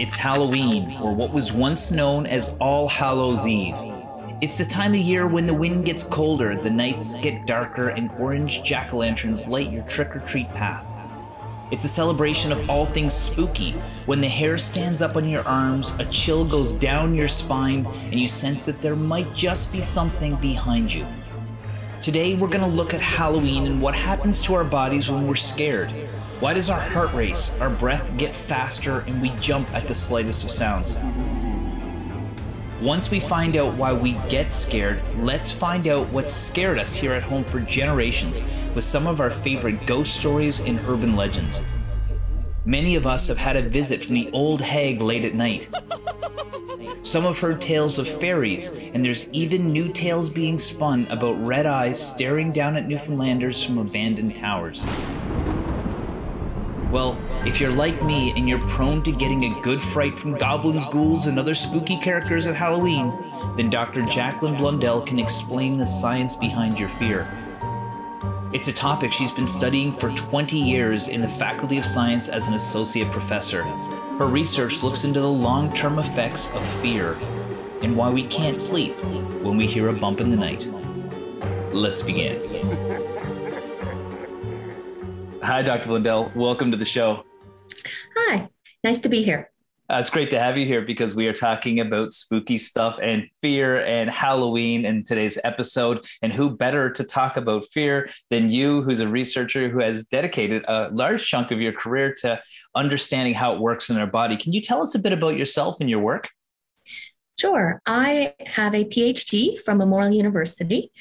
It's 0.00 0.16
Halloween, 0.16 0.96
or 1.00 1.14
what 1.14 1.32
was 1.32 1.52
once 1.52 1.92
known 1.92 2.26
as 2.26 2.58
All 2.58 2.88
Hallows 2.88 3.46
Eve. 3.46 3.76
It's 4.40 4.58
the 4.58 4.64
time 4.64 4.92
of 4.92 4.98
year 4.98 5.28
when 5.28 5.46
the 5.46 5.54
wind 5.54 5.84
gets 5.84 6.02
colder, 6.02 6.56
the 6.56 6.68
nights 6.68 7.14
get 7.14 7.46
darker, 7.46 7.90
and 7.90 8.10
orange 8.18 8.64
jack 8.64 8.92
o' 8.92 8.96
lanterns 8.96 9.46
light 9.46 9.70
your 9.70 9.84
trick 9.84 10.16
or 10.16 10.18
treat 10.18 10.48
path. 10.48 10.84
It's 11.70 11.84
a 11.84 11.88
celebration 11.88 12.50
of 12.50 12.68
all 12.68 12.86
things 12.86 13.12
spooky. 13.12 13.70
When 14.06 14.20
the 14.20 14.26
hair 14.28 14.58
stands 14.58 15.00
up 15.00 15.14
on 15.14 15.28
your 15.28 15.46
arms, 15.46 15.94
a 16.00 16.04
chill 16.06 16.44
goes 16.44 16.74
down 16.74 17.14
your 17.14 17.28
spine, 17.28 17.86
and 17.86 18.14
you 18.14 18.26
sense 18.26 18.66
that 18.66 18.82
there 18.82 18.96
might 18.96 19.32
just 19.36 19.72
be 19.72 19.80
something 19.80 20.34
behind 20.36 20.92
you. 20.92 21.06
Today, 22.04 22.34
we're 22.34 22.48
going 22.48 22.60
to 22.60 22.66
look 22.66 22.92
at 22.92 23.00
Halloween 23.00 23.64
and 23.64 23.80
what 23.80 23.94
happens 23.94 24.42
to 24.42 24.52
our 24.52 24.62
bodies 24.62 25.10
when 25.10 25.26
we're 25.26 25.36
scared. 25.36 25.88
Why 26.38 26.52
does 26.52 26.68
our 26.68 26.78
heart 26.78 27.14
race, 27.14 27.50
our 27.60 27.70
breath 27.70 28.18
get 28.18 28.34
faster, 28.34 28.98
and 29.06 29.22
we 29.22 29.30
jump 29.40 29.72
at 29.72 29.88
the 29.88 29.94
slightest 29.94 30.44
of 30.44 30.50
sounds? 30.50 30.98
Once 32.82 33.10
we 33.10 33.20
find 33.20 33.56
out 33.56 33.74
why 33.76 33.94
we 33.94 34.18
get 34.28 34.52
scared, 34.52 35.00
let's 35.16 35.50
find 35.50 35.88
out 35.88 36.06
what 36.08 36.28
scared 36.28 36.76
us 36.76 36.94
here 36.94 37.14
at 37.14 37.22
home 37.22 37.42
for 37.42 37.60
generations 37.60 38.42
with 38.74 38.84
some 38.84 39.06
of 39.06 39.22
our 39.22 39.30
favorite 39.30 39.86
ghost 39.86 40.14
stories 40.14 40.60
and 40.60 40.78
urban 40.86 41.16
legends. 41.16 41.62
Many 42.66 42.96
of 42.96 43.06
us 43.06 43.28
have 43.28 43.36
had 43.36 43.56
a 43.56 43.62
visit 43.62 44.02
from 44.02 44.14
the 44.14 44.30
old 44.32 44.62
hag 44.62 45.02
late 45.02 45.26
at 45.26 45.34
night. 45.34 45.68
Some 47.02 47.24
have 47.24 47.38
heard 47.38 47.60
tales 47.60 47.98
of 47.98 48.08
fairies, 48.08 48.70
and 48.70 49.04
there's 49.04 49.28
even 49.32 49.70
new 49.70 49.92
tales 49.92 50.30
being 50.30 50.56
spun 50.56 51.06
about 51.10 51.38
red 51.44 51.66
eyes 51.66 52.00
staring 52.00 52.52
down 52.52 52.76
at 52.76 52.88
Newfoundlanders 52.88 53.62
from 53.62 53.76
abandoned 53.76 54.36
towers. 54.36 54.86
Well, 56.90 57.18
if 57.44 57.60
you're 57.60 57.70
like 57.70 58.02
me 58.02 58.32
and 58.34 58.48
you're 58.48 58.60
prone 58.60 59.02
to 59.02 59.12
getting 59.12 59.44
a 59.44 59.60
good 59.60 59.82
fright 59.82 60.16
from 60.16 60.38
goblins, 60.38 60.86
ghouls, 60.86 61.26
and 61.26 61.38
other 61.38 61.54
spooky 61.54 61.98
characters 61.98 62.46
at 62.46 62.54
Halloween, 62.54 63.12
then 63.58 63.68
Dr. 63.68 64.00
Jacqueline 64.02 64.56
Blundell 64.56 65.02
can 65.02 65.18
explain 65.18 65.76
the 65.76 65.84
science 65.84 66.34
behind 66.34 66.78
your 66.78 66.88
fear. 66.88 67.28
It's 68.54 68.68
a 68.68 68.72
topic 68.72 69.12
she's 69.12 69.32
been 69.32 69.48
studying 69.48 69.90
for 69.90 70.10
20 70.10 70.56
years 70.56 71.08
in 71.08 71.20
the 71.20 71.28
Faculty 71.28 71.76
of 71.76 71.84
Science 71.84 72.28
as 72.28 72.46
an 72.46 72.54
associate 72.54 73.08
professor. 73.08 73.64
Her 73.64 74.28
research 74.28 74.84
looks 74.84 75.02
into 75.02 75.20
the 75.20 75.28
long 75.28 75.74
term 75.74 75.98
effects 75.98 76.52
of 76.52 76.64
fear 76.64 77.18
and 77.82 77.96
why 77.96 78.10
we 78.10 78.28
can't 78.28 78.60
sleep 78.60 78.94
when 79.42 79.56
we 79.56 79.66
hear 79.66 79.88
a 79.88 79.92
bump 79.92 80.20
in 80.20 80.30
the 80.30 80.36
night. 80.36 80.68
Let's 81.74 82.00
begin. 82.00 82.32
Hi, 85.42 85.60
Dr. 85.62 85.88
Blundell. 85.88 86.30
Welcome 86.36 86.70
to 86.70 86.76
the 86.76 86.84
show. 86.84 87.24
Hi, 88.16 88.48
nice 88.84 89.00
to 89.00 89.08
be 89.08 89.24
here. 89.24 89.50
Uh, 89.90 89.98
it's 89.98 90.08
great 90.08 90.30
to 90.30 90.40
have 90.40 90.56
you 90.56 90.64
here 90.64 90.80
because 90.80 91.14
we 91.14 91.26
are 91.26 91.32
talking 91.34 91.80
about 91.80 92.10
spooky 92.10 92.56
stuff 92.56 92.98
and 93.02 93.28
fear 93.42 93.84
and 93.84 94.08
Halloween 94.08 94.86
in 94.86 95.04
today's 95.04 95.38
episode. 95.44 96.06
And 96.22 96.32
who 96.32 96.48
better 96.48 96.90
to 96.90 97.04
talk 97.04 97.36
about 97.36 97.66
fear 97.70 98.08
than 98.30 98.50
you, 98.50 98.80
who's 98.80 99.00
a 99.00 99.08
researcher 99.08 99.68
who 99.68 99.80
has 99.80 100.06
dedicated 100.06 100.64
a 100.68 100.88
large 100.90 101.26
chunk 101.26 101.50
of 101.50 101.60
your 101.60 101.72
career 101.72 102.14
to 102.20 102.40
understanding 102.74 103.34
how 103.34 103.52
it 103.52 103.60
works 103.60 103.90
in 103.90 103.98
our 103.98 104.06
body? 104.06 104.38
Can 104.38 104.54
you 104.54 104.62
tell 104.62 104.80
us 104.80 104.94
a 104.94 104.98
bit 104.98 105.12
about 105.12 105.36
yourself 105.36 105.76
and 105.80 105.90
your 105.90 106.00
work? 106.00 106.30
Sure. 107.36 107.82
I 107.84 108.34
have 108.46 108.74
a 108.74 108.84
PhD 108.84 109.58
from 109.58 109.78
Memorial 109.78 110.14
University. 110.14 110.92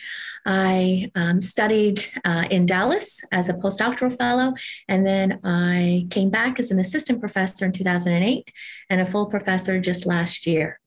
I 0.45 1.11
um, 1.13 1.39
studied 1.41 2.07
uh, 2.25 2.45
in 2.49 2.65
Dallas 2.65 3.21
as 3.31 3.49
a 3.49 3.53
postdoctoral 3.53 4.17
fellow, 4.17 4.53
and 4.87 5.05
then 5.05 5.39
I 5.43 6.07
came 6.09 6.31
back 6.31 6.59
as 6.59 6.71
an 6.71 6.79
assistant 6.79 7.19
professor 7.19 7.65
in 7.65 7.71
2008 7.71 8.51
and 8.89 8.99
a 8.99 9.05
full 9.05 9.27
professor 9.27 9.79
just 9.79 10.07
last 10.07 10.47
year. 10.47 10.79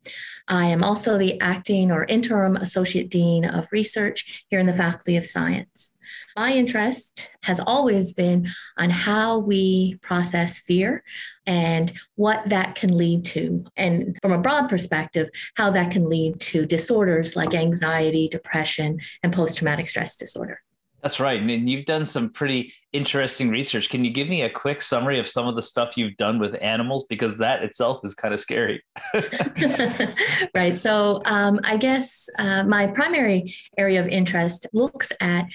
I 0.49 0.67
am 0.67 0.83
also 0.83 1.17
the 1.17 1.41
acting 1.41 1.91
or 1.91 2.05
interim 2.05 2.57
associate 2.57 3.09
dean 3.09 3.45
of 3.45 3.69
research 3.71 4.45
here 4.49 4.61
in 4.61 4.67
the 4.67 4.75
Faculty 4.75 5.17
of 5.17 5.27
Science. 5.27 5.93
My 6.37 6.53
interest 6.53 7.31
has 7.43 7.61
always 7.61 8.13
been 8.13 8.49
on 8.77 8.91
how 8.91 9.39
we 9.39 9.99
process 10.03 10.59
fear 10.59 11.03
and 11.47 11.93
what 12.15 12.49
that 12.49 12.75
can 12.75 12.97
lead 12.97 13.25
to. 13.27 13.65
And 13.77 14.19
from 14.21 14.33
a 14.33 14.39
broad 14.39 14.69
perspective, 14.69 15.31
how 15.55 15.71
that 15.71 15.91
can 15.91 16.09
lead 16.09 16.41
to 16.41 16.67
disorders 16.67 17.37
like 17.37 17.55
anxiety, 17.55 18.29
depression, 18.29 19.01
and 19.23 19.33
post 19.33 19.59
traumatic 19.59 19.89
stress 19.89 20.17
disorder. 20.17 20.61
That's 21.07 21.21
right. 21.21 21.41
And 21.41 21.71
you've 21.71 21.85
done 21.85 22.05
some 22.05 22.31
pretty 22.31 22.73
interesting 22.93 23.49
research. 23.49 23.91
Can 23.91 24.05
you 24.05 24.11
give 24.11 24.29
me 24.29 24.43
a 24.43 24.51
quick 24.51 24.83
summary 24.83 25.21
of 25.21 25.29
some 25.29 25.47
of 25.47 25.55
the 25.55 25.63
stuff 25.63 25.97
you've 25.97 26.17
done 26.17 26.41
with 26.41 26.57
animals? 26.61 27.05
Because 27.05 27.39
that 27.39 27.63
itself 27.63 28.01
is 28.05 28.17
kind 28.17 28.35
of 28.35 28.41
scary. 28.41 28.83
right. 30.55 30.77
So, 30.77 31.23
um, 31.25 31.61
I 31.63 31.77
guess 31.77 32.29
uh, 32.41 32.65
my 32.65 32.89
primary 32.89 33.55
area 33.79 34.01
of 34.01 34.09
interest 34.09 34.67
looks 34.73 35.13
at 35.21 35.47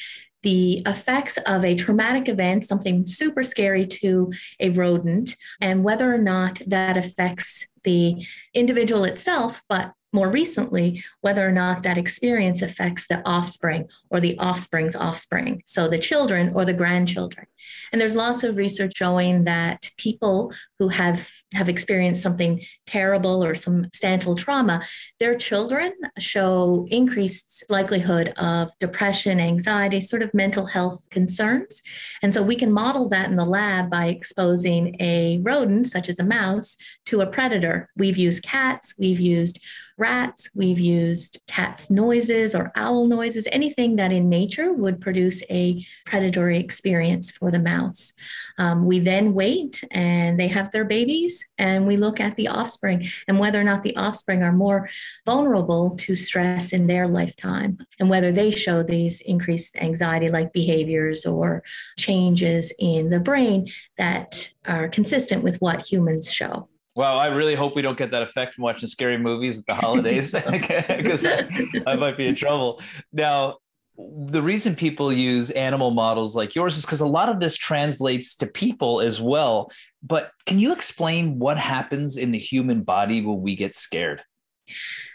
the 0.44 0.82
effects 0.86 1.38
of 1.46 1.64
a 1.64 1.76
traumatic 1.76 2.28
event, 2.28 2.66
something 2.66 3.06
super 3.06 3.44
scary 3.44 3.86
to 3.86 4.32
a 4.60 4.70
rodent, 4.70 5.36
and 5.60 5.84
whether 5.84 6.14
or 6.14 6.18
not 6.18 6.62
that 6.68 6.98
affects 6.98 7.68
the 7.84 8.26
individual 8.54 9.04
itself, 9.04 9.62
but 9.68 9.94
more 10.14 10.30
recently 10.30 11.04
whether 11.22 11.48
or 11.48 11.52
not 11.52 11.84
that 11.84 11.98
experience 11.98 12.62
affects 12.62 13.08
the 13.08 13.22
offspring 13.28 13.90
or 14.10 14.20
the 14.20 14.38
offspring's 14.38 14.96
offspring, 14.96 15.64
so 15.66 15.88
the 15.88 16.00
children 16.00 16.52
or 16.54 16.66
the 16.66 16.74
grandchildren. 16.74 17.48
And 17.92 18.02
there's 18.02 18.16
lots 18.16 18.44
of 18.44 18.58
research 18.58 18.94
showing 18.96 19.44
that 19.46 19.92
people 19.98 20.54
who 20.80 20.90
have 20.90 21.30
have 21.54 21.70
experienced 21.70 22.24
something 22.24 22.62
terrible 22.88 23.44
or 23.44 23.56
some 23.56 23.84
substantial 23.86 24.36
trauma, 24.36 24.82
their 25.20 25.36
children 25.36 25.92
show 26.18 26.88
increased 26.90 27.64
likelihood 27.70 28.30
of 28.38 28.70
depression, 28.80 29.40
anxiety, 29.40 30.00
sort 30.00 30.22
of 30.22 30.34
mental 30.34 30.66
health 30.66 31.08
concerns. 31.10 31.82
And 32.24 32.34
so 32.34 32.42
we 32.42 32.56
can 32.56 32.72
model 32.72 33.10
that 33.10 33.30
in 33.30 33.36
the 33.36 33.46
lab 33.46 33.90
by 33.90 34.08
exposing 34.08 34.96
a 35.02 35.40
rodent, 35.44 35.88
such 35.88 36.08
as 36.10 36.20
a 36.20 36.24
mouse, 36.24 36.78
to 37.06 37.22
a 37.22 37.28
predator. 37.28 37.90
We've 37.98 38.18
used 38.18 38.44
cats, 38.44 38.96
we've 38.98 39.20
used 39.20 39.60
rats, 40.02 40.50
we've 40.56 40.80
used 40.80 41.40
cats' 41.48 41.90
noises 41.92 42.56
or 42.56 42.72
owl 42.76 43.06
noises, 43.06 43.48
anything 43.52 43.96
that 43.98 44.12
in 44.12 44.28
nature 44.28 44.74
would 44.74 45.00
produce 45.00 45.44
a 45.50 45.86
predatory 46.06 46.58
experience 46.58 47.30
for 47.30 47.52
the 47.52 47.60
mouse. 47.60 48.12
Um, 48.58 48.86
we 48.86 49.00
then 49.00 49.34
wait 49.34 49.84
and 49.92 50.40
they 50.40 50.48
have 50.48 50.72
their 50.72 50.86
babies, 50.86 51.46
and 51.58 51.88
we 51.88 51.96
look 51.98 52.20
at 52.20 52.36
the 52.36 52.48
offspring 52.48 53.06
and 53.28 53.40
whether 53.40 53.62
or 53.62 53.64
not 53.64 53.84
the 53.84 53.96
offspring 53.96 54.42
are 54.42 54.52
more 54.52 54.90
vulnerable 55.26 55.96
to 55.98 56.16
stress 56.16 56.74
in 56.74 56.88
their 56.88 57.08
lifetime 57.08 57.78
and 58.00 58.10
whether 58.10 58.32
they 58.32 58.50
show 58.50 58.82
these 58.82 59.22
increased 59.22 59.76
anxiety 59.78 60.30
like 60.30 60.52
behaviors 60.52 61.26
or 61.28 61.62
changes 61.98 62.74
in 62.80 63.12
the 63.12 63.20
brain 63.20 63.68
that 63.98 64.52
are 64.66 64.90
consistent 64.90 65.44
with 65.44 65.62
what 65.62 65.92
humans 65.92 66.32
show. 66.32 66.68
Wow, 66.96 67.18
I 67.18 67.28
really 67.28 67.56
hope 67.56 67.76
we 67.76 67.82
don't 67.82 67.98
get 67.98 68.12
that 68.12 68.22
effect 68.22 68.56
from 68.56 68.64
watching 68.64 68.88
scary 68.88 69.18
movies 69.18 69.60
at 69.60 69.66
the 69.66 69.76
holidays 69.76 70.34
because 70.52 71.26
I, 71.26 71.48
I 71.88 71.96
might 71.96 72.18
be 72.18 72.28
in 72.28 72.36
trouble. 72.36 72.82
Now, 73.14 73.58
the 73.98 74.42
reason 74.42 74.76
people 74.76 75.12
use 75.14 75.52
animal 75.52 75.92
models 75.92 76.36
like 76.36 76.56
yours 76.56 76.78
is 76.78 76.86
because 76.86 77.02
a 77.02 77.06
lot 77.06 77.30
of 77.30 77.40
this 77.40 77.56
translates 77.56 78.36
to 78.38 78.48
people 78.48 79.02
as 79.02 79.22
well. 79.22 79.72
But 80.04 80.32
can 80.46 80.60
you 80.60 80.74
explain 80.74 81.40
what 81.40 81.58
happens 81.58 82.18
in 82.18 82.32
the 82.32 82.40
human 82.40 82.84
body 82.84 83.26
when 83.26 83.42
we 83.42 83.56
get 83.56 83.76
scared? 83.76 84.24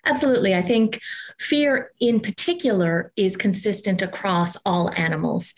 Absolutely. 0.05 0.55
I 0.55 0.63
think 0.63 1.01
fear 1.39 1.91
in 2.01 2.21
particular 2.21 3.13
is 3.17 3.37
consistent 3.37 4.03
across 4.03 4.57
all 4.65 4.91
animals. 4.97 5.55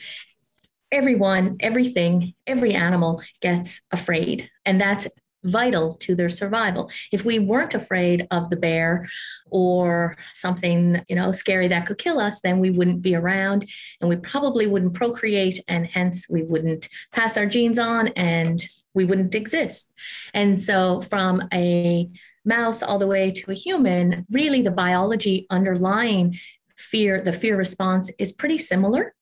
Everyone, 0.91 1.57
everything, 1.61 2.35
every 2.47 2.73
animal 2.73 3.23
gets 3.43 3.83
afraid. 3.91 4.49
And 4.65 4.81
that's 4.81 5.07
vital 5.49 5.95
to 5.95 6.15
their 6.15 6.31
survival. 6.31 6.91
If 7.13 7.25
we 7.25 7.39
weren't 7.39 7.75
afraid 7.75 8.27
of 8.31 8.51
the 8.51 8.57
bear 8.57 9.09
or 9.51 10.17
something, 10.35 11.05
you 11.09 11.17
know, 11.17 11.33
scary 11.33 11.69
that 11.69 11.87
could 11.87 11.99
kill 11.99 12.21
us, 12.21 12.41
then 12.41 12.61
we 12.61 12.71
wouldn't 12.71 13.03
be 13.03 13.15
around 13.15 13.65
and 14.01 14.09
we 14.09 14.17
probably 14.17 14.67
wouldn't 14.67 14.95
procreate 14.95 15.61
and 15.69 15.87
hence 15.87 16.27
we 16.29 16.43
wouldn't 16.43 16.89
pass 17.13 17.37
our 17.37 17.47
genes 17.47 17.79
on 17.79 18.09
and 18.09 18.67
we 18.95 19.05
wouldn't 19.05 19.35
exist. 19.35 19.91
And 20.35 20.61
so 20.61 21.03
from 21.03 21.43
a 21.53 22.09
mouse 22.45 22.83
all 22.83 22.99
the 22.99 23.07
way 23.07 23.31
to 23.31 23.51
a 23.51 23.55
human, 23.55 24.27
really 24.31 24.63
the 24.63 24.71
biology 24.71 25.47
underlying 25.51 26.35
fear, 26.77 27.21
the 27.21 27.33
fear 27.33 27.57
response 27.57 28.11
is 28.19 28.33
pretty 28.33 28.59
similar. 28.59 29.15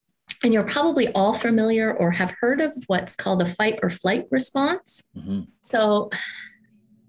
And 0.42 0.52
you're 0.52 0.64
probably 0.64 1.12
all 1.12 1.34
familiar 1.34 1.92
or 1.92 2.12
have 2.12 2.34
heard 2.40 2.60
of 2.60 2.74
what's 2.86 3.14
called 3.14 3.40
the 3.40 3.46
fight 3.46 3.78
or 3.82 3.90
flight 3.90 4.26
response. 4.30 5.02
Mm-hmm. 5.16 5.42
So, 5.62 6.10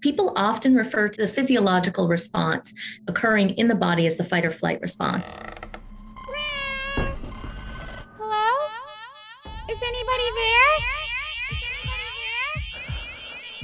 people 0.00 0.32
often 0.36 0.76
refer 0.76 1.08
to 1.08 1.20
the 1.20 1.28
physiological 1.28 2.08
response 2.08 2.72
occurring 3.08 3.50
in 3.50 3.68
the 3.68 3.74
body 3.74 4.06
as 4.06 4.16
the 4.16 4.24
fight 4.24 4.44
or 4.44 4.50
flight 4.50 4.80
response. 4.80 5.38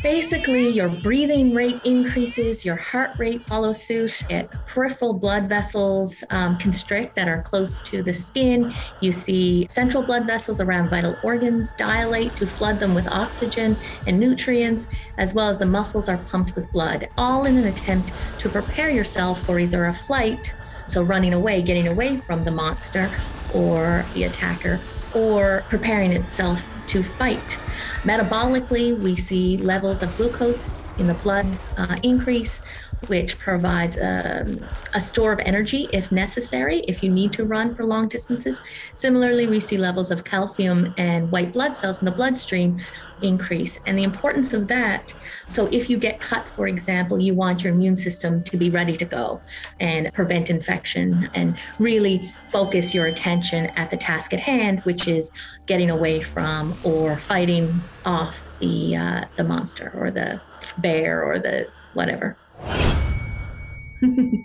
Basically 0.05 0.69
your 0.69 0.91
breathing 0.91 1.55
rate 1.55 1.81
increases, 1.83 2.63
your 2.63 2.77
heart 2.77 3.13
rate 3.17 3.43
follows 3.47 3.83
suit, 3.83 4.23
it, 4.29 4.51
peripheral 4.67 5.15
blood 5.15 5.49
vessels 5.49 6.23
um, 6.29 6.59
constrict 6.59 7.17
that 7.17 7.27
are 7.27 7.41
close 7.41 7.81
to 7.81 8.03
the 8.03 8.13
skin. 8.13 8.71
You 9.01 9.13
see 9.13 9.67
central 9.71 10.03
blood 10.03 10.27
vessels 10.27 10.61
around 10.61 10.91
vital 10.91 11.17
organs 11.23 11.73
dilate 11.73 12.37
to 12.37 12.47
flood 12.47 12.81
them 12.81 12.95
with 12.95 13.09
oxygen 13.09 13.79
and 14.07 14.21
nutrients, 14.21 14.89
as 15.17 15.33
well 15.33 15.49
as 15.49 15.59
the 15.59 15.65
muscles 15.65 16.07
are 16.07 16.19
pumped 16.19 16.55
with 16.55 16.71
blood, 16.71 17.09
all 17.17 17.47
in 17.47 17.57
an 17.57 17.65
attempt 17.65 18.13
to 18.41 18.51
prepare 18.51 18.91
yourself 18.91 19.43
for 19.43 19.59
either 19.59 19.87
a 19.87 19.95
flight, 19.95 20.55
so 20.87 21.03
running 21.03 21.33
away, 21.33 21.63
getting 21.63 21.89
away 21.89 22.19
from 22.19 22.45
the 22.45 22.51
monster 22.51 23.11
or 23.55 24.05
the 24.13 24.25
attacker, 24.25 24.79
or 25.15 25.65
preparing 25.69 26.13
itself 26.13 26.69
to 26.89 27.03
fight. 27.03 27.59
Metabolically, 28.03 28.99
we 28.99 29.17
see 29.17 29.57
levels 29.57 30.03
of 30.03 30.15
glucose 30.17 30.77
in 30.99 31.07
the 31.07 31.15
blood 31.15 31.47
uh, 31.77 31.97
increase, 32.03 32.61
which 33.09 33.39
provides 33.39 33.97
a, 33.97 34.43
um, 34.43 34.61
a, 34.95 35.01
store 35.01 35.33
of 35.33 35.41
energy 35.41 35.89
if 35.93 36.11
necessary, 36.11 36.81
if 36.89 37.03
you 37.03 37.11
need 37.11 37.33
to 37.33 37.45
run 37.45 37.75
for 37.75 37.85
long 37.85 38.09
distances. 38.09 38.63
Similarly, 38.95 39.47
we 39.47 39.61
see 39.61 39.77
levels 39.77 40.11
of 40.11 40.25
calcium 40.25 40.95
and 40.97 41.31
white 41.31 41.53
blood 41.53 41.77
cells 41.77 42.01
in 42.01 42.05
the 42.05 42.11
bloodstream 42.11 42.79
increase. 43.23 43.79
And 43.87 43.99
the 43.99 44.03
importance 44.03 44.53
of 44.53 44.69
that 44.69 45.15
so, 45.49 45.67
if 45.67 45.91
you 45.91 45.99
get 45.99 46.21
cut, 46.21 46.49
for 46.49 46.67
example, 46.67 47.21
you 47.21 47.35
want 47.35 47.65
your 47.65 47.73
immune 47.73 47.97
system 47.97 48.43
to 48.45 48.57
be 48.57 48.71
ready 48.71 48.97
to 48.97 49.05
go 49.05 49.41
and 49.81 50.13
prevent 50.13 50.51
infection 50.51 51.31
and 51.35 51.57
really 51.79 52.33
focus 52.49 52.95
your 52.95 53.07
attention 53.07 53.67
at 53.77 53.91
the 53.91 53.97
task 53.97 54.33
at 54.33 54.41
hand, 54.41 54.81
which 54.81 55.07
is 55.07 55.31
getting 55.67 55.91
away 55.91 56.21
from 56.23 56.75
or 56.83 57.17
fighting 57.17 57.83
off 58.05 58.43
the, 58.61 58.97
uh, 58.97 59.25
the 59.37 59.45
monster 59.45 59.93
or 59.95 60.11
the 60.11 60.41
bear 60.79 61.23
or 61.23 61.39
the 61.39 61.69
whatever. 61.93 62.37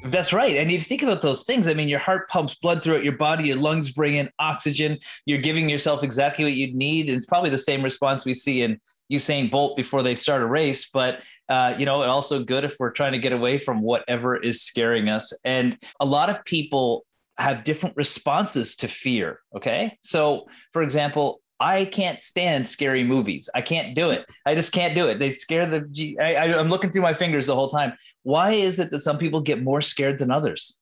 That's 0.05 0.33
right. 0.33 0.57
And 0.57 0.71
if 0.71 0.73
you 0.73 0.81
think 0.81 1.03
about 1.03 1.21
those 1.21 1.43
things, 1.43 1.67
I 1.67 1.73
mean, 1.73 1.89
your 1.89 1.99
heart 1.99 2.29
pumps 2.29 2.55
blood 2.55 2.83
throughout 2.83 3.03
your 3.03 3.17
body, 3.17 3.47
your 3.47 3.57
lungs 3.57 3.91
bring 3.91 4.15
in 4.15 4.29
oxygen, 4.39 4.97
you're 5.25 5.41
giving 5.41 5.69
yourself 5.69 6.03
exactly 6.03 6.45
what 6.45 6.53
you 6.53 6.73
need. 6.73 7.07
And 7.07 7.15
it's 7.15 7.25
probably 7.25 7.49
the 7.49 7.57
same 7.57 7.83
response 7.83 8.25
we 8.25 8.33
see 8.33 8.61
in 8.61 8.79
Usain 9.11 9.49
Bolt 9.49 9.75
before 9.75 10.03
they 10.03 10.15
start 10.15 10.41
a 10.41 10.45
race. 10.45 10.89
But, 10.89 11.21
uh, 11.49 11.73
you 11.77 11.85
know, 11.85 12.01
and 12.01 12.11
also 12.11 12.43
good 12.43 12.63
if 12.63 12.75
we're 12.79 12.91
trying 12.91 13.11
to 13.13 13.19
get 13.19 13.33
away 13.33 13.57
from 13.57 13.81
whatever 13.81 14.37
is 14.37 14.61
scaring 14.61 15.09
us. 15.09 15.33
And 15.43 15.77
a 15.99 16.05
lot 16.05 16.29
of 16.29 16.43
people 16.45 17.05
have 17.37 17.63
different 17.63 17.95
responses 17.95 18.75
to 18.77 18.87
fear. 18.87 19.39
Okay. 19.55 19.97
So, 20.01 20.47
for 20.73 20.81
example, 20.81 21.41
I 21.59 21.85
can't 21.85 22.19
stand 22.19 22.67
scary 22.67 23.03
movies. 23.03 23.49
I 23.53 23.61
can't 23.61 23.95
do 23.95 24.11
it. 24.11 24.25
I 24.45 24.55
just 24.55 24.71
can't 24.71 24.95
do 24.95 25.07
it. 25.07 25.19
They 25.19 25.31
scare 25.31 25.65
the. 25.65 26.17
I, 26.19 26.35
I, 26.35 26.59
I'm 26.59 26.69
looking 26.69 26.91
through 26.91 27.01
my 27.01 27.13
fingers 27.13 27.47
the 27.47 27.55
whole 27.55 27.69
time. 27.69 27.93
Why 28.23 28.51
is 28.51 28.79
it 28.79 28.91
that 28.91 29.01
some 29.01 29.17
people 29.17 29.41
get 29.41 29.61
more 29.61 29.81
scared 29.81 30.19
than 30.19 30.31
others? 30.31 30.79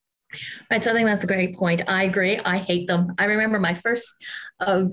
Right. 0.69 0.83
So 0.83 0.91
I 0.91 0.93
think 0.93 1.07
that's 1.07 1.23
a 1.23 1.27
great 1.27 1.55
point. 1.55 1.81
I 1.87 2.03
agree. 2.03 2.37
I 2.39 2.57
hate 2.57 2.87
them. 2.87 3.13
I 3.17 3.25
remember 3.25 3.61
my 3.61 3.73
first 3.73 4.13
uh, 4.59 4.85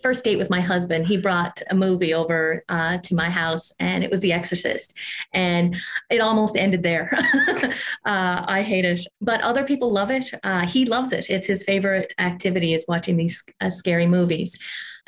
first 0.00 0.22
date 0.22 0.36
with 0.36 0.50
my 0.50 0.60
husband. 0.60 1.08
He 1.08 1.16
brought 1.16 1.60
a 1.68 1.74
movie 1.74 2.14
over 2.14 2.64
uh, 2.68 2.98
to 2.98 3.14
my 3.16 3.28
house, 3.28 3.72
and 3.80 4.04
it 4.04 4.10
was 4.10 4.20
The 4.20 4.32
Exorcist, 4.32 4.96
and 5.32 5.76
it 6.10 6.20
almost 6.20 6.56
ended 6.56 6.84
there. 6.84 7.10
uh, 8.04 8.44
I 8.46 8.62
hate 8.62 8.84
it, 8.84 9.00
but 9.20 9.40
other 9.40 9.64
people 9.64 9.90
love 9.90 10.12
it. 10.12 10.30
Uh, 10.44 10.64
he 10.64 10.84
loves 10.84 11.10
it. 11.10 11.28
It's 11.28 11.48
his 11.48 11.64
favorite 11.64 12.14
activity 12.18 12.72
is 12.72 12.84
watching 12.86 13.16
these 13.16 13.44
uh, 13.60 13.70
scary 13.70 14.06
movies. 14.06 14.56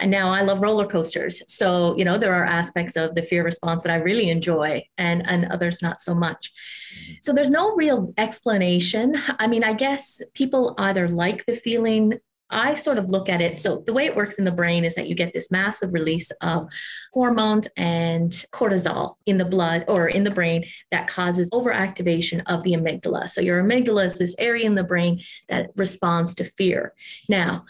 And 0.01 0.11
now 0.11 0.31
I 0.31 0.43
love 0.43 0.61
roller 0.61 0.87
coasters. 0.87 1.43
So, 1.47 1.97
you 1.97 2.05
know, 2.05 2.19
there 2.19 2.35
are 2.35 2.45
aspects 2.45 2.97
of 2.97 3.15
the 3.15 3.23
fear 3.23 3.45
response 3.45 3.83
that 3.83 3.93
I 3.93 3.97
really 3.97 4.31
enjoy 4.31 4.85
and, 4.99 5.29
and 5.29 5.47
others 5.47 5.83
not 5.83 6.01
so 6.01 6.15
much. 6.15 6.53
Mm-hmm. 6.53 7.13
So 7.23 7.33
there's 7.33 7.51
no 7.51 7.75
real 7.75 8.13
explanation. 8.17 9.17
I 9.39 9.47
mean, 9.47 9.63
I 9.63 9.75
guess 9.75 10.23
people 10.35 10.75
either 10.79 11.09
like 11.09 11.45
the 11.47 11.55
feeling 11.55 12.19
I 12.51 12.75
sort 12.75 12.99
of 12.99 13.09
look 13.09 13.29
at 13.29 13.41
it. 13.41 13.61
So, 13.61 13.83
the 13.87 13.93
way 13.93 14.07
it 14.07 14.17
works 14.17 14.39
in 14.39 14.45
the 14.45 14.51
brain 14.51 14.85
is 14.85 14.95
that 14.97 15.09
you 15.09 15.15
get 15.15 15.33
this 15.33 15.51
massive 15.51 15.93
release 15.93 16.31
of 16.41 16.69
hormones 17.13 17.69
and 17.77 18.33
cortisol 18.53 19.15
in 19.27 19.39
the 19.39 19.45
blood 19.45 19.85
or 19.87 20.09
in 20.09 20.25
the 20.25 20.31
brain 20.31 20.65
that 20.91 21.07
causes 21.07 21.49
overactivation 21.51 22.43
of 22.47 22.63
the 22.65 22.73
amygdala. 22.73 23.29
So, 23.29 23.41
your 23.41 23.63
amygdala 23.63 24.07
is 24.07 24.19
this 24.19 24.35
area 24.39 24.67
in 24.67 24.75
the 24.75 24.85
brain 24.85 25.21
that 25.49 25.71
responds 25.77 26.35
to 26.37 26.45
fear. 26.45 26.93
Now, 27.29 27.65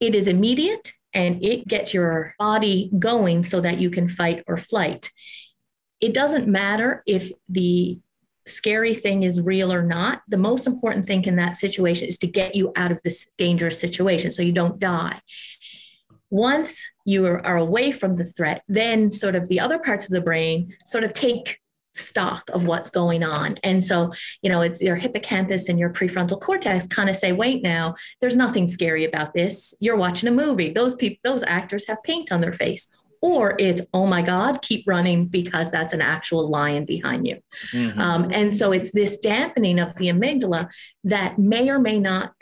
it 0.00 0.14
is 0.14 0.28
immediate 0.28 0.92
and 1.16 1.42
it 1.42 1.66
gets 1.66 1.94
your 1.94 2.34
body 2.38 2.90
going 2.98 3.42
so 3.42 3.58
that 3.58 3.80
you 3.80 3.88
can 3.88 4.06
fight 4.06 4.44
or 4.46 4.58
flight. 4.58 5.10
It 5.98 6.12
doesn't 6.12 6.46
matter 6.46 7.02
if 7.06 7.32
the 7.48 7.98
scary 8.46 8.92
thing 8.94 9.22
is 9.22 9.40
real 9.40 9.72
or 9.72 9.82
not. 9.82 10.20
The 10.28 10.36
most 10.36 10.66
important 10.66 11.06
thing 11.06 11.24
in 11.24 11.36
that 11.36 11.56
situation 11.56 12.06
is 12.06 12.18
to 12.18 12.26
get 12.26 12.54
you 12.54 12.70
out 12.76 12.92
of 12.92 13.02
this 13.02 13.26
dangerous 13.38 13.80
situation 13.80 14.30
so 14.30 14.42
you 14.42 14.52
don't 14.52 14.78
die. 14.78 15.22
Once 16.28 16.84
you 17.06 17.24
are 17.24 17.56
away 17.56 17.92
from 17.92 18.16
the 18.16 18.24
threat, 18.24 18.62
then 18.68 19.10
sort 19.10 19.34
of 19.34 19.48
the 19.48 19.58
other 19.58 19.78
parts 19.78 20.04
of 20.04 20.12
the 20.12 20.20
brain 20.20 20.70
sort 20.84 21.02
of 21.02 21.14
take 21.14 21.60
stock 21.96 22.50
of 22.52 22.66
what's 22.66 22.90
going 22.90 23.22
on. 23.22 23.56
And 23.62 23.84
so, 23.84 24.12
you 24.42 24.50
know, 24.50 24.60
it's 24.60 24.80
your 24.80 24.96
hippocampus 24.96 25.68
and 25.68 25.78
your 25.78 25.90
prefrontal 25.90 26.40
cortex 26.40 26.86
kind 26.86 27.08
of 27.08 27.16
say, 27.16 27.32
wait 27.32 27.62
now, 27.62 27.94
there's 28.20 28.36
nothing 28.36 28.68
scary 28.68 29.04
about 29.04 29.34
this. 29.34 29.74
You're 29.80 29.96
watching 29.96 30.28
a 30.28 30.32
movie. 30.32 30.70
Those 30.70 30.94
people, 30.94 31.18
those 31.24 31.42
actors 31.46 31.86
have 31.88 32.02
paint 32.02 32.30
on 32.32 32.40
their 32.40 32.52
face. 32.52 32.88
Or 33.22 33.56
it's, 33.58 33.80
oh 33.94 34.06
my 34.06 34.20
God, 34.20 34.60
keep 34.60 34.84
running 34.86 35.26
because 35.26 35.70
that's 35.70 35.94
an 35.94 36.02
actual 36.02 36.50
lion 36.50 36.84
behind 36.84 37.26
you. 37.26 37.38
Mm-hmm. 37.72 37.98
Um, 37.98 38.30
and 38.30 38.54
so 38.54 38.72
it's 38.72 38.92
this 38.92 39.18
dampening 39.18 39.78
of 39.78 39.96
the 39.96 40.08
amygdala 40.08 40.70
that 41.04 41.38
may 41.38 41.70
or 41.70 41.78
may 41.78 41.98
not 41.98 42.32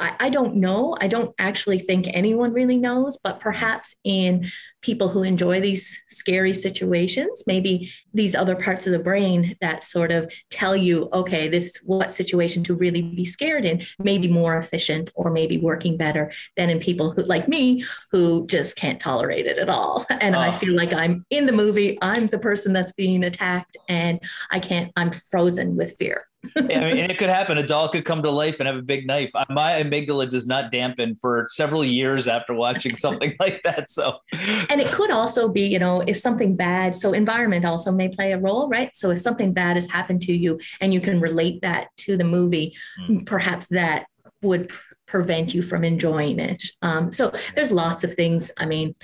I, 0.00 0.14
I 0.18 0.28
don't 0.30 0.56
know. 0.56 0.96
I 1.00 1.08
don't 1.08 1.34
actually 1.38 1.78
think 1.78 2.08
anyone 2.08 2.52
really 2.52 2.78
knows, 2.78 3.18
but 3.22 3.34
mm-hmm. 3.34 3.42
perhaps 3.42 3.96
in 4.02 4.46
people 4.80 5.10
who 5.10 5.22
enjoy 5.22 5.60
these 5.60 5.98
scary 6.08 6.54
situations, 6.54 7.44
maybe 7.46 7.92
these 8.14 8.34
other 8.34 8.56
parts 8.56 8.86
of 8.86 8.92
the 8.92 8.98
brain 8.98 9.56
that 9.60 9.84
sort 9.84 10.10
of 10.10 10.32
tell 10.50 10.74
you, 10.74 11.08
okay, 11.12 11.48
this 11.48 11.76
what 11.84 12.10
situation 12.10 12.64
to 12.64 12.74
really 12.74 13.02
be 13.02 13.24
scared 13.24 13.64
in 13.64 13.82
may 13.98 14.18
be 14.18 14.28
more 14.28 14.56
efficient 14.56 15.10
or 15.14 15.30
maybe 15.30 15.58
working 15.58 15.96
better 15.96 16.30
than 16.56 16.70
in 16.70 16.80
people 16.80 17.12
who 17.12 17.22
like 17.24 17.46
me 17.46 17.84
who 18.10 18.46
just 18.46 18.74
can't 18.74 19.00
tolerate 19.00 19.46
it 19.46 19.58
at 19.58 19.68
all. 19.68 20.06
And 20.22 20.36
oh. 20.36 20.38
I 20.38 20.48
ah. 20.48 20.52
feel 20.52 20.74
like 20.74 20.92
I'm 20.92 21.26
in 21.30 21.46
the 21.46 21.52
movie, 21.52 21.98
I'm 22.00 22.26
the 22.26 22.38
person 22.38 22.72
that's 22.72 22.92
being 22.92 23.24
attacked 23.24 23.76
and 23.88 24.20
I 24.52 24.60
can't, 24.60 24.92
I'm 24.94 25.10
frozen 25.10 25.74
with 25.74 25.96
fear. 25.98 26.22
Yeah, 26.56 26.80
I 26.80 26.84
mean, 26.88 26.98
and 26.98 27.12
it 27.12 27.18
could 27.18 27.28
happen. 27.28 27.58
A 27.58 27.66
doll 27.66 27.88
could 27.88 28.04
come 28.04 28.22
to 28.22 28.30
life 28.30 28.58
and 28.58 28.66
have 28.66 28.76
a 28.76 28.82
big 28.82 29.06
knife. 29.06 29.30
My 29.48 29.82
amygdala 29.82 30.28
does 30.28 30.46
not 30.46 30.72
dampen 30.72 31.14
for 31.16 31.46
several 31.50 31.84
years 31.84 32.26
after 32.26 32.52
watching 32.52 32.96
something 32.96 33.36
like 33.40 33.62
that. 33.62 33.90
So, 33.90 34.18
and 34.68 34.80
it 34.80 34.90
could 34.90 35.10
also 35.10 35.48
be, 35.48 35.66
you 35.66 35.78
know, 35.78 36.00
if 36.00 36.18
something 36.18 36.56
bad, 36.56 36.96
so 36.96 37.12
environment 37.12 37.64
also 37.64 37.92
may 37.92 38.08
play 38.08 38.32
a 38.32 38.38
role, 38.38 38.68
right? 38.68 38.94
So, 38.96 39.10
if 39.10 39.20
something 39.20 39.52
bad 39.52 39.76
has 39.76 39.88
happened 39.88 40.22
to 40.22 40.36
you 40.36 40.58
and 40.80 40.92
you 40.92 41.00
can 41.00 41.20
relate 41.20 41.62
that 41.62 41.88
to 41.98 42.16
the 42.16 42.24
movie, 42.24 42.74
mm. 43.08 43.24
perhaps 43.24 43.68
that 43.68 44.06
would 44.42 44.72
prevent 45.06 45.54
you 45.54 45.62
from 45.62 45.84
enjoying 45.84 46.40
it. 46.40 46.64
Um, 46.82 47.12
so, 47.12 47.32
there's 47.54 47.70
lots 47.70 48.02
of 48.02 48.14
things. 48.14 48.50
I 48.56 48.66
mean, 48.66 48.94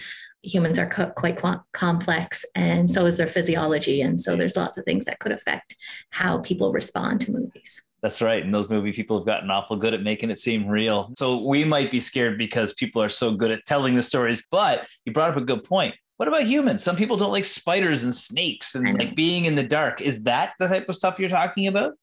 humans 0.42 0.78
are 0.78 0.88
co- 0.88 1.10
quite 1.10 1.38
complex 1.72 2.44
and 2.54 2.90
so 2.90 3.06
is 3.06 3.16
their 3.16 3.26
physiology 3.26 4.02
and 4.02 4.20
so 4.20 4.36
there's 4.36 4.56
lots 4.56 4.78
of 4.78 4.84
things 4.84 5.04
that 5.04 5.18
could 5.18 5.32
affect 5.32 5.76
how 6.10 6.38
people 6.38 6.72
respond 6.72 7.20
to 7.20 7.32
movies. 7.32 7.82
That's 8.02 8.22
right 8.22 8.42
and 8.42 8.54
those 8.54 8.70
movie 8.70 8.92
people 8.92 9.18
have 9.18 9.26
gotten 9.26 9.50
awful 9.50 9.76
good 9.76 9.94
at 9.94 10.02
making 10.02 10.30
it 10.30 10.38
seem 10.38 10.66
real. 10.66 11.12
So 11.18 11.44
we 11.44 11.64
might 11.64 11.90
be 11.90 12.00
scared 12.00 12.38
because 12.38 12.72
people 12.74 13.02
are 13.02 13.08
so 13.08 13.34
good 13.34 13.50
at 13.50 13.66
telling 13.66 13.94
the 13.94 14.02
stories 14.02 14.44
but 14.50 14.86
you 15.04 15.12
brought 15.12 15.30
up 15.30 15.36
a 15.36 15.42
good 15.42 15.64
point. 15.64 15.94
What 16.18 16.28
about 16.28 16.44
humans? 16.44 16.82
Some 16.82 16.96
people 16.96 17.16
don't 17.16 17.30
like 17.30 17.44
spiders 17.44 18.02
and 18.02 18.14
snakes 18.14 18.74
and 18.74 18.98
like 18.98 19.14
being 19.14 19.44
in 19.44 19.54
the 19.54 19.62
dark. 19.62 20.00
Is 20.00 20.24
that 20.24 20.52
the 20.58 20.66
type 20.66 20.88
of 20.88 20.96
stuff 20.96 21.20
you're 21.20 21.28
talking 21.28 21.68
about 21.68 21.94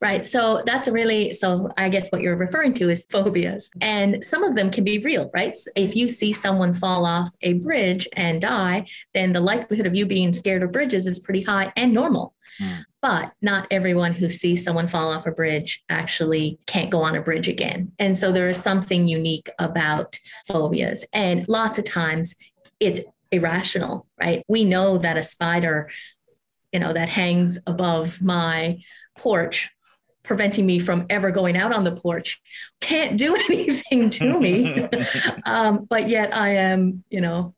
Right. 0.00 0.24
So 0.24 0.62
that's 0.64 0.88
a 0.88 0.92
really, 0.92 1.32
so 1.32 1.70
I 1.76 1.88
guess 1.88 2.10
what 2.10 2.20
you're 2.20 2.36
referring 2.36 2.74
to 2.74 2.90
is 2.90 3.06
phobias. 3.10 3.70
And 3.80 4.24
some 4.24 4.42
of 4.42 4.54
them 4.54 4.70
can 4.70 4.84
be 4.84 4.98
real, 4.98 5.30
right? 5.34 5.56
If 5.74 5.96
you 5.96 6.08
see 6.08 6.32
someone 6.32 6.72
fall 6.72 7.06
off 7.06 7.30
a 7.42 7.54
bridge 7.54 8.08
and 8.14 8.40
die, 8.40 8.86
then 9.14 9.32
the 9.32 9.40
likelihood 9.40 9.86
of 9.86 9.94
you 9.94 10.06
being 10.06 10.32
scared 10.32 10.62
of 10.62 10.72
bridges 10.72 11.06
is 11.06 11.18
pretty 11.18 11.42
high 11.42 11.72
and 11.76 11.92
normal. 11.92 12.34
Mm. 12.60 12.84
But 13.02 13.32
not 13.40 13.66
everyone 13.70 14.14
who 14.14 14.28
sees 14.28 14.64
someone 14.64 14.88
fall 14.88 15.12
off 15.12 15.26
a 15.26 15.30
bridge 15.30 15.84
actually 15.88 16.58
can't 16.66 16.90
go 16.90 17.02
on 17.02 17.14
a 17.14 17.22
bridge 17.22 17.48
again. 17.48 17.92
And 17.98 18.16
so 18.16 18.32
there 18.32 18.48
is 18.48 18.60
something 18.60 19.08
unique 19.08 19.50
about 19.58 20.18
phobias. 20.48 21.04
And 21.12 21.46
lots 21.48 21.78
of 21.78 21.84
times 21.84 22.34
it's 22.80 23.00
irrational, 23.30 24.06
right? 24.18 24.44
We 24.48 24.64
know 24.64 24.98
that 24.98 25.16
a 25.16 25.22
spider 25.22 25.88
you 26.72 26.80
know, 26.80 26.92
that 26.92 27.08
hangs 27.08 27.58
above 27.66 28.20
my 28.20 28.78
porch, 29.18 29.70
preventing 30.22 30.66
me 30.66 30.78
from 30.78 31.06
ever 31.08 31.30
going 31.30 31.56
out 31.56 31.72
on 31.72 31.82
the 31.82 31.92
porch, 31.92 32.40
can't 32.80 33.16
do 33.16 33.34
anything 33.50 34.10
to 34.10 34.38
me. 34.38 34.88
um, 35.46 35.86
but 35.88 36.08
yet 36.08 36.34
I 36.34 36.50
am, 36.50 37.04
you 37.10 37.20
know, 37.20 37.54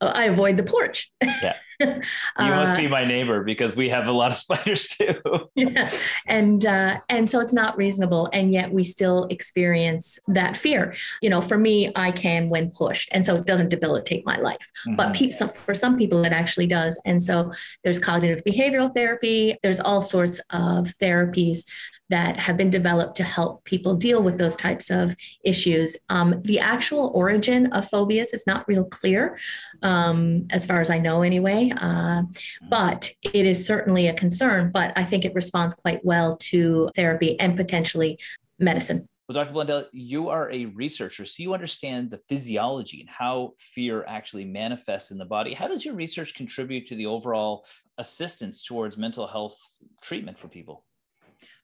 I 0.00 0.24
avoid 0.24 0.56
the 0.56 0.64
porch. 0.64 1.10
yeah. 1.22 1.54
you 1.80 2.00
must 2.38 2.76
be 2.76 2.86
uh, 2.86 2.90
my 2.90 3.04
neighbor 3.04 3.42
because 3.42 3.76
we 3.76 3.88
have 3.88 4.08
a 4.08 4.12
lot 4.12 4.30
of 4.30 4.36
spiders 4.44 4.88
too. 4.88 5.14
yeah. 5.54 5.90
And 6.26 6.64
uh, 6.64 7.00
and 7.08 7.28
so 7.28 7.40
it's 7.40 7.52
not 7.52 7.76
reasonable, 7.76 8.28
and 8.32 8.52
yet 8.52 8.72
we 8.72 8.84
still 8.84 9.26
experience 9.30 10.18
that 10.28 10.56
fear. 10.56 10.94
You 11.20 11.30
know, 11.30 11.40
for 11.40 11.58
me, 11.58 11.92
I 11.94 12.12
can 12.12 12.48
when 12.48 12.70
pushed, 12.70 13.08
and 13.12 13.24
so 13.24 13.36
it 13.36 13.46
doesn't 13.46 13.68
debilitate 13.68 14.24
my 14.24 14.38
life. 14.38 14.70
Mm-hmm. 14.86 14.96
But 14.96 15.14
pe- 15.14 15.30
some, 15.30 15.48
for 15.50 15.74
some 15.74 15.96
people, 15.96 16.24
it 16.24 16.32
actually 16.32 16.66
does. 16.66 17.00
And 17.04 17.22
so 17.22 17.52
there's 17.84 17.98
cognitive 17.98 18.42
behavioral 18.44 18.92
therapy. 18.92 19.56
There's 19.62 19.80
all 19.80 20.00
sorts 20.00 20.40
of 20.50 20.92
therapies 21.00 21.64
that 22.08 22.38
have 22.38 22.56
been 22.56 22.70
developed 22.70 23.16
to 23.16 23.24
help 23.24 23.64
people 23.64 23.96
deal 23.96 24.22
with 24.22 24.38
those 24.38 24.56
types 24.56 24.90
of 24.90 25.16
issues. 25.44 25.96
Um, 26.08 26.40
the 26.44 26.60
actual 26.60 27.10
origin 27.14 27.66
of 27.72 27.88
phobias 27.88 28.32
is 28.32 28.46
not 28.46 28.66
real 28.68 28.84
clear, 28.84 29.38
um, 29.82 30.46
as 30.50 30.66
far 30.66 30.80
as 30.80 30.90
I 30.90 30.98
know, 30.98 31.22
anyway. 31.22 31.65
Uh, 31.72 32.22
but 32.68 33.10
it 33.22 33.46
is 33.46 33.66
certainly 33.66 34.06
a 34.08 34.14
concern. 34.14 34.70
But 34.72 34.92
I 34.96 35.04
think 35.04 35.24
it 35.24 35.34
responds 35.34 35.74
quite 35.74 36.04
well 36.04 36.36
to 36.36 36.90
therapy 36.94 37.38
and 37.40 37.56
potentially 37.56 38.18
medicine. 38.58 39.08
Well, 39.28 39.34
Dr. 39.34 39.52
Blundell, 39.52 39.86
you 39.90 40.28
are 40.28 40.52
a 40.52 40.66
researcher, 40.66 41.24
so 41.24 41.42
you 41.42 41.52
understand 41.52 42.10
the 42.10 42.20
physiology 42.28 43.00
and 43.00 43.10
how 43.10 43.54
fear 43.58 44.04
actually 44.06 44.44
manifests 44.44 45.10
in 45.10 45.18
the 45.18 45.24
body. 45.24 45.52
How 45.52 45.66
does 45.66 45.84
your 45.84 45.94
research 45.94 46.34
contribute 46.34 46.86
to 46.86 46.94
the 46.94 47.06
overall 47.06 47.66
assistance 47.98 48.62
towards 48.62 48.96
mental 48.96 49.26
health 49.26 49.58
treatment 50.00 50.38
for 50.38 50.46
people? 50.46 50.84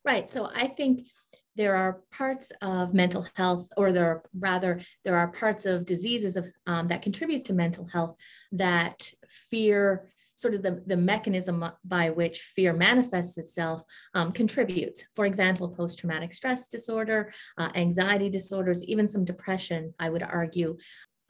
Right. 0.05 0.29
So 0.29 0.51
I 0.53 0.67
think 0.67 1.07
there 1.57 1.77
are 1.77 2.01
parts 2.11 2.53
of 2.63 2.95
mental 2.95 3.27
health, 3.35 3.69
or 3.77 3.93
there 3.93 4.07
are 4.07 4.23
rather 4.39 4.81
there 5.05 5.17
are 5.17 5.29
parts 5.29 5.67
of 5.67 5.85
diseases 5.85 6.37
of 6.37 6.47
um, 6.67 6.89
that 6.89 7.03
contribute 7.03 7.45
to 7.47 7.53
mental 7.53 7.87
health 7.87 8.17
that 8.53 9.13
fear 9.29 10.09
sort 10.35 10.55
of 10.55 10.63
the, 10.63 10.83
the 10.87 10.97
mechanism 10.97 11.65
by 11.85 12.11
which 12.11 12.41
fear 12.41 12.73
manifests 12.73 13.39
itself 13.39 13.83
um, 14.15 14.33
contributes. 14.33 15.05
For 15.15 15.25
example, 15.25 15.69
post 15.69 15.99
traumatic 15.99 16.33
stress 16.33 16.67
disorder, 16.67 17.31
uh, 17.59 17.71
anxiety 17.75 18.29
disorders, 18.29 18.83
even 18.85 19.07
some 19.07 19.25
depression, 19.25 19.95
I 19.99 20.11
would 20.11 20.23
argue, 20.23 20.79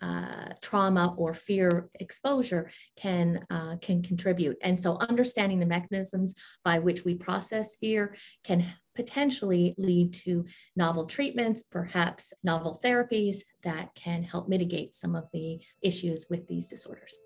uh, 0.03 0.55
trauma 0.61 1.15
or 1.17 1.33
fear 1.33 1.89
exposure 2.01 2.71
can 2.97 3.45
uh, 3.51 3.77
can 3.81 4.03
contribute. 4.03 4.57
And 4.63 4.79
so, 4.79 4.99
understanding 4.99 5.61
the 5.61 5.67
mechanisms 5.67 6.35
by 6.65 6.79
which 6.79 7.05
we 7.05 7.15
process 7.15 7.77
fear 7.77 8.15
can 8.45 8.65
potentially 8.95 9.75
lead 9.79 10.13
to 10.13 10.45
novel 10.77 11.07
treatments, 11.07 11.63
perhaps 11.63 12.33
novel 12.43 12.79
therapies 12.85 13.39
that 13.63 13.95
can 13.95 14.23
help 14.23 14.49
mitigate 14.49 14.95
some 14.95 15.15
of 15.15 15.25
the 15.33 15.61
issues 15.81 16.27
with 16.29 16.47
these 16.49 16.69
disorders. 16.69 17.19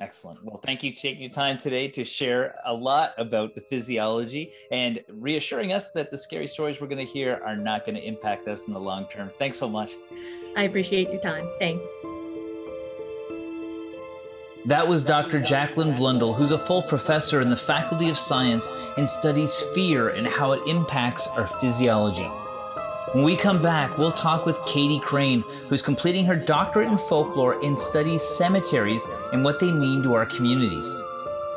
Excellent. 0.00 0.42
Well, 0.42 0.60
thank 0.64 0.82
you 0.82 0.90
for 0.90 0.96
taking 0.96 1.20
your 1.20 1.30
time 1.30 1.58
today 1.58 1.86
to 1.88 2.04
share 2.04 2.54
a 2.64 2.72
lot 2.72 3.12
about 3.18 3.54
the 3.54 3.60
physiology 3.60 4.52
and 4.72 5.00
reassuring 5.10 5.74
us 5.74 5.90
that 5.90 6.10
the 6.10 6.16
scary 6.16 6.46
stories 6.46 6.80
we're 6.80 6.86
going 6.86 7.06
to 7.06 7.12
hear 7.12 7.42
are 7.44 7.56
not 7.56 7.84
going 7.84 7.96
to 7.96 8.02
impact 8.02 8.48
us 8.48 8.66
in 8.66 8.72
the 8.72 8.80
long 8.80 9.06
term. 9.08 9.30
Thanks 9.38 9.58
so 9.58 9.68
much. 9.68 9.92
I 10.56 10.62
appreciate 10.62 11.10
your 11.10 11.20
time. 11.20 11.46
Thanks. 11.58 11.86
That 14.66 14.86
was 14.86 15.02
Dr. 15.02 15.40
Jacqueline 15.40 15.96
Blundell, 15.96 16.34
who's 16.34 16.52
a 16.52 16.58
full 16.58 16.82
professor 16.82 17.40
in 17.40 17.48
the 17.48 17.56
Faculty 17.56 18.10
of 18.10 18.18
Science 18.18 18.70
and 18.98 19.08
studies 19.08 19.62
fear 19.74 20.10
and 20.10 20.26
how 20.26 20.52
it 20.52 20.60
impacts 20.68 21.26
our 21.28 21.46
physiology. 21.46 22.28
When 23.12 23.24
we 23.24 23.36
come 23.36 23.62
back, 23.62 23.96
we'll 23.96 24.12
talk 24.12 24.44
with 24.44 24.62
Katie 24.66 25.00
Crane, 25.00 25.42
who's 25.68 25.80
completing 25.80 26.26
her 26.26 26.36
doctorate 26.36 26.88
in 26.88 26.98
folklore 26.98 27.58
and 27.64 27.78
studies 27.78 28.22
cemeteries 28.22 29.06
and 29.32 29.42
what 29.42 29.58
they 29.58 29.72
mean 29.72 30.02
to 30.02 30.12
our 30.12 30.26
communities. 30.26 30.94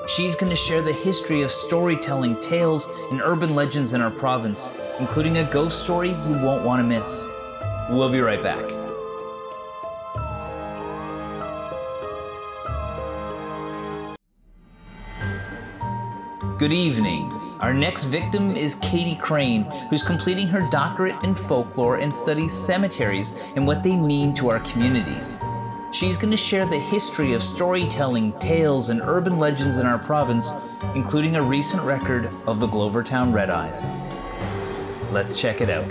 She's 0.08 0.38
going 0.38 0.50
to 0.50 0.56
share 0.56 0.82
the 0.82 0.94
history 0.94 1.42
of 1.42 1.52
storytelling, 1.52 2.40
tales, 2.40 2.88
and 3.12 3.22
urban 3.22 3.54
legends 3.54 3.94
in 3.94 4.02
our 4.02 4.12
province, 4.12 4.70
including 5.00 5.38
a 5.38 5.52
ghost 5.52 5.84
story 5.84 6.12
you 6.12 6.38
won't 6.42 6.64
want 6.64 6.80
to 6.80 6.88
miss. 6.88 7.28
We'll 7.90 8.10
be 8.10 8.22
right 8.22 8.42
back. 8.42 8.83
Good 16.64 16.72
evening. 16.72 17.30
Our 17.60 17.74
next 17.74 18.06
victim 18.06 18.56
is 18.56 18.76
Katie 18.76 19.18
Crane, 19.18 19.66
who's 19.90 20.02
completing 20.02 20.48
her 20.48 20.66
doctorate 20.72 21.22
in 21.22 21.36
folklore 21.36 21.98
and 21.98 22.16
studies 22.16 22.54
cemeteries 22.54 23.38
and 23.58 23.68
what 23.68 23.84
they 23.84 23.98
mean 23.98 24.34
to 24.36 24.50
our 24.50 24.62
communities. 24.62 25.36
She's 25.92 26.16
going 26.16 26.32
to 26.32 26.38
share 26.38 26.66
the 26.66 26.80
history 26.80 27.34
of 27.34 27.44
storytelling, 27.44 28.32
tales, 28.40 28.88
and 28.88 29.02
urban 29.02 29.40
legends 29.40 29.78
in 29.78 29.86
our 29.86 30.00
province, 30.00 30.54
including 30.96 31.36
a 31.36 31.44
recent 31.44 31.84
record 31.84 32.30
of 32.48 32.62
the 32.62 32.68
Glovertown 32.68 33.34
Red 33.34 33.50
Eyes. 33.50 33.92
Let's 35.12 35.38
check 35.38 35.60
it 35.60 35.70
out. 35.70 35.84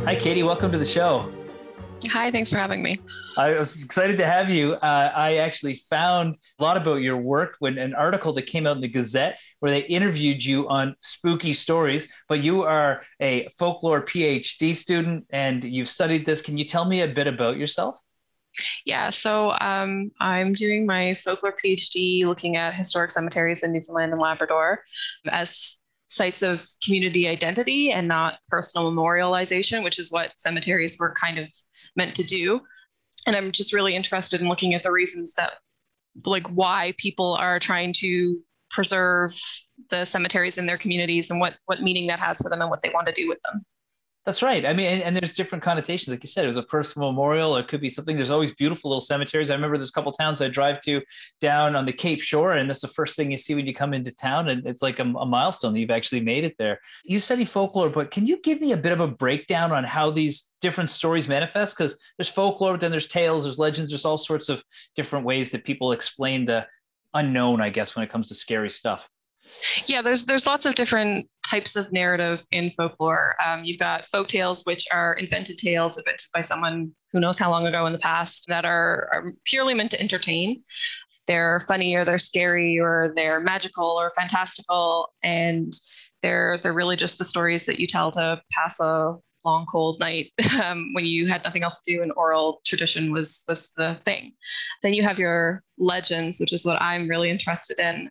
Hi, 0.06 0.16
Katie. 0.16 0.44
Welcome 0.44 0.72
to 0.72 0.78
the 0.78 0.86
show. 0.86 1.30
Hi, 2.10 2.30
thanks 2.32 2.50
for 2.50 2.58
having 2.58 2.82
me. 2.82 2.96
I 3.36 3.52
was 3.52 3.84
excited 3.84 4.18
to 4.18 4.26
have 4.26 4.50
you. 4.50 4.72
Uh, 4.72 5.12
I 5.14 5.36
actually 5.36 5.76
found 5.88 6.34
a 6.58 6.62
lot 6.62 6.76
about 6.76 7.02
your 7.02 7.16
work 7.16 7.54
when 7.60 7.78
an 7.78 7.94
article 7.94 8.32
that 8.32 8.46
came 8.46 8.66
out 8.66 8.74
in 8.74 8.82
the 8.82 8.88
Gazette 8.88 9.38
where 9.60 9.70
they 9.70 9.82
interviewed 9.82 10.44
you 10.44 10.68
on 10.68 10.96
spooky 11.00 11.52
stories. 11.52 12.08
But 12.28 12.40
you 12.40 12.62
are 12.62 13.02
a 13.22 13.48
folklore 13.58 14.02
PhD 14.02 14.74
student 14.74 15.26
and 15.30 15.62
you've 15.62 15.88
studied 15.88 16.26
this. 16.26 16.42
Can 16.42 16.58
you 16.58 16.64
tell 16.64 16.84
me 16.84 17.02
a 17.02 17.08
bit 17.08 17.28
about 17.28 17.56
yourself? 17.56 17.96
Yeah, 18.84 19.10
so 19.10 19.52
um, 19.60 20.10
I'm 20.20 20.50
doing 20.50 20.86
my 20.86 21.14
folklore 21.14 21.54
PhD 21.64 22.24
looking 22.24 22.56
at 22.56 22.74
historic 22.74 23.12
cemeteries 23.12 23.62
in 23.62 23.72
Newfoundland 23.72 24.12
and 24.12 24.20
Labrador 24.20 24.82
as 25.30 25.80
sites 26.06 26.42
of 26.42 26.60
community 26.84 27.28
identity 27.28 27.92
and 27.92 28.08
not 28.08 28.40
personal 28.48 28.90
memorialization, 28.90 29.84
which 29.84 30.00
is 30.00 30.10
what 30.10 30.32
cemeteries 30.36 30.98
were 30.98 31.14
kind 31.14 31.38
of 31.38 31.48
meant 31.96 32.14
to 32.16 32.22
do. 32.22 32.60
And 33.26 33.36
I'm 33.36 33.52
just 33.52 33.72
really 33.72 33.94
interested 33.94 34.40
in 34.40 34.48
looking 34.48 34.74
at 34.74 34.82
the 34.82 34.92
reasons 34.92 35.34
that, 35.34 35.54
like, 36.24 36.46
why 36.48 36.94
people 36.96 37.34
are 37.34 37.58
trying 37.58 37.92
to 37.98 38.38
preserve 38.70 39.34
the 39.90 40.04
cemeteries 40.04 40.56
in 40.58 40.66
their 40.66 40.78
communities 40.78 41.30
and 41.30 41.40
what 41.40 41.54
what 41.66 41.82
meaning 41.82 42.06
that 42.06 42.20
has 42.20 42.38
for 42.40 42.48
them 42.48 42.60
and 42.60 42.70
what 42.70 42.80
they 42.82 42.90
want 42.90 43.06
to 43.06 43.12
do 43.12 43.28
with 43.28 43.38
them. 43.50 43.64
That's 44.26 44.42
right. 44.42 44.66
I 44.66 44.74
mean, 44.74 44.86
and, 44.86 45.02
and, 45.02 45.16
there's 45.16 45.32
different 45.32 45.64
connotations. 45.64 46.08
Like 46.08 46.22
you 46.22 46.28
said, 46.28 46.44
it 46.44 46.48
was 46.48 46.58
a 46.58 46.62
personal 46.62 47.10
memorial. 47.10 47.56
It 47.56 47.68
could 47.68 47.80
be 47.80 47.88
something. 47.88 48.16
There's 48.16 48.28
always 48.28 48.52
beautiful 48.52 48.90
little 48.90 49.00
cemeteries. 49.00 49.50
I 49.50 49.54
remember 49.54 49.78
there's 49.78 49.88
a 49.88 49.92
couple 49.92 50.12
towns 50.12 50.42
I 50.42 50.48
drive 50.48 50.82
to 50.82 51.00
down 51.40 51.74
on 51.74 51.86
the 51.86 51.92
Cape 51.92 52.20
Shore, 52.20 52.52
and 52.52 52.68
that's 52.68 52.82
the 52.82 52.88
first 52.88 53.16
thing 53.16 53.30
you 53.30 53.38
see 53.38 53.54
when 53.54 53.66
you 53.66 53.72
come 53.72 53.94
into 53.94 54.12
town. 54.12 54.50
And 54.50 54.66
it's 54.66 54.82
like 54.82 54.98
a, 54.98 55.04
a 55.04 55.24
milestone 55.24 55.72
that 55.72 55.80
you've 55.80 55.90
actually 55.90 56.20
made 56.20 56.44
it 56.44 56.54
there. 56.58 56.80
You 57.02 57.18
study 57.18 57.46
folklore, 57.46 57.88
but 57.88 58.10
can 58.10 58.26
you 58.26 58.38
give 58.42 58.60
me 58.60 58.72
a 58.72 58.76
bit 58.76 58.92
of 58.92 59.00
a 59.00 59.08
breakdown 59.08 59.72
on 59.72 59.84
how 59.84 60.10
these 60.10 60.48
different 60.60 60.90
stories 60.90 61.26
manifest? 61.26 61.78
Because 61.78 61.98
there's 62.18 62.28
folklore, 62.28 62.74
but 62.74 62.82
then 62.82 62.90
there's 62.90 63.08
tales, 63.08 63.44
there's 63.44 63.58
legends, 63.58 63.90
there's 63.90 64.04
all 64.04 64.18
sorts 64.18 64.50
of 64.50 64.62
different 64.96 65.24
ways 65.24 65.50
that 65.52 65.64
people 65.64 65.92
explain 65.92 66.44
the 66.44 66.66
unknown, 67.14 67.62
I 67.62 67.70
guess, 67.70 67.96
when 67.96 68.04
it 68.04 68.10
comes 68.10 68.28
to 68.28 68.34
scary 68.34 68.68
stuff. 68.68 69.08
Yeah, 69.86 70.02
there's 70.02 70.24
there's 70.24 70.46
lots 70.46 70.66
of 70.66 70.74
different 70.74 71.28
types 71.44 71.76
of 71.76 71.90
narrative 71.92 72.44
in 72.52 72.70
folklore. 72.70 73.34
Um, 73.44 73.64
you've 73.64 73.78
got 73.78 74.06
folk 74.06 74.28
tales, 74.28 74.64
which 74.64 74.86
are 74.92 75.14
invented 75.14 75.58
tales 75.58 75.98
invented 75.98 76.26
by 76.32 76.40
someone 76.40 76.92
who 77.12 77.20
knows 77.20 77.38
how 77.38 77.50
long 77.50 77.66
ago 77.66 77.86
in 77.86 77.92
the 77.92 77.98
past 77.98 78.44
that 78.48 78.64
are, 78.64 79.08
are 79.12 79.32
purely 79.44 79.74
meant 79.74 79.90
to 79.92 80.00
entertain. 80.00 80.62
They're 81.26 81.60
funny 81.60 81.94
or 81.94 82.04
they're 82.04 82.18
scary 82.18 82.78
or 82.78 83.12
they're 83.14 83.40
magical 83.40 83.84
or 83.84 84.10
fantastical, 84.10 85.12
and 85.22 85.72
they're 86.22 86.58
they're 86.62 86.72
really 86.72 86.96
just 86.96 87.18
the 87.18 87.24
stories 87.24 87.66
that 87.66 87.80
you 87.80 87.86
tell 87.86 88.10
to 88.12 88.40
pass 88.52 88.80
a 88.80 89.16
long 89.44 89.66
cold 89.70 89.98
night 90.00 90.30
um, 90.62 90.90
when 90.92 91.06
you 91.06 91.26
had 91.26 91.42
nothing 91.44 91.62
else 91.62 91.80
to 91.80 91.94
do 91.94 92.02
and 92.02 92.12
oral 92.16 92.60
tradition 92.66 93.10
was 93.10 93.44
was 93.48 93.72
the 93.76 93.96
thing 94.02 94.32
then 94.82 94.92
you 94.92 95.02
have 95.02 95.18
your 95.18 95.62
legends 95.78 96.40
which 96.40 96.52
is 96.52 96.66
what 96.66 96.80
i'm 96.82 97.08
really 97.08 97.30
interested 97.30 97.78
in 97.80 98.10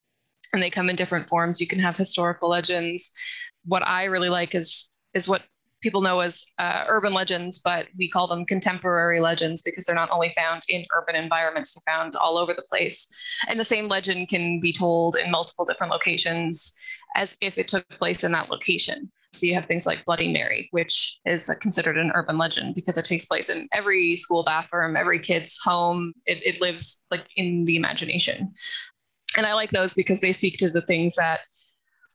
and 0.53 0.61
they 0.61 0.69
come 0.69 0.89
in 0.89 0.95
different 0.95 1.29
forms. 1.29 1.61
You 1.61 1.67
can 1.67 1.79
have 1.79 1.97
historical 1.97 2.49
legends. 2.49 3.11
What 3.65 3.85
I 3.85 4.05
really 4.05 4.29
like 4.29 4.55
is 4.55 4.89
is 5.13 5.27
what 5.27 5.43
people 5.81 6.01
know 6.01 6.19
as 6.19 6.45
uh, 6.57 6.83
urban 6.87 7.13
legends, 7.13 7.59
but 7.59 7.87
we 7.97 8.09
call 8.09 8.27
them 8.27 8.45
contemporary 8.45 9.19
legends 9.19 9.61
because 9.61 9.85
they're 9.85 9.95
not 9.95 10.11
only 10.11 10.29
found 10.29 10.61
in 10.67 10.83
urban 10.95 11.15
environments, 11.15 11.73
they're 11.73 11.93
found 11.93 12.15
all 12.15 12.37
over 12.37 12.53
the 12.53 12.63
place. 12.63 13.07
And 13.47 13.59
the 13.59 13.65
same 13.65 13.87
legend 13.87 14.29
can 14.29 14.59
be 14.59 14.73
told 14.73 15.15
in 15.15 15.31
multiple 15.31 15.65
different 15.65 15.93
locations 15.93 16.73
as 17.15 17.37
if 17.41 17.57
it 17.57 17.67
took 17.67 17.87
place 17.89 18.23
in 18.23 18.31
that 18.33 18.49
location. 18.49 19.11
So 19.33 19.45
you 19.45 19.53
have 19.53 19.67
things 19.67 19.85
like 19.85 20.05
Bloody 20.05 20.31
Mary, 20.31 20.69
which 20.71 21.19
is 21.25 21.53
considered 21.61 21.97
an 21.97 22.11
urban 22.15 22.37
legend 22.37 22.73
because 22.73 22.97
it 22.97 23.05
takes 23.05 23.25
place 23.25 23.49
in 23.49 23.67
every 23.71 24.15
school 24.15 24.43
bathroom, 24.43 24.97
every 24.97 25.19
kid's 25.19 25.59
home. 25.63 26.13
It, 26.25 26.43
it 26.43 26.61
lives 26.61 27.03
like 27.11 27.25
in 27.35 27.65
the 27.65 27.75
imagination 27.75 28.53
and 29.37 29.45
I 29.45 29.53
like 29.53 29.71
those 29.71 29.93
because 29.93 30.21
they 30.21 30.31
speak 30.31 30.57
to 30.57 30.69
the 30.69 30.81
things 30.81 31.15
that 31.15 31.41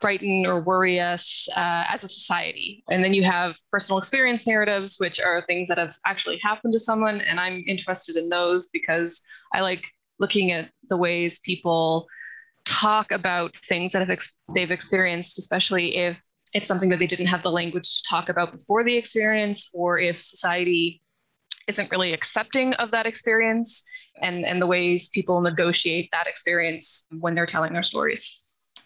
frighten 0.01 0.45
or 0.47 0.61
worry 0.61 0.99
us 0.99 1.49
uh, 1.57 1.85
as 1.89 2.03
a 2.03 2.09
society. 2.09 2.83
And 2.91 3.03
then 3.03 3.15
you 3.15 3.23
have 3.23 3.57
personal 3.71 3.99
experience 3.99 4.47
narratives, 4.47 4.97
which 4.99 5.21
are 5.21 5.45
things 5.47 5.69
that 5.69 5.79
have 5.79 5.95
actually 6.07 6.39
happened 6.39 6.73
to 6.73 6.79
someone. 6.79 7.21
And 7.21 7.39
I'm 7.39 7.63
interested 7.67 8.17
in 8.17 8.29
those 8.29 8.69
because 8.69 9.23
I 9.53 9.61
like 9.61 9.85
looking 10.19 10.51
at 10.51 10.71
the 10.89 10.97
ways 10.97 11.39
people 11.41 12.07
talk 12.65 13.13
about 13.13 13.57
things 13.57 13.93
that 13.93 14.01
have 14.01 14.11
ex- 14.11 14.37
they've 14.55 14.71
experienced, 14.71 15.39
especially 15.39 15.97
if 15.97 16.21
it's 16.55 16.69
something 16.69 16.89
that 16.89 16.99
they 16.99 17.07
didn't 17.07 17.27
have 17.27 17.43
the 17.43 17.51
language 17.51 17.99
to 17.99 18.05
talk 18.09 18.29
about 18.29 18.53
before 18.53 18.85
the 18.85 18.97
experience, 18.97 19.71
or 19.73 19.99
if 19.99 20.21
society 20.21 21.03
isn't 21.67 21.91
really 21.91 22.13
accepting 22.13 22.75
of 22.75 22.91
that 22.91 23.07
experience 23.07 23.85
and, 24.21 24.45
and 24.45 24.61
the 24.61 24.67
ways 24.67 25.09
people 25.09 25.41
negotiate 25.41 26.09
that 26.13 26.27
experience 26.27 27.07
when 27.19 27.35
they're 27.35 27.47
telling 27.47 27.73
their 27.73 27.83
stories. 27.83 28.41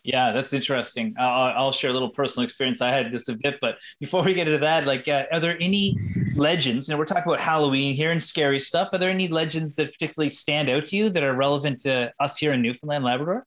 Yeah, 0.05 0.33
that's 0.33 0.53
interesting. 0.53 1.15
I'll, 1.19 1.53
I'll, 1.55 1.73
share 1.73 1.91
a 1.91 1.93
little 1.93 2.09
personal 2.09 2.45
experience 2.45 2.81
I 2.81 2.91
had 2.91 3.11
just 3.11 3.29
a 3.29 3.37
bit, 3.43 3.59
but 3.61 3.77
before 4.01 4.23
we 4.23 4.33
get 4.33 4.47
into 4.47 4.61
that, 4.61 4.87
like, 4.87 5.07
uh, 5.09 5.25
are 5.33 5.41
there 5.41 5.59
any 5.61 5.95
legends? 6.37 6.89
You 6.89 6.95
know, 6.95 6.99
we're 6.99 7.05
talking 7.05 7.25
about 7.25 7.41
Halloween 7.41 7.95
here 7.95 8.11
and 8.11 8.23
scary 8.23 8.59
stuff. 8.59 8.89
Are 8.93 8.99
there 8.99 9.11
any 9.11 9.29
legends 9.29 9.75
that 9.75 9.93
particularly 9.93 10.31
stand 10.31 10.71
out 10.71 10.87
to 10.87 10.97
you 10.97 11.11
that 11.11 11.23
are 11.23 11.35
relevant 11.35 11.81
to 11.83 12.13
us 12.21 12.39
here 12.39 12.53
in 12.53 12.63
Newfoundland, 12.63 13.05
Labrador? 13.05 13.45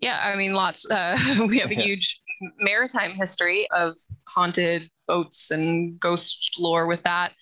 Yeah, 0.00 0.20
I 0.22 0.36
mean, 0.36 0.52
lots. 0.52 0.88
Uh, 0.88 1.16
we 1.48 1.58
have 1.58 1.70
a 1.70 1.74
huge 1.74 2.20
maritime 2.58 3.12
history 3.12 3.68
of 3.70 3.96
haunted 4.26 4.90
boats 5.06 5.50
and 5.50 5.98
ghost 6.00 6.56
lore 6.58 6.86
with 6.86 7.02
that. 7.02 7.32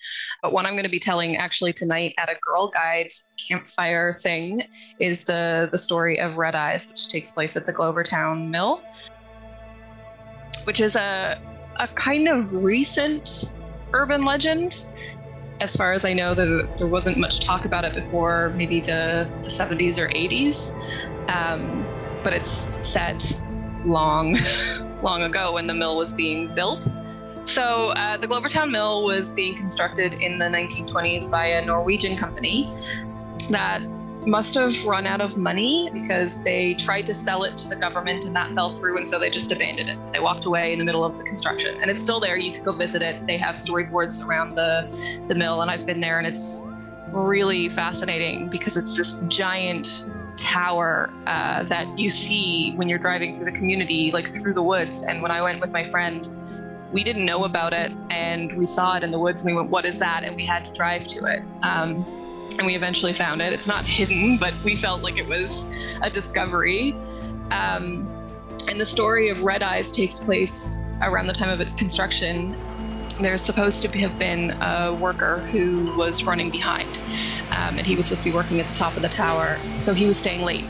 But 0.41 0.53
one 0.53 0.65
I'm 0.65 0.73
going 0.73 0.83
to 0.83 0.89
be 0.89 0.99
telling 0.99 1.37
actually 1.37 1.73
tonight 1.73 2.13
at 2.17 2.29
a 2.29 2.35
Girl 2.41 2.69
Guide 2.69 3.09
campfire 3.47 4.13
thing 4.13 4.63
is 4.99 5.25
the 5.25 5.69
the 5.71 5.77
story 5.77 6.19
of 6.19 6.37
Red 6.37 6.55
Eyes, 6.55 6.87
which 6.87 7.07
takes 7.09 7.31
place 7.31 7.55
at 7.55 7.65
the 7.65 7.73
Glovertown 7.73 8.49
Mill, 8.49 8.81
which 10.65 10.81
is 10.81 10.95
a 10.95 11.41
a 11.77 11.87
kind 11.87 12.27
of 12.27 12.53
recent 12.53 13.53
urban 13.93 14.23
legend. 14.23 14.85
As 15.59 15.75
far 15.75 15.93
as 15.93 16.03
I 16.03 16.13
know, 16.13 16.33
the, 16.33 16.67
there 16.77 16.87
wasn't 16.87 17.17
much 17.17 17.39
talk 17.39 17.65
about 17.65 17.85
it 17.85 17.93
before 17.93 18.51
maybe 18.55 18.81
the, 18.81 19.29
the 19.39 19.47
70s 19.47 19.97
or 19.99 20.09
80s. 20.09 20.73
Um, 21.29 21.85
but 22.23 22.33
it's 22.33 22.69
set 22.81 23.39
long, 23.85 24.35
long 25.03 25.23
ago 25.23 25.53
when 25.53 25.67
the 25.67 25.73
mill 25.73 25.97
was 25.97 26.11
being 26.11 26.53
built. 26.55 26.89
So 27.45 27.89
uh, 27.89 28.17
the 28.17 28.27
Glovertown 28.27 28.71
Mill 28.71 29.03
was 29.03 29.31
being 29.31 29.55
constructed 29.55 30.13
in 30.15 30.37
the 30.37 30.45
1920s 30.45 31.29
by 31.29 31.47
a 31.47 31.65
Norwegian 31.65 32.15
company 32.15 32.73
that 33.49 33.81
must 34.25 34.55
have 34.55 34.85
run 34.85 35.05
out 35.05 35.19
of 35.19 35.35
money 35.35 35.89
because 35.91 36.41
they 36.43 36.73
tried 36.75 37.05
to 37.05 37.13
sell 37.13 37.43
it 37.43 37.57
to 37.57 37.67
the 37.67 37.75
government 37.75 38.23
and 38.23 38.33
that 38.33 38.53
fell 38.53 38.73
through 38.77 38.95
and 38.95 39.05
so 39.05 39.19
they 39.19 39.29
just 39.29 39.51
abandoned 39.51 39.89
it. 39.89 39.99
They 40.13 40.21
walked 40.21 40.45
away 40.45 40.71
in 40.71 40.79
the 40.79 40.85
middle 40.85 41.03
of 41.03 41.17
the 41.17 41.25
construction 41.25 41.77
and 41.81 41.91
it's 41.91 42.01
still 42.01 42.21
there. 42.21 42.37
You 42.37 42.53
could 42.53 42.63
go 42.63 42.71
visit 42.71 43.01
it. 43.01 43.27
They 43.27 43.37
have 43.37 43.55
storyboards 43.55 44.25
around 44.25 44.55
the 44.55 44.87
the 45.27 45.35
mill 45.35 45.61
and 45.61 45.69
i've 45.69 45.85
been 45.85 45.99
there 45.99 46.19
and 46.19 46.27
it's 46.27 46.65
really 47.11 47.69
fascinating 47.69 48.49
because 48.49 48.77
it's 48.77 48.97
this 48.97 49.19
giant 49.27 50.09
tower 50.37 51.09
uh, 51.27 51.63
that 51.63 51.97
you 51.97 52.09
see 52.09 52.73
when 52.75 52.89
you're 52.89 52.99
driving 52.99 53.33
through 53.33 53.45
the 53.45 53.51
community, 53.51 54.11
like 54.11 54.27
through 54.27 54.53
the 54.53 54.63
woods. 54.63 55.03
And 55.03 55.21
when 55.21 55.31
I 55.31 55.41
went 55.41 55.61
with 55.61 55.71
my 55.71 55.83
friend, 55.83 56.27
we 56.91 57.03
didn't 57.03 57.25
know 57.25 57.43
about 57.43 57.73
it 57.73 57.91
and 58.09 58.53
we 58.53 58.65
saw 58.65 58.97
it 58.97 59.03
in 59.03 59.11
the 59.11 59.19
woods 59.19 59.43
and 59.43 59.53
we 59.53 59.59
went, 59.59 59.69
What 59.69 59.85
is 59.85 59.97
that? 59.99 60.23
And 60.23 60.35
we 60.35 60.45
had 60.45 60.65
to 60.65 60.73
drive 60.73 61.07
to 61.07 61.25
it. 61.25 61.43
Um, 61.63 62.05
and 62.57 62.67
we 62.67 62.75
eventually 62.75 63.13
found 63.13 63.41
it. 63.41 63.51
It's 63.51 63.67
not 63.67 63.85
hidden, 63.99 64.37
but 64.37 64.53
we 64.63 64.75
felt 64.75 65.01
like 65.01 65.17
it 65.17 65.27
was 65.27 65.95
a 66.01 66.09
discovery. 66.09 66.93
Um, 67.51 68.09
and 68.69 68.79
the 68.79 68.85
story 68.85 69.29
of 69.29 69.43
Red 69.43 69.63
Eyes 69.63 69.91
takes 69.91 70.19
place 70.19 70.79
around 71.01 71.27
the 71.27 71.33
time 71.33 71.49
of 71.49 71.59
its 71.59 71.73
construction 71.73 72.55
there's 73.19 73.41
supposed 73.41 73.81
to 73.83 73.99
have 73.99 74.17
been 74.17 74.51
a 74.61 74.93
worker 74.93 75.39
who 75.51 75.95
was 75.95 76.23
running 76.23 76.49
behind, 76.49 76.89
um, 77.51 77.77
and 77.77 77.81
he 77.85 77.95
was 77.95 78.07
supposed 78.07 78.23
to 78.23 78.29
be 78.29 78.35
working 78.35 78.59
at 78.59 78.67
the 78.67 78.73
top 78.75 78.95
of 78.95 79.01
the 79.01 79.09
tower, 79.09 79.59
so 79.77 79.93
he 79.93 80.07
was 80.07 80.17
staying 80.17 80.41
late. 80.43 80.65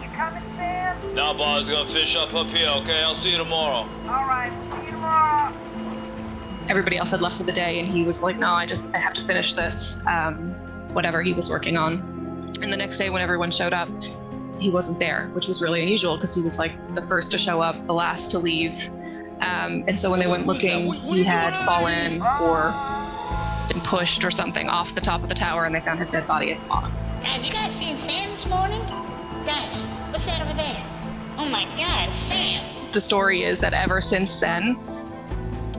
You 0.00 0.08
coming, 0.10 0.42
Sam? 0.56 1.14
No, 1.14 1.34
boss, 1.34 1.68
gonna 1.68 1.86
fish 1.88 2.16
up 2.16 2.34
up 2.34 2.48
here. 2.48 2.68
Okay, 2.68 3.02
I'll 3.02 3.14
see 3.14 3.30
you 3.30 3.38
tomorrow. 3.38 3.88
All 4.08 4.24
right, 4.24 4.52
see 4.80 4.86
you 4.86 4.92
tomorrow. 4.92 5.52
Everybody 6.68 6.96
else 6.96 7.10
had 7.10 7.20
left 7.20 7.36
for 7.36 7.42
the 7.42 7.52
day, 7.52 7.80
and 7.80 7.92
he 7.92 8.02
was 8.02 8.22
like, 8.22 8.38
"No, 8.38 8.48
I 8.48 8.66
just 8.66 8.94
I 8.94 8.98
have 8.98 9.14
to 9.14 9.22
finish 9.22 9.54
this, 9.54 10.02
um, 10.06 10.54
whatever 10.92 11.22
he 11.22 11.32
was 11.32 11.50
working 11.50 11.76
on." 11.76 12.52
And 12.62 12.72
the 12.72 12.76
next 12.76 12.98
day, 12.98 13.10
when 13.10 13.20
everyone 13.20 13.50
showed 13.50 13.72
up, 13.72 13.88
he 14.58 14.70
wasn't 14.70 14.98
there, 14.98 15.28
which 15.32 15.48
was 15.48 15.60
really 15.60 15.82
unusual 15.82 16.16
because 16.16 16.34
he 16.34 16.42
was 16.42 16.58
like 16.58 16.72
the 16.94 17.02
first 17.02 17.32
to 17.32 17.38
show 17.38 17.60
up, 17.60 17.84
the 17.86 17.94
last 17.94 18.30
to 18.30 18.38
leave. 18.38 18.88
Um, 19.42 19.84
and 19.88 19.98
so 19.98 20.10
when 20.10 20.20
they 20.20 20.28
went 20.28 20.46
looking, 20.46 20.92
he 20.92 21.24
had 21.24 21.52
fallen 21.66 22.22
or 22.40 22.72
been 23.68 23.80
pushed 23.82 24.24
or 24.24 24.30
something 24.30 24.68
off 24.68 24.94
the 24.94 25.00
top 25.00 25.22
of 25.22 25.28
the 25.28 25.34
tower, 25.34 25.64
and 25.64 25.74
they 25.74 25.80
found 25.80 25.98
his 25.98 26.08
dead 26.10 26.26
body 26.28 26.52
at 26.52 26.60
the 26.60 26.66
bottom. 26.66 26.92
Guys, 27.20 27.46
you 27.46 27.52
guys 27.52 27.72
seen 27.72 27.96
Sam 27.96 28.30
this 28.30 28.46
morning? 28.46 28.80
Guys, 29.44 29.84
what's 30.10 30.26
that 30.26 30.40
over 30.40 30.54
there? 30.54 30.86
Oh 31.38 31.48
my 31.48 31.64
God, 31.76 32.10
Sam! 32.10 32.90
The 32.92 33.00
story 33.00 33.42
is 33.42 33.58
that 33.60 33.72
ever 33.72 34.00
since 34.00 34.38
then, 34.38 34.78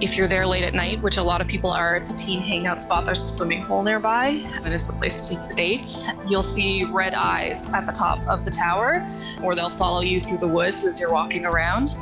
if 0.02 0.18
you're 0.18 0.28
there 0.28 0.46
late 0.46 0.64
at 0.64 0.74
night, 0.74 1.02
which 1.02 1.16
a 1.16 1.24
lot 1.24 1.40
of 1.40 1.48
people 1.48 1.70
are, 1.70 1.96
it's 1.96 2.14
a 2.14 2.16
teen 2.18 2.42
hangout 2.42 2.82
spot. 2.82 3.06
There's 3.06 3.24
a 3.24 3.28
swimming 3.30 3.62
hole 3.62 3.84
nearby, 3.84 4.44
and 4.64 4.74
it's 4.74 4.88
the 4.88 4.94
place 4.94 5.22
to 5.22 5.36
take 5.36 5.46
your 5.46 5.54
dates. 5.54 6.10
You'll 6.28 6.44
see 6.44 6.84
red 6.84 7.14
eyes 7.14 7.70
at 7.70 7.86
the 7.86 7.94
top 7.94 8.20
of 8.28 8.44
the 8.44 8.52
tower, 8.52 9.08
or 9.42 9.56
they'll 9.56 9.70
follow 9.70 10.02
you 10.02 10.20
through 10.20 10.40
the 10.40 10.48
woods 10.48 10.86
as 10.86 11.00
you're 11.00 11.12
walking 11.12 11.46
around. 11.46 11.98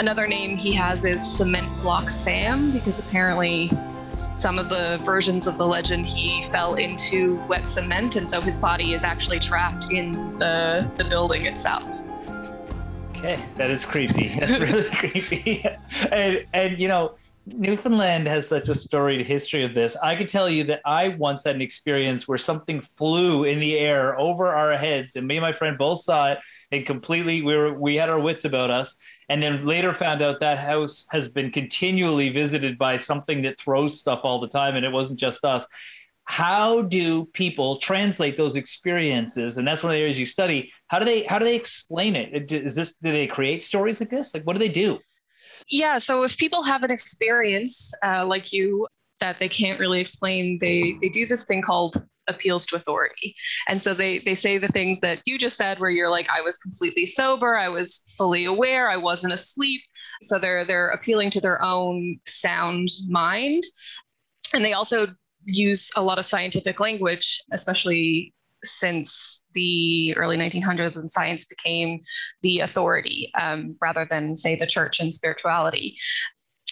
Another 0.00 0.26
name 0.26 0.56
he 0.56 0.72
has 0.72 1.04
is 1.04 1.20
Cement 1.20 1.68
Block 1.82 2.08
Sam 2.08 2.70
because 2.70 3.00
apparently 3.00 3.70
some 4.12 4.58
of 4.58 4.70
the 4.70 4.98
versions 5.04 5.46
of 5.46 5.58
the 5.58 5.66
legend 5.66 6.06
he 6.06 6.40
fell 6.44 6.76
into 6.76 7.34
wet 7.48 7.68
cement 7.68 8.16
and 8.16 8.26
so 8.26 8.40
his 8.40 8.56
body 8.56 8.94
is 8.94 9.04
actually 9.04 9.38
trapped 9.38 9.92
in 9.92 10.12
the 10.38 10.90
the 10.96 11.04
building 11.04 11.44
itself. 11.44 12.00
Okay, 13.10 13.44
that 13.56 13.68
is 13.68 13.84
creepy. 13.84 14.28
That's 14.40 14.58
really 14.58 14.88
creepy. 14.94 15.66
And 16.10 16.46
and 16.54 16.80
you 16.80 16.88
know, 16.88 17.16
Newfoundland 17.44 18.26
has 18.26 18.48
such 18.48 18.68
a 18.68 18.74
storied 18.74 19.26
history 19.26 19.64
of 19.64 19.74
this. 19.74 19.96
I 20.02 20.14
could 20.14 20.28
tell 20.28 20.48
you 20.48 20.64
that 20.64 20.80
I 20.86 21.08
once 21.08 21.44
had 21.44 21.56
an 21.56 21.62
experience 21.62 22.26
where 22.26 22.38
something 22.38 22.80
flew 22.80 23.44
in 23.44 23.60
the 23.60 23.78
air 23.78 24.18
over 24.18 24.46
our 24.46 24.76
heads, 24.76 25.16
and 25.16 25.26
me 25.26 25.36
and 25.36 25.42
my 25.42 25.52
friend 25.52 25.76
both 25.76 26.00
saw 26.00 26.32
it, 26.32 26.38
and 26.72 26.86
completely 26.86 27.42
we 27.42 27.56
were 27.56 27.74
we 27.74 27.96
had 27.96 28.08
our 28.08 28.18
wits 28.18 28.44
about 28.44 28.70
us. 28.70 28.96
And 29.30 29.40
then 29.40 29.64
later 29.64 29.94
found 29.94 30.22
out 30.22 30.40
that 30.40 30.58
house 30.58 31.06
has 31.12 31.28
been 31.28 31.52
continually 31.52 32.30
visited 32.30 32.76
by 32.76 32.96
something 32.96 33.42
that 33.42 33.60
throws 33.60 33.96
stuff 33.96 34.20
all 34.24 34.40
the 34.40 34.48
time, 34.48 34.74
and 34.74 34.84
it 34.84 34.90
wasn't 34.90 35.20
just 35.20 35.44
us. 35.44 35.68
How 36.24 36.82
do 36.82 37.26
people 37.26 37.76
translate 37.76 38.36
those 38.36 38.56
experiences? 38.56 39.56
And 39.56 39.66
that's 39.66 39.84
one 39.84 39.92
of 39.92 39.94
the 39.94 40.00
areas 40.00 40.18
you 40.18 40.26
study. 40.26 40.72
How 40.88 40.98
do 40.98 41.04
they 41.04 41.22
how 41.22 41.38
do 41.38 41.44
they 41.44 41.54
explain 41.54 42.16
it? 42.16 42.50
Is 42.50 42.74
this 42.74 42.96
do 42.96 43.12
they 43.12 43.28
create 43.28 43.62
stories 43.62 44.00
like 44.00 44.10
this? 44.10 44.34
Like 44.34 44.42
what 44.42 44.54
do 44.54 44.58
they 44.58 44.68
do? 44.68 44.98
Yeah. 45.68 45.98
So 45.98 46.24
if 46.24 46.36
people 46.36 46.64
have 46.64 46.82
an 46.82 46.90
experience 46.90 47.94
uh, 48.04 48.26
like 48.26 48.52
you 48.52 48.88
that 49.20 49.38
they 49.38 49.48
can't 49.48 49.78
really 49.78 50.00
explain, 50.00 50.58
they 50.60 50.96
they 51.00 51.08
do 51.08 51.24
this 51.24 51.44
thing 51.44 51.62
called 51.62 51.96
appeals 52.30 52.66
to 52.66 52.76
authority. 52.76 53.34
And 53.68 53.80
so 53.80 53.94
they 53.94 54.20
they 54.20 54.34
say 54.34 54.58
the 54.58 54.68
things 54.68 55.00
that 55.00 55.20
you 55.24 55.38
just 55.38 55.56
said 55.56 55.78
where 55.78 55.90
you're 55.90 56.08
like 56.08 56.28
I 56.30 56.40
was 56.40 56.58
completely 56.58 57.06
sober, 57.06 57.56
I 57.56 57.68
was 57.68 58.04
fully 58.16 58.44
aware, 58.44 58.88
I 58.88 58.96
wasn't 58.96 59.32
asleep. 59.32 59.82
So 60.22 60.38
they're 60.38 60.64
they're 60.64 60.88
appealing 60.88 61.30
to 61.30 61.40
their 61.40 61.62
own 61.62 62.18
sound 62.26 62.88
mind. 63.08 63.62
And 64.54 64.64
they 64.64 64.72
also 64.72 65.08
use 65.44 65.90
a 65.96 66.02
lot 66.02 66.18
of 66.18 66.26
scientific 66.26 66.80
language, 66.80 67.40
especially 67.52 68.34
since 68.62 69.42
the 69.54 70.14
early 70.16 70.36
1900s 70.36 70.96
and 70.96 71.10
science 71.10 71.44
became 71.44 72.00
the 72.42 72.60
authority 72.60 73.32
um, 73.40 73.76
rather 73.80 74.04
than 74.04 74.36
say 74.36 74.54
the 74.54 74.66
church 74.66 75.00
and 75.00 75.14
spirituality 75.14 75.96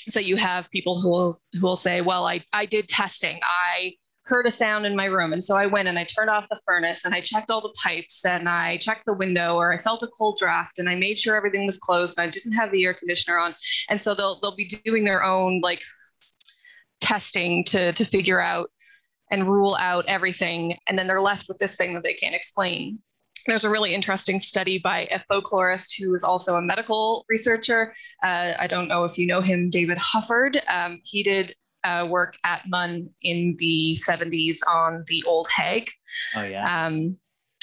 so 0.08 0.20
you 0.20 0.36
have 0.36 0.70
people 0.70 1.00
who 1.00 1.08
will 1.08 1.40
who 1.54 1.60
will 1.60 1.76
say 1.76 2.00
well 2.00 2.26
i 2.26 2.42
i 2.52 2.66
did 2.66 2.88
testing 2.88 3.40
i 3.42 3.92
heard 4.28 4.46
a 4.46 4.50
sound 4.50 4.84
in 4.86 4.94
my 4.94 5.06
room 5.06 5.32
and 5.32 5.42
so 5.42 5.56
i 5.56 5.66
went 5.66 5.88
and 5.88 5.98
i 5.98 6.04
turned 6.04 6.30
off 6.30 6.48
the 6.48 6.60
furnace 6.66 7.04
and 7.04 7.14
i 7.14 7.20
checked 7.20 7.50
all 7.50 7.60
the 7.60 7.74
pipes 7.82 8.24
and 8.24 8.48
i 8.48 8.76
checked 8.78 9.06
the 9.06 9.12
window 9.12 9.56
or 9.56 9.72
i 9.72 9.78
felt 9.78 10.02
a 10.02 10.08
cold 10.18 10.36
draft 10.38 10.78
and 10.78 10.88
i 10.88 10.94
made 10.94 11.18
sure 11.18 11.36
everything 11.36 11.64
was 11.64 11.78
closed 11.78 12.18
and 12.18 12.26
i 12.26 12.30
didn't 12.30 12.52
have 12.52 12.70
the 12.70 12.84
air 12.84 12.94
conditioner 12.94 13.38
on 13.38 13.54
and 13.88 14.00
so 14.00 14.14
they'll 14.14 14.38
they'll 14.40 14.56
be 14.56 14.70
doing 14.84 15.04
their 15.04 15.24
own 15.24 15.60
like 15.62 15.82
testing 17.00 17.64
to 17.64 17.92
to 17.92 18.04
figure 18.04 18.40
out 18.40 18.70
and 19.30 19.48
rule 19.48 19.76
out 19.80 20.04
everything. 20.08 20.76
And 20.86 20.98
then 20.98 21.06
they're 21.06 21.20
left 21.20 21.48
with 21.48 21.58
this 21.58 21.76
thing 21.76 21.94
that 21.94 22.02
they 22.02 22.14
can't 22.14 22.34
explain. 22.34 22.98
There's 23.46 23.64
a 23.64 23.70
really 23.70 23.94
interesting 23.94 24.40
study 24.40 24.78
by 24.78 25.08
a 25.10 25.20
folklorist 25.30 25.98
who 25.98 26.12
is 26.14 26.22
also 26.22 26.56
a 26.56 26.62
medical 26.62 27.24
researcher. 27.28 27.94
Uh, 28.22 28.52
I 28.58 28.66
don't 28.66 28.88
know 28.88 29.04
if 29.04 29.16
you 29.16 29.26
know 29.26 29.40
him, 29.40 29.70
David 29.70 29.98
Hufford. 29.98 30.58
Um, 30.68 31.00
he 31.04 31.22
did 31.22 31.54
uh, 31.84 32.06
work 32.08 32.34
at 32.44 32.62
MUN 32.68 33.10
in 33.22 33.54
the 33.58 33.96
70s 34.08 34.58
on 34.68 35.04
the 35.06 35.22
old 35.26 35.48
hag. 35.54 35.88
Oh, 36.36 36.44
yeah. 36.44 36.86
Um, 36.86 37.16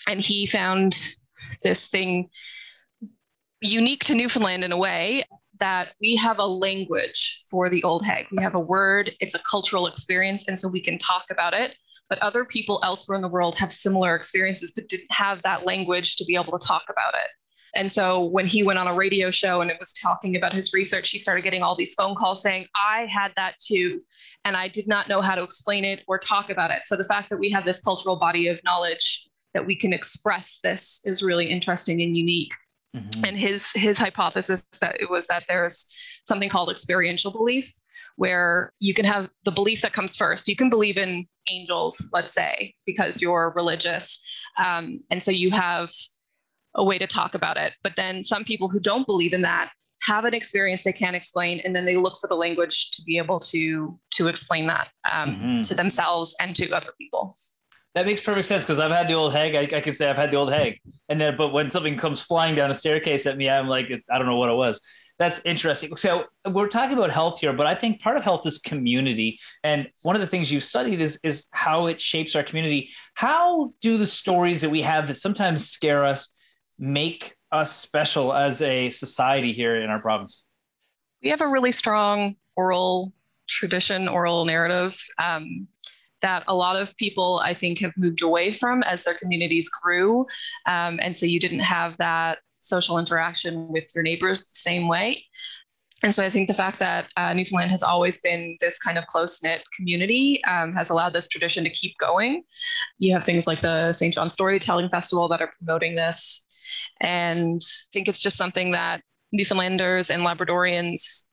and 0.08 0.19
he 0.21 0.45
found 0.45 0.97
this 1.63 1.88
thing 1.88 2.30
unique 3.62 4.04
to 4.06 4.15
Newfoundland 4.15 4.63
in 4.63 4.71
a 4.71 4.78
way 4.78 5.25
that 5.60 5.93
we 6.01 6.15
have 6.17 6.39
a 6.39 6.45
language 6.45 7.43
for 7.49 7.69
the 7.69 7.84
old 7.84 8.06
hag. 8.06 8.25
We 8.32 8.43
have 8.43 8.56
a 8.56 8.60
word, 8.60 9.12
it's 9.19 9.36
a 9.36 9.39
cultural 9.49 9.88
experience, 9.88 10.47
and 10.47 10.60
so 10.60 10.67
we 10.67 10.82
can 10.82 10.97
talk 10.97 11.25
about 11.32 11.54
it. 11.54 11.73
But 12.10 12.19
other 12.19 12.45
people 12.45 12.82
elsewhere 12.84 13.15
in 13.15 13.21
the 13.21 13.30
world 13.30 13.58
have 13.58 13.71
similar 13.71 14.15
experiences, 14.15 14.73
but 14.75 14.88
didn't 14.89 15.12
have 15.12 15.41
that 15.43 15.65
language 15.65 16.17
to 16.17 16.25
be 16.25 16.36
able 16.36 16.58
to 16.58 16.67
talk 16.67 16.84
about 16.89 17.15
it. 17.15 17.30
And 17.75 17.91
so 17.91 18.25
when 18.25 18.47
he 18.47 18.63
went 18.63 18.79
on 18.79 18.88
a 18.88 18.93
radio 18.93 19.29
show 19.31 19.61
and 19.61 19.69
it 19.69 19.77
was 19.79 19.93
talking 19.93 20.35
about 20.35 20.53
his 20.53 20.73
research, 20.73 21.09
he 21.09 21.17
started 21.17 21.43
getting 21.43 21.61
all 21.61 21.75
these 21.75 21.93
phone 21.93 22.15
calls 22.15 22.41
saying, 22.41 22.67
I 22.75 23.05
had 23.05 23.33
that 23.35 23.55
too. 23.59 24.01
And 24.45 24.55
I 24.55 24.67
did 24.67 24.88
not 24.88 25.09
know 25.09 25.21
how 25.21 25.35
to 25.35 25.43
explain 25.43 25.83
it 25.83 26.03
or 26.07 26.17
talk 26.17 26.49
about 26.49 26.71
it. 26.71 26.85
So 26.85 26.95
the 26.95 27.03
fact 27.03 27.29
that 27.29 27.38
we 27.38 27.49
have 27.49 27.65
this 27.65 27.81
cultural 27.81 28.15
body 28.15 28.47
of 28.47 28.63
knowledge 28.63 29.27
that 29.53 29.65
we 29.65 29.75
can 29.75 29.93
express 29.93 30.59
this 30.61 31.01
is 31.05 31.23
really 31.23 31.47
interesting 31.47 32.01
and 32.01 32.15
unique. 32.15 32.53
Mm-hmm. 32.95 33.25
And 33.25 33.38
his 33.38 33.71
his 33.73 33.99
hypothesis 33.99 34.63
that 34.79 35.01
it 35.01 35.09
was 35.09 35.27
that 35.27 35.43
there's 35.49 35.93
something 36.25 36.49
called 36.49 36.69
experiential 36.69 37.31
belief, 37.31 37.73
where 38.15 38.71
you 38.79 38.93
can 38.93 39.03
have 39.03 39.29
the 39.43 39.51
belief 39.51 39.81
that 39.81 39.91
comes 39.91 40.15
first. 40.15 40.47
You 40.47 40.55
can 40.55 40.69
believe 40.69 40.97
in 40.97 41.27
angels, 41.51 42.09
let's 42.13 42.33
say, 42.33 42.73
because 42.85 43.21
you're 43.21 43.51
religious, 43.55 44.23
um, 44.63 44.99
and 45.11 45.21
so 45.21 45.31
you 45.31 45.51
have 45.51 45.91
a 46.75 46.83
way 46.83 46.97
to 46.97 47.07
talk 47.07 47.35
about 47.35 47.57
it. 47.57 47.73
But 47.83 47.95
then 47.95 48.23
some 48.23 48.43
people 48.43 48.69
who 48.69 48.79
don't 48.79 49.05
believe 49.05 49.33
in 49.33 49.41
that 49.43 49.71
have 50.03 50.25
an 50.25 50.33
experience 50.33 50.83
they 50.83 50.93
can't 50.93 51.15
explain, 51.15 51.61
and 51.63 51.75
then 51.75 51.85
they 51.85 51.97
look 51.97 52.17
for 52.19 52.27
the 52.27 52.35
language 52.35 52.91
to 52.91 53.01
be 53.03 53.17
able 53.17 53.39
to 53.39 53.99
to 54.11 54.27
explain 54.27 54.67
that 54.67 54.89
um, 55.11 55.31
mm-hmm. 55.31 55.55
to 55.57 55.75
themselves 55.75 56.35
and 56.39 56.55
to 56.55 56.69
other 56.71 56.91
people. 56.97 57.35
That 57.95 58.05
makes 58.05 58.25
perfect 58.25 58.45
sense 58.45 58.65
because 58.65 58.79
I've 58.79 58.91
had 58.91 59.07
the 59.07 59.13
old 59.13 59.31
hag. 59.31 59.55
I, 59.55 59.77
I 59.77 59.81
could 59.81 59.95
say 59.95 60.09
I've 60.09 60.17
had 60.17 60.31
the 60.31 60.38
old 60.38 60.51
hag, 60.51 60.79
and 61.09 61.19
then 61.19 61.38
but 61.38 61.53
when 61.53 61.69
something 61.69 61.97
comes 61.97 62.21
flying 62.21 62.55
down 62.55 62.69
a 62.71 62.73
staircase 62.73 63.25
at 63.25 63.38
me, 63.38 63.49
I'm 63.49 63.67
like, 63.67 63.88
I 64.11 64.17
don't 64.17 64.27
know 64.27 64.35
what 64.35 64.49
it 64.49 64.55
was. 64.55 64.81
That's 65.17 65.39
interesting. 65.45 65.95
So 65.95 66.25
we're 66.45 66.67
talking 66.67 66.97
about 66.97 67.09
health 67.09 67.39
here, 67.39 67.53
but 67.53 67.65
I 67.65 67.73
think 67.73 68.01
part 68.01 68.17
of 68.17 68.23
health 68.23 68.45
is 68.45 68.59
community, 68.59 69.39
and 69.63 69.88
one 70.03 70.15
of 70.15 70.21
the 70.21 70.27
things 70.27 70.51
you've 70.51 70.63
studied 70.63 70.99
is 70.99 71.19
is 71.23 71.45
how 71.51 71.88
it 71.88 72.01
shapes 72.01 72.35
our 72.35 72.43
community. 72.43 72.89
How 73.13 73.69
do 73.81 73.97
the 73.97 74.07
stories 74.07 74.59
that 74.61 74.69
we 74.69 74.81
have 74.81 75.07
that 75.07 75.15
sometimes 75.15 75.69
scare 75.69 76.03
us 76.03 76.34
make 76.79 77.35
us 77.51 77.75
special 77.75 78.33
as 78.33 78.61
a 78.61 78.89
society 78.89 79.53
here 79.53 79.81
in 79.81 79.89
our 79.89 79.99
province? 79.99 80.43
We 81.23 81.29
have 81.29 81.41
a 81.41 81.47
really 81.47 81.71
strong 81.71 82.35
oral 82.55 83.13
tradition, 83.47 84.07
oral 84.07 84.45
narratives 84.45 85.11
um, 85.19 85.67
that 86.21 86.43
a 86.47 86.55
lot 86.55 86.75
of 86.75 86.95
people, 86.97 87.41
I 87.43 87.53
think, 87.53 87.79
have 87.79 87.93
moved 87.97 88.21
away 88.21 88.51
from 88.51 88.83
as 88.83 89.03
their 89.03 89.13
communities 89.13 89.69
grew. 89.69 90.25
Um, 90.65 90.99
and 91.01 91.15
so 91.15 91.25
you 91.25 91.39
didn't 91.39 91.59
have 91.59 91.97
that 91.97 92.39
social 92.57 92.97
interaction 92.97 93.67
with 93.69 93.85
your 93.93 94.03
neighbors 94.03 94.45
the 94.45 94.55
same 94.55 94.88
way. 94.88 95.23
And 96.03 96.13
so 96.13 96.23
I 96.23 96.29
think 96.29 96.47
the 96.47 96.53
fact 96.53 96.77
that 96.79 97.09
uh, 97.15 97.33
Newfoundland 97.33 97.71
has 97.71 97.81
always 97.81 98.19
been 98.21 98.57
this 98.59 98.77
kind 98.77 98.97
of 98.97 99.07
close 99.07 99.41
knit 99.41 99.63
community 99.75 100.43
um, 100.45 100.73
has 100.73 100.89
allowed 100.89 101.13
this 101.13 101.27
tradition 101.27 101.63
to 101.63 101.69
keep 101.69 101.97
going. 101.97 102.43
You 102.97 103.13
have 103.13 103.23
things 103.23 103.47
like 103.47 103.61
the 103.61 103.93
St. 103.93 104.13
John 104.13 104.29
Storytelling 104.29 104.89
Festival 104.89 105.27
that 105.29 105.41
are 105.41 105.51
promoting 105.57 105.95
this. 105.95 106.45
And 107.01 107.61
I 107.61 107.89
think 107.93 108.07
it's 108.07 108.21
just 108.21 108.38
something 108.38 108.71
that 108.71 109.01
Newfoundlanders 109.33 110.09
and 110.09 110.21
Labradorians, 110.21 111.25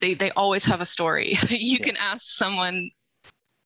they, 0.00 0.14
they 0.14 0.30
always 0.32 0.64
have 0.64 0.80
a 0.80 0.86
story. 0.86 1.36
you 1.48 1.78
can 1.78 1.96
ask 1.96 2.26
someone 2.26 2.90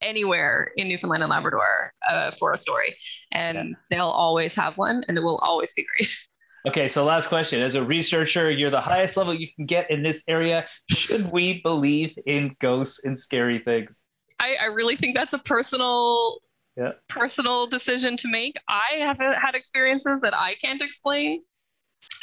anywhere 0.01 0.71
in 0.77 0.87
Newfoundland 0.87 1.23
and 1.23 1.29
Labrador 1.29 1.93
uh, 2.07 2.31
for 2.31 2.53
a 2.53 2.57
story, 2.57 2.95
and 3.31 3.57
yeah. 3.57 3.75
they'll 3.89 4.05
always 4.05 4.55
have 4.55 4.77
one, 4.77 5.03
and 5.07 5.17
it 5.17 5.21
will 5.21 5.37
always 5.37 5.73
be 5.73 5.85
great. 5.97 6.17
Okay, 6.67 6.87
so 6.87 7.05
last 7.05 7.27
question. 7.27 7.61
As 7.61 7.75
a 7.75 7.83
researcher, 7.83 8.49
you're 8.49 8.71
the 8.71 8.81
highest 8.81 9.17
level 9.17 9.35
you 9.35 9.47
can 9.55 9.67
get 9.67 9.91
in 9.91 10.01
this 10.01 10.23
area. 10.27 10.65
Should 10.89 11.31
we 11.31 11.61
believe 11.61 12.17
in 12.25 12.55
ghosts 12.59 13.03
and 13.03 13.19
scary 13.19 13.59
things? 13.59 14.01
I, 14.39 14.55
I 14.59 14.65
really 14.65 14.95
think 14.95 15.15
that's 15.15 15.33
a 15.33 15.37
personal 15.39 16.39
yeah. 16.77 16.91
personal 17.09 17.67
decision 17.67 18.17
to 18.17 18.27
make. 18.27 18.57
I 18.67 18.97
have 18.99 19.19
had 19.19 19.55
experiences 19.55 20.21
that 20.21 20.35
I 20.35 20.55
can't 20.55 20.81
explain. 20.81 21.43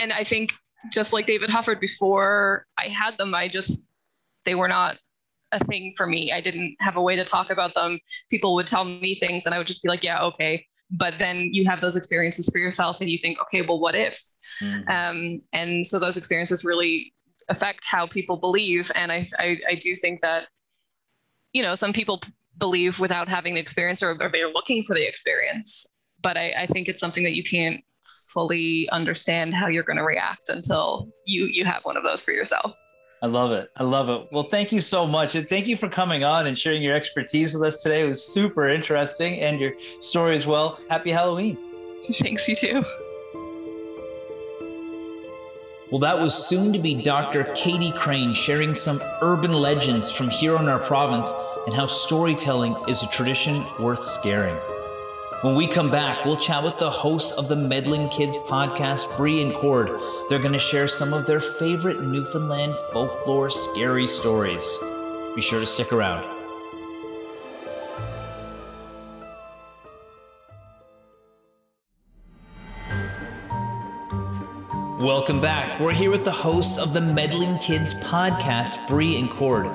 And 0.00 0.12
I 0.12 0.24
think 0.24 0.52
just 0.92 1.12
like 1.12 1.26
David 1.26 1.50
Hufford 1.50 1.80
before 1.80 2.66
I 2.78 2.88
had 2.88 3.16
them, 3.18 3.34
I 3.34 3.48
just, 3.48 3.86
they 4.44 4.54
were 4.54 4.68
not 4.68 4.96
a 5.52 5.62
thing 5.64 5.92
for 5.96 6.06
me. 6.06 6.32
I 6.32 6.40
didn't 6.40 6.76
have 6.80 6.96
a 6.96 7.02
way 7.02 7.16
to 7.16 7.24
talk 7.24 7.50
about 7.50 7.74
them. 7.74 7.98
People 8.30 8.54
would 8.54 8.66
tell 8.66 8.84
me 8.84 9.14
things 9.14 9.46
and 9.46 9.54
I 9.54 9.58
would 9.58 9.66
just 9.66 9.82
be 9.82 9.88
like, 9.88 10.04
yeah, 10.04 10.22
okay. 10.24 10.66
But 10.90 11.18
then 11.18 11.48
you 11.52 11.64
have 11.66 11.80
those 11.80 11.96
experiences 11.96 12.48
for 12.50 12.58
yourself 12.58 13.00
and 13.00 13.08
you 13.08 13.16
think, 13.16 13.38
okay, 13.42 13.62
well, 13.62 13.80
what 13.80 13.94
if? 13.94 14.20
Mm-hmm. 14.62 14.88
Um, 14.90 15.36
and 15.52 15.86
so 15.86 15.98
those 15.98 16.16
experiences 16.16 16.64
really 16.64 17.14
affect 17.48 17.86
how 17.86 18.06
people 18.06 18.36
believe. 18.36 18.90
And 18.94 19.10
I, 19.10 19.26
I, 19.38 19.58
I 19.70 19.74
do 19.76 19.94
think 19.94 20.20
that, 20.20 20.48
you 21.52 21.62
know, 21.62 21.74
some 21.74 21.92
people 21.92 22.20
believe 22.58 23.00
without 23.00 23.28
having 23.28 23.54
the 23.54 23.60
experience 23.60 24.02
or 24.02 24.16
they're 24.16 24.52
looking 24.52 24.84
for 24.84 24.94
the 24.94 25.06
experience. 25.06 25.86
But 26.22 26.36
I, 26.36 26.54
I 26.58 26.66
think 26.66 26.88
it's 26.88 27.00
something 27.00 27.24
that 27.24 27.34
you 27.34 27.42
can't 27.42 27.82
fully 28.04 28.88
understand 28.90 29.54
how 29.54 29.68
you're 29.68 29.82
going 29.82 29.96
to 29.96 30.04
react 30.04 30.48
until 30.48 31.08
you 31.24 31.46
you 31.46 31.64
have 31.64 31.84
one 31.84 31.96
of 31.96 32.02
those 32.02 32.24
for 32.24 32.32
yourself. 32.32 32.72
I 33.22 33.26
love 33.26 33.52
it. 33.52 33.70
I 33.76 33.84
love 33.84 34.08
it. 34.08 34.26
Well, 34.32 34.42
thank 34.42 34.72
you 34.72 34.80
so 34.80 35.06
much. 35.06 35.36
And 35.36 35.48
thank 35.48 35.68
you 35.68 35.76
for 35.76 35.88
coming 35.88 36.24
on 36.24 36.48
and 36.48 36.58
sharing 36.58 36.82
your 36.82 36.96
expertise 36.96 37.54
with 37.54 37.62
us 37.62 37.80
today. 37.80 38.02
It 38.02 38.08
was 38.08 38.24
super 38.24 38.68
interesting 38.68 39.38
and 39.40 39.60
your 39.60 39.74
story 40.00 40.34
as 40.34 40.44
well. 40.44 40.80
Happy 40.90 41.12
Halloween. 41.12 41.56
Thanks, 42.14 42.48
you 42.48 42.56
too. 42.56 42.82
Well, 45.92 46.00
that 46.00 46.18
was 46.18 46.34
soon 46.34 46.72
to 46.72 46.80
be 46.80 46.94
Dr. 46.94 47.44
Katie 47.54 47.92
Crane 47.92 48.34
sharing 48.34 48.74
some 48.74 48.98
urban 49.20 49.52
legends 49.52 50.10
from 50.10 50.28
here 50.28 50.56
in 50.56 50.66
our 50.66 50.80
province 50.80 51.30
and 51.66 51.74
how 51.74 51.86
storytelling 51.86 52.76
is 52.88 53.02
a 53.02 53.08
tradition 53.08 53.64
worth 53.78 54.02
scaring. 54.02 54.56
When 55.42 55.56
we 55.56 55.66
come 55.66 55.90
back, 55.90 56.24
we'll 56.24 56.36
chat 56.36 56.62
with 56.62 56.78
the 56.78 56.90
hosts 56.90 57.32
of 57.32 57.48
the 57.48 57.56
Meddling 57.56 58.08
Kids 58.10 58.36
podcast, 58.36 59.16
Bree 59.16 59.42
and 59.42 59.52
Cord. 59.54 59.90
They're 60.28 60.38
going 60.38 60.52
to 60.52 60.58
share 60.58 60.86
some 60.86 61.12
of 61.12 61.26
their 61.26 61.40
favorite 61.40 62.00
Newfoundland 62.00 62.76
folklore 62.92 63.50
scary 63.50 64.06
stories. 64.06 64.78
Be 65.34 65.42
sure 65.42 65.60
to 65.60 65.66
stick 65.66 65.92
around. 65.92 66.24
Welcome 75.00 75.40
back. 75.40 75.80
We're 75.80 75.92
here 75.92 76.12
with 76.12 76.24
the 76.24 76.30
hosts 76.30 76.78
of 76.78 76.94
the 76.94 77.00
Meddling 77.00 77.58
Kids 77.58 77.94
podcast, 77.94 78.86
Bree 78.86 79.18
and 79.18 79.28
Cord. 79.28 79.66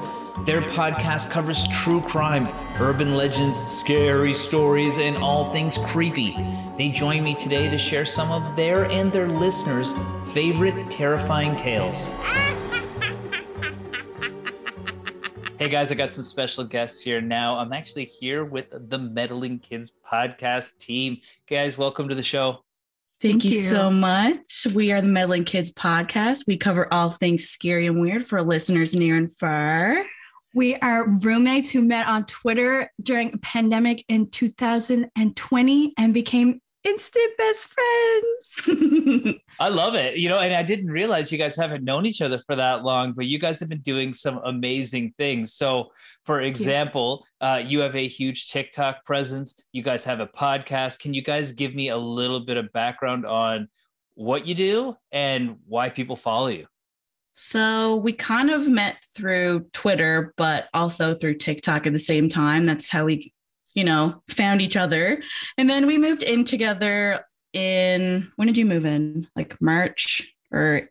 Their 0.45 0.61
podcast 0.61 1.31
covers 1.31 1.67
true 1.69 1.99
crime, 1.99 2.47
urban 2.79 3.15
legends, 3.15 3.57
scary 3.57 4.35
stories, 4.35 4.99
and 4.99 5.17
all 5.17 5.51
things 5.51 5.79
creepy. 5.79 6.37
They 6.77 6.89
join 6.89 7.23
me 7.23 7.33
today 7.33 7.67
to 7.69 7.77
share 7.77 8.05
some 8.05 8.31
of 8.31 8.55
their 8.55 8.85
and 8.85 9.11
their 9.11 9.27
listeners' 9.27 9.95
favorite 10.27 10.91
terrifying 10.91 11.55
tales. 11.55 12.05
hey 15.57 15.69
guys, 15.69 15.91
I 15.91 15.95
got 15.95 16.13
some 16.13 16.23
special 16.23 16.63
guests 16.63 17.01
here 17.01 17.19
now. 17.19 17.57
I'm 17.57 17.73
actually 17.73 18.05
here 18.05 18.45
with 18.45 18.67
the 18.69 18.99
Meddling 18.99 19.57
Kids 19.57 19.91
podcast 20.09 20.77
team. 20.77 21.17
Guys, 21.49 21.79
welcome 21.79 22.07
to 22.09 22.15
the 22.15 22.21
show. 22.21 22.63
Thank, 23.19 23.41
Thank 23.41 23.45
you, 23.45 23.51
you, 23.51 23.57
so 23.65 23.89
much. 23.89 24.67
We 24.75 24.91
are 24.91 25.01
the 25.01 25.07
Meddling 25.07 25.45
Kids 25.45 25.71
podcast. 25.71 26.45
We 26.45 26.57
cover 26.57 26.93
all 26.93 27.09
things 27.09 27.49
scary 27.49 27.87
and 27.87 27.99
weird 27.99 28.23
for 28.23 28.43
listeners 28.43 28.93
near 28.93 29.15
and 29.15 29.35
far. 29.35 30.05
We 30.57 30.75
are 30.77 31.07
roommates 31.07 31.69
who 31.69 31.83
met 31.83 32.07
on 32.07 32.25
Twitter 32.25 32.91
during 33.03 33.31
a 33.31 33.37
pandemic 33.37 34.03
in 34.09 34.31
2020 34.31 35.93
and 35.95 36.13
became 36.15 36.61
instant 36.83 37.37
best 37.37 37.69
friends. 37.69 39.35
I 39.59 39.69
love 39.69 39.93
it. 39.93 40.17
You 40.17 40.29
know, 40.29 40.39
and 40.39 40.55
I 40.55 40.63
didn't 40.63 40.89
realize 40.89 41.31
you 41.31 41.37
guys 41.37 41.55
haven't 41.55 41.83
known 41.83 42.07
each 42.07 42.23
other 42.23 42.39
for 42.39 42.55
that 42.55 42.83
long, 42.83 43.13
but 43.13 43.27
you 43.27 43.37
guys 43.37 43.59
have 43.59 43.69
been 43.69 43.81
doing 43.81 44.15
some 44.15 44.41
amazing 44.45 45.13
things. 45.19 45.53
So, 45.53 45.91
for 46.25 46.41
example, 46.41 47.27
yeah. 47.39 47.53
uh, 47.53 47.57
you 47.57 47.81
have 47.81 47.95
a 47.95 48.07
huge 48.07 48.49
TikTok 48.49 49.05
presence. 49.05 49.61
You 49.73 49.83
guys 49.83 50.03
have 50.05 50.21
a 50.21 50.27
podcast. 50.27 50.97
Can 50.97 51.13
you 51.13 51.21
guys 51.21 51.51
give 51.51 51.75
me 51.75 51.89
a 51.89 51.97
little 51.97 52.39
bit 52.39 52.57
of 52.57 52.73
background 52.73 53.27
on 53.27 53.67
what 54.15 54.47
you 54.47 54.55
do 54.55 54.97
and 55.11 55.57
why 55.67 55.91
people 55.91 56.15
follow 56.15 56.47
you? 56.47 56.65
So 57.39 57.97
we 57.97 58.13
kind 58.13 58.49
of 58.49 58.67
met 58.67 58.97
through 59.15 59.67
Twitter, 59.71 60.33
but 60.37 60.69
also 60.73 61.13
through 61.13 61.35
TikTok 61.35 61.85
at 61.85 61.93
the 61.93 61.99
same 61.99 62.27
time. 62.27 62.65
That's 62.65 62.89
how 62.89 63.05
we, 63.05 63.31
you 63.75 63.83
know, 63.83 64.23
found 64.27 64.59
each 64.59 64.75
other. 64.75 65.21
And 65.55 65.69
then 65.69 65.85
we 65.85 65.99
moved 65.99 66.23
in 66.23 66.45
together 66.45 67.23
in 67.53 68.31
when 68.37 68.47
did 68.47 68.57
you 68.57 68.65
move 68.65 68.85
in? 68.85 69.27
Like 69.35 69.55
March 69.61 70.33
or 70.51 70.89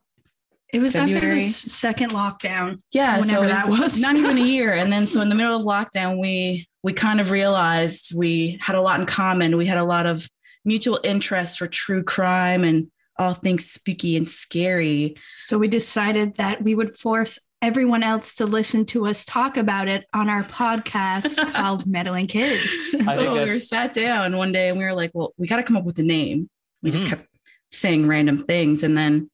it 0.72 0.80
was 0.80 0.94
February? 0.94 1.16
after 1.16 1.34
the 1.34 1.40
second 1.40 2.10
lockdown. 2.12 2.78
Yeah, 2.92 3.20
so 3.22 3.42
that 3.42 3.68
was 3.68 4.00
not 4.00 4.14
even 4.14 4.38
a 4.38 4.42
year. 4.42 4.72
And 4.72 4.92
then 4.92 5.08
so 5.08 5.20
in 5.20 5.28
the 5.28 5.34
middle 5.40 5.56
of 5.56 5.64
lockdown, 5.64 6.20
we 6.20 6.68
we 6.84 6.92
kind 6.92 7.20
of 7.20 7.32
realized 7.32 8.12
we 8.16 8.56
had 8.60 8.76
a 8.76 8.80
lot 8.80 9.00
in 9.00 9.06
common. 9.06 9.56
We 9.56 9.66
had 9.66 9.78
a 9.78 9.84
lot 9.84 10.06
of 10.06 10.28
mutual 10.64 11.00
interest 11.02 11.58
for 11.58 11.66
true 11.66 12.04
crime 12.04 12.62
and 12.62 12.88
all 13.18 13.34
things 13.34 13.70
spooky 13.70 14.16
and 14.16 14.28
scary. 14.28 15.16
So 15.36 15.58
we 15.58 15.68
decided 15.68 16.36
that 16.36 16.62
we 16.62 16.74
would 16.74 16.94
force 16.94 17.38
everyone 17.62 18.02
else 18.02 18.34
to 18.34 18.44
listen 18.46 18.84
to 18.84 19.06
us 19.06 19.24
talk 19.24 19.56
about 19.56 19.88
it 19.88 20.04
on 20.12 20.28
our 20.28 20.42
podcast 20.44 21.36
called 21.54 21.86
Meddling 21.86 22.26
Kids. 22.26 22.94
I 22.94 22.98
think 22.98 23.08
Oh, 23.28 23.34
we 23.44 23.50
were 23.54 23.60
sat 23.60 23.94
down 23.94 24.36
one 24.36 24.52
day 24.52 24.68
and 24.68 24.78
we 24.78 24.84
were 24.84 24.92
like, 24.94 25.10
well, 25.14 25.32
we 25.38 25.46
got 25.46 25.56
to 25.56 25.62
come 25.62 25.76
up 25.76 25.84
with 25.84 25.98
a 25.98 26.02
name. 26.02 26.48
We 26.82 26.90
just 26.90 27.06
Mhm. 27.06 27.10
kept 27.10 27.28
saying 27.70 28.06
random 28.06 28.38
things. 28.38 28.82
And 28.82 28.96
then 28.96 29.30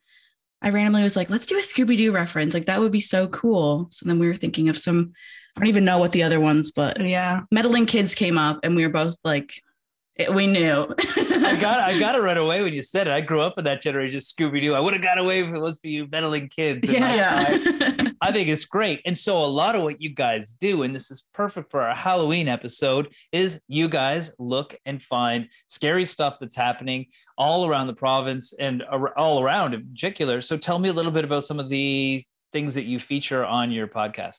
I 0.62 0.71
randomly 0.71 1.03
was 1.03 1.16
like, 1.16 1.29
let's 1.29 1.47
do 1.47 1.57
a 1.59 1.61
Scooby 1.61 1.97
Doo 1.99 2.12
reference. 2.12 2.55
Like, 2.55 2.66
that 2.66 2.79
would 2.81 2.92
be 2.92 3.01
so 3.01 3.27
cool. 3.27 3.88
So 3.90 4.07
then 4.07 4.21
we 4.21 4.29
were 4.29 4.35
thinking 4.37 4.68
of 4.68 4.79
some, 4.79 5.12
I 5.57 5.61
don't 5.61 5.68
even 5.68 5.85
know 5.85 5.99
what 5.99 6.12
the 6.12 6.23
other 6.23 6.38
ones, 6.40 6.71
but 6.71 7.01
yeah. 7.01 7.40
meddling 7.51 7.87
kids 7.87 8.14
came 8.14 8.38
up 8.38 8.61
and 8.62 8.77
we 8.77 8.87
were 8.87 8.92
both 8.92 9.16
like, 9.25 9.53
it- 10.16 10.33
we 10.35 10.46
knew. 10.46 10.87
I 11.44 11.57
got 11.61 11.81
I 11.81 11.98
got 11.98 12.14
it 12.14 12.20
right 12.20 12.37
away 12.37 12.62
when 12.62 12.72
you 12.72 12.83
said 12.83 13.07
it. 13.07 13.12
I 13.12 13.20
grew 13.20 13.40
up 13.40 13.59
in 13.59 13.64
that 13.64 13.81
generation, 13.81 14.20
Scooby 14.20 14.61
Doo. 14.61 14.75
I 14.75 14.81
would 14.81 14.92
have 14.92 15.03
got 15.03 15.18
away 15.18 15.42
if 15.42 15.53
it 15.53 15.59
was 15.59 15.79
for 15.79 15.88
you 15.88 16.07
meddling 16.11 16.48
kids. 16.48 16.88
And 16.88 16.98
Yeah. 16.98 17.44
I, 17.46 18.12
I 18.29 18.31
think 18.33 18.48
it's 18.48 18.64
great. 18.64 19.01
And 19.05 19.16
so 19.18 19.42
a 19.42 19.46
lot 19.46 19.75
of 19.75 19.83
what 19.83 20.01
you 20.01 20.11
guys 20.14 20.53
do, 20.53 20.83
and 20.85 20.94
this 20.94 21.11
is 21.11 21.27
perfect 21.35 21.70
for 21.70 21.81
our 21.83 21.94
Halloween 21.94 22.46
episode, 22.46 23.12
is 23.33 23.61
you 23.68 23.88
guys 23.88 24.33
look 24.38 24.77
and 24.87 25.03
find 25.03 25.48
scary 25.66 26.05
stuff 26.05 26.37
that's 26.40 26.55
happening 26.55 27.07
all 27.37 27.66
around 27.66 27.88
the 27.88 27.94
province 27.94 28.53
and 28.53 28.85
ar- 28.88 29.16
all 29.18 29.42
around 29.42 29.75
in 29.75 29.88
particular. 29.88 30.40
So 30.40 30.57
tell 30.57 30.79
me 30.79 30.88
a 30.88 30.92
little 30.92 31.11
bit 31.11 31.25
about 31.25 31.44
some 31.44 31.59
of 31.59 31.68
the 31.68 32.22
things 32.53 32.75
that 32.75 32.85
you 32.85 33.01
feature 33.01 33.44
on 33.44 33.72
your 33.72 33.88
podcast. 33.88 34.37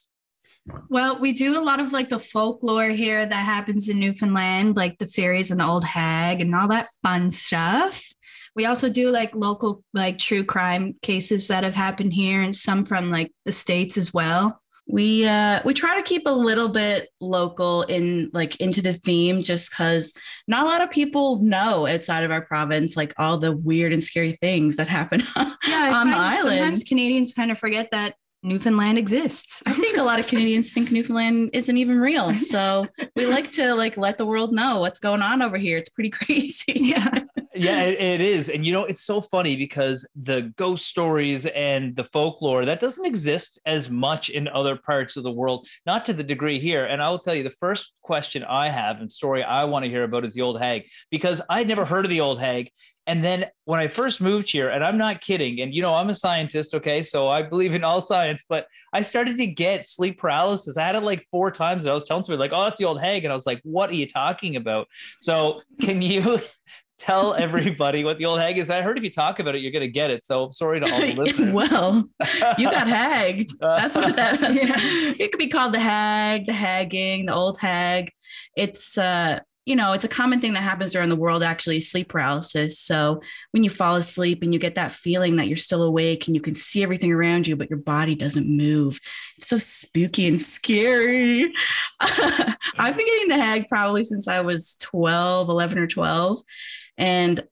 Well, 0.88 1.18
we 1.20 1.32
do 1.32 1.58
a 1.58 1.62
lot 1.62 1.80
of 1.80 1.92
like 1.92 2.08
the 2.08 2.18
folklore 2.18 2.88
here 2.88 3.26
that 3.26 3.34
happens 3.34 3.88
in 3.88 3.98
Newfoundland, 3.98 4.76
like 4.76 4.98
the 4.98 5.06
fairies 5.06 5.50
and 5.50 5.60
the 5.60 5.66
old 5.66 5.84
hag 5.84 6.40
and 6.40 6.54
all 6.54 6.68
that 6.68 6.88
fun 7.02 7.30
stuff. 7.30 8.02
We 8.56 8.66
also 8.66 8.88
do 8.88 9.10
like 9.10 9.34
local, 9.34 9.82
like 9.92 10.18
true 10.18 10.44
crime 10.44 10.94
cases 11.02 11.48
that 11.48 11.64
have 11.64 11.74
happened 11.74 12.14
here 12.14 12.40
and 12.40 12.54
some 12.54 12.84
from 12.84 13.10
like 13.10 13.32
the 13.44 13.52
States 13.52 13.98
as 13.98 14.14
well. 14.14 14.60
we 14.86 15.26
uh 15.26 15.60
we 15.64 15.72
try 15.72 15.96
to 15.96 16.02
keep 16.02 16.22
a 16.26 16.30
little 16.30 16.68
bit 16.68 17.08
local 17.20 17.82
in 17.84 18.30
like 18.34 18.56
into 18.60 18.82
the 18.82 18.92
theme 18.92 19.40
just 19.42 19.70
because 19.70 20.12
not 20.46 20.62
a 20.64 20.66
lot 20.66 20.82
of 20.82 20.90
people 20.90 21.40
know 21.40 21.86
outside 21.86 22.22
of 22.22 22.30
our 22.30 22.42
province 22.42 22.94
like 22.94 23.14
all 23.16 23.38
the 23.38 23.52
weird 23.52 23.94
and 23.94 24.04
scary 24.04 24.32
things 24.32 24.76
that 24.76 24.86
happen 24.86 25.22
Yeah, 25.66 25.92
on 25.94 26.10
the 26.10 26.16
island 26.16 26.56
sometimes 26.58 26.82
Canadians 26.84 27.32
kind 27.32 27.50
of 27.50 27.58
forget 27.58 27.88
that 27.92 28.14
Newfoundland 28.44 28.98
exists. 28.98 29.62
I 29.64 29.72
think 29.72 29.96
a 29.96 30.02
lot 30.02 30.20
of 30.20 30.26
Canadians 30.26 30.72
think 30.72 30.92
Newfoundland 30.92 31.50
isn't 31.54 31.76
even 31.76 31.98
real. 31.98 32.34
So 32.38 32.86
we 33.16 33.24
like 33.26 33.50
to 33.52 33.74
like 33.74 33.96
let 33.96 34.18
the 34.18 34.26
world 34.26 34.52
know 34.52 34.80
what's 34.80 35.00
going 35.00 35.22
on 35.22 35.40
over 35.40 35.56
here. 35.56 35.78
It's 35.78 35.88
pretty 35.88 36.10
crazy. 36.24 36.74
yeah. 36.74 37.20
Yeah 37.54 37.82
it, 37.82 38.00
it 38.00 38.20
is. 38.20 38.48
And 38.48 38.64
you 38.64 38.72
know 38.72 38.84
it's 38.84 39.04
so 39.04 39.20
funny 39.20 39.56
because 39.56 40.06
the 40.14 40.52
ghost 40.56 40.86
stories 40.86 41.46
and 41.46 41.94
the 41.96 42.04
folklore 42.04 42.64
that 42.64 42.80
doesn't 42.80 43.04
exist 43.04 43.58
as 43.66 43.90
much 43.90 44.28
in 44.28 44.48
other 44.48 44.76
parts 44.76 45.16
of 45.16 45.22
the 45.22 45.32
world 45.32 45.66
not 45.86 46.04
to 46.06 46.12
the 46.12 46.22
degree 46.22 46.58
here. 46.58 46.84
And 46.86 47.02
i'll 47.02 47.18
tell 47.18 47.34
you 47.34 47.42
the 47.42 47.50
first 47.50 47.92
question 48.02 48.44
i 48.44 48.68
have 48.68 49.00
and 49.00 49.10
story 49.10 49.42
i 49.42 49.64
want 49.64 49.84
to 49.84 49.90
hear 49.90 50.04
about 50.04 50.24
is 50.24 50.34
the 50.34 50.42
old 50.42 50.60
hag 50.60 50.84
because 51.10 51.40
i'd 51.48 51.66
never 51.66 51.84
heard 51.84 52.04
of 52.04 52.10
the 52.10 52.20
old 52.20 52.40
hag. 52.40 52.70
And 53.06 53.22
then 53.22 53.46
when 53.66 53.80
i 53.80 53.88
first 53.88 54.20
moved 54.20 54.50
here 54.50 54.70
and 54.70 54.82
i'm 54.82 54.98
not 54.98 55.20
kidding 55.20 55.60
and 55.60 55.74
you 55.74 55.82
know 55.82 55.94
i'm 55.94 56.10
a 56.10 56.14
scientist 56.14 56.74
okay 56.74 57.02
so 57.02 57.28
i 57.28 57.42
believe 57.42 57.74
in 57.74 57.84
all 57.84 58.00
science 58.00 58.44
but 58.48 58.66
i 58.92 59.02
started 59.02 59.36
to 59.36 59.46
get 59.46 59.86
sleep 59.86 60.18
paralysis. 60.18 60.76
I 60.76 60.86
had 60.86 60.96
it 60.96 61.02
like 61.02 61.26
four 61.30 61.50
times 61.50 61.84
and 61.84 61.90
i 61.90 61.94
was 61.94 62.04
telling 62.04 62.22
somebody 62.22 62.40
like 62.40 62.58
oh 62.58 62.64
that's 62.64 62.78
the 62.78 62.84
old 62.84 63.00
hag 63.00 63.24
and 63.24 63.32
i 63.32 63.34
was 63.34 63.46
like 63.46 63.60
what 63.62 63.90
are 63.90 63.94
you 63.94 64.08
talking 64.08 64.56
about? 64.56 64.88
So 65.20 65.62
can 65.80 66.02
you 66.02 66.40
tell 66.98 67.34
everybody 67.38 68.04
what 68.04 68.18
the 68.18 68.24
old 68.26 68.40
hag 68.40 68.58
is. 68.58 68.70
I 68.70 68.82
heard 68.82 68.96
if 68.98 69.04
you 69.04 69.10
talk 69.10 69.38
about 69.40 69.54
it, 69.54 69.62
you're 69.62 69.72
going 69.72 69.82
to 69.82 69.88
get 69.88 70.10
it. 70.10 70.24
So 70.24 70.50
sorry 70.50 70.80
to 70.80 70.92
all 70.92 71.00
the 71.00 71.14
listeners. 71.22 71.52
well, 71.54 72.08
you 72.58 72.70
got 72.70 72.86
hagged. 72.88 73.50
That's 73.60 73.94
what 73.96 74.16
that 74.16 74.40
Yeah. 74.54 74.74
it 75.24 75.30
could 75.32 75.38
be 75.38 75.48
called 75.48 75.74
the 75.74 75.80
hag, 75.80 76.46
the 76.46 76.52
hagging, 76.52 77.26
the 77.26 77.34
old 77.34 77.58
hag. 77.60 78.10
It's 78.56 78.96
uh 78.98 79.40
you 79.66 79.76
know, 79.76 79.94
it's 79.94 80.04
a 80.04 80.08
common 80.08 80.42
thing 80.42 80.52
that 80.52 80.62
happens 80.62 80.94
around 80.94 81.08
the 81.08 81.16
world 81.16 81.42
actually, 81.42 81.80
sleep 81.80 82.10
paralysis. 82.10 82.78
So 82.78 83.22
when 83.52 83.64
you 83.64 83.70
fall 83.70 83.96
asleep 83.96 84.42
and 84.42 84.52
you 84.52 84.58
get 84.60 84.74
that 84.74 84.92
feeling 84.92 85.36
that 85.36 85.48
you're 85.48 85.56
still 85.56 85.82
awake 85.84 86.26
and 86.26 86.34
you 86.36 86.42
can 86.42 86.54
see 86.54 86.82
everything 86.82 87.10
around 87.10 87.46
you, 87.46 87.56
but 87.56 87.70
your 87.70 87.78
body 87.78 88.14
doesn't 88.14 88.46
move. 88.46 89.00
It's 89.38 89.46
so 89.46 89.56
spooky 89.56 90.28
and 90.28 90.38
scary. 90.38 91.50
I've 91.98 92.94
been 92.94 93.06
getting 93.06 93.28
the 93.28 93.36
hag 93.38 93.66
probably 93.68 94.04
since 94.04 94.28
I 94.28 94.42
was 94.42 94.76
12, 94.82 95.48
11 95.48 95.78
or 95.78 95.86
12. 95.86 96.40
And 96.98 97.42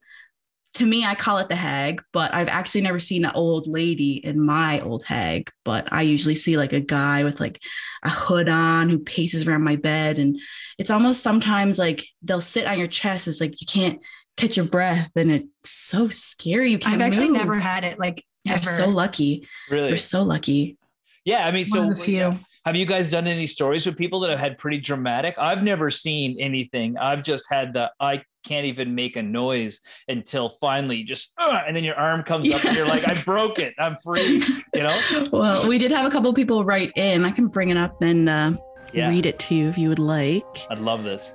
to 0.74 0.86
me, 0.86 1.04
I 1.04 1.14
call 1.14 1.36
it 1.38 1.50
the 1.50 1.54
hag, 1.56 2.02
but 2.14 2.32
I've 2.32 2.48
actually 2.48 2.80
never 2.80 2.98
seen 2.98 3.26
an 3.26 3.32
old 3.34 3.66
lady 3.66 4.24
in 4.24 4.42
my 4.44 4.80
old 4.80 5.04
hag. 5.04 5.50
But 5.64 5.92
I 5.92 6.00
usually 6.02 6.34
see 6.34 6.56
like 6.56 6.72
a 6.72 6.80
guy 6.80 7.24
with 7.24 7.40
like 7.40 7.60
a 8.02 8.08
hood 8.08 8.48
on 8.48 8.88
who 8.88 8.98
paces 8.98 9.46
around 9.46 9.64
my 9.64 9.76
bed. 9.76 10.18
And 10.18 10.38
it's 10.78 10.90
almost 10.90 11.22
sometimes 11.22 11.78
like 11.78 12.02
they'll 12.22 12.40
sit 12.40 12.66
on 12.66 12.78
your 12.78 12.88
chest. 12.88 13.28
It's 13.28 13.40
like 13.40 13.60
you 13.60 13.66
can't 13.66 14.00
catch 14.38 14.56
your 14.56 14.64
breath. 14.64 15.10
And 15.14 15.30
it's 15.30 15.46
so 15.70 16.08
scary. 16.08 16.70
You 16.70 16.78
can't 16.78 16.94
I've 16.94 17.06
actually 17.06 17.28
move. 17.28 17.36
never 17.38 17.58
had 17.58 17.84
it 17.84 17.98
like 17.98 18.24
You're 18.44 18.62
so 18.62 18.88
lucky. 18.88 19.46
really? 19.70 19.88
You're 19.88 19.98
so 19.98 20.22
lucky. 20.22 20.78
Yeah. 21.26 21.46
I 21.46 21.50
mean, 21.50 21.66
One 21.68 21.90
so 21.90 21.94
the 21.94 22.02
few. 22.02 22.38
have 22.64 22.76
you 22.76 22.86
guys 22.86 23.10
done 23.10 23.26
any 23.26 23.46
stories 23.46 23.84
with 23.84 23.98
people 23.98 24.20
that 24.20 24.30
have 24.30 24.40
had 24.40 24.56
pretty 24.56 24.78
dramatic? 24.78 25.34
I've 25.38 25.62
never 25.62 25.90
seen 25.90 26.40
anything. 26.40 26.96
I've 26.96 27.22
just 27.22 27.44
had 27.50 27.74
the 27.74 27.92
I 28.00 28.22
can't 28.44 28.66
even 28.66 28.94
make 28.94 29.16
a 29.16 29.22
noise 29.22 29.80
until 30.08 30.48
finally 30.50 31.02
just 31.04 31.32
uh, 31.38 31.62
and 31.66 31.76
then 31.76 31.84
your 31.84 31.94
arm 31.96 32.22
comes 32.22 32.52
up 32.54 32.64
and 32.64 32.76
you're 32.76 32.86
like, 32.86 33.06
I 33.08 33.14
broke 33.24 33.58
it. 33.58 33.74
I'm 33.78 33.96
free. 34.04 34.42
You 34.74 34.82
know? 34.82 35.28
Well, 35.32 35.68
we 35.68 35.78
did 35.78 35.90
have 35.92 36.06
a 36.06 36.10
couple 36.10 36.32
people 36.34 36.64
write 36.64 36.92
in. 36.96 37.24
I 37.24 37.30
can 37.30 37.46
bring 37.48 37.68
it 37.70 37.76
up 37.76 38.00
and 38.02 38.28
uh, 38.28 38.52
Yeah. 38.92 39.08
read 39.08 39.26
it 39.26 39.38
to 39.40 39.54
you 39.54 39.68
if 39.68 39.78
you 39.78 39.88
would 39.88 39.98
like. 39.98 40.44
I'd 40.70 40.78
love 40.78 41.04
this. 41.04 41.34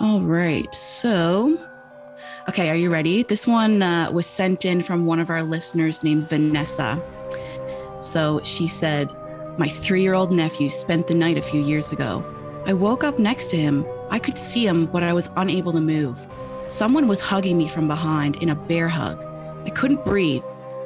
All 0.00 0.20
right. 0.20 0.72
So, 0.74 1.58
okay, 2.48 2.68
are 2.70 2.76
you 2.76 2.90
ready? 2.92 3.22
This 3.22 3.46
one 3.46 3.82
uh, 3.82 4.10
was 4.10 4.26
sent 4.26 4.64
in 4.64 4.82
from 4.82 5.06
one 5.06 5.20
of 5.20 5.30
our 5.30 5.42
listeners 5.42 6.04
named 6.04 6.28
Vanessa. 6.28 7.02
So 8.00 8.40
she 8.44 8.68
said, 8.68 9.10
My 9.58 9.68
three 9.68 10.02
year 10.02 10.12
old 10.14 10.30
nephew 10.32 10.68
spent 10.68 11.06
the 11.06 11.14
night 11.14 11.38
a 11.38 11.42
few 11.42 11.62
years 11.62 11.92
ago. 11.92 12.22
I 12.66 12.72
woke 12.74 13.04
up 13.04 13.18
next 13.18 13.46
to 13.50 13.56
him. 13.56 13.86
I 14.10 14.18
could 14.18 14.38
see 14.38 14.66
him, 14.66 14.86
but 14.86 15.02
I 15.02 15.12
was 15.12 15.30
unable 15.36 15.72
to 15.72 15.80
move. 15.80 16.18
Someone 16.68 17.08
was 17.08 17.20
hugging 17.20 17.58
me 17.58 17.68
from 17.68 17.88
behind 17.88 18.36
in 18.36 18.50
a 18.50 18.54
bear 18.54 18.88
hug. 18.88 19.24
I 19.64 19.70
couldn't 19.70 20.04
breathe. 20.04 20.44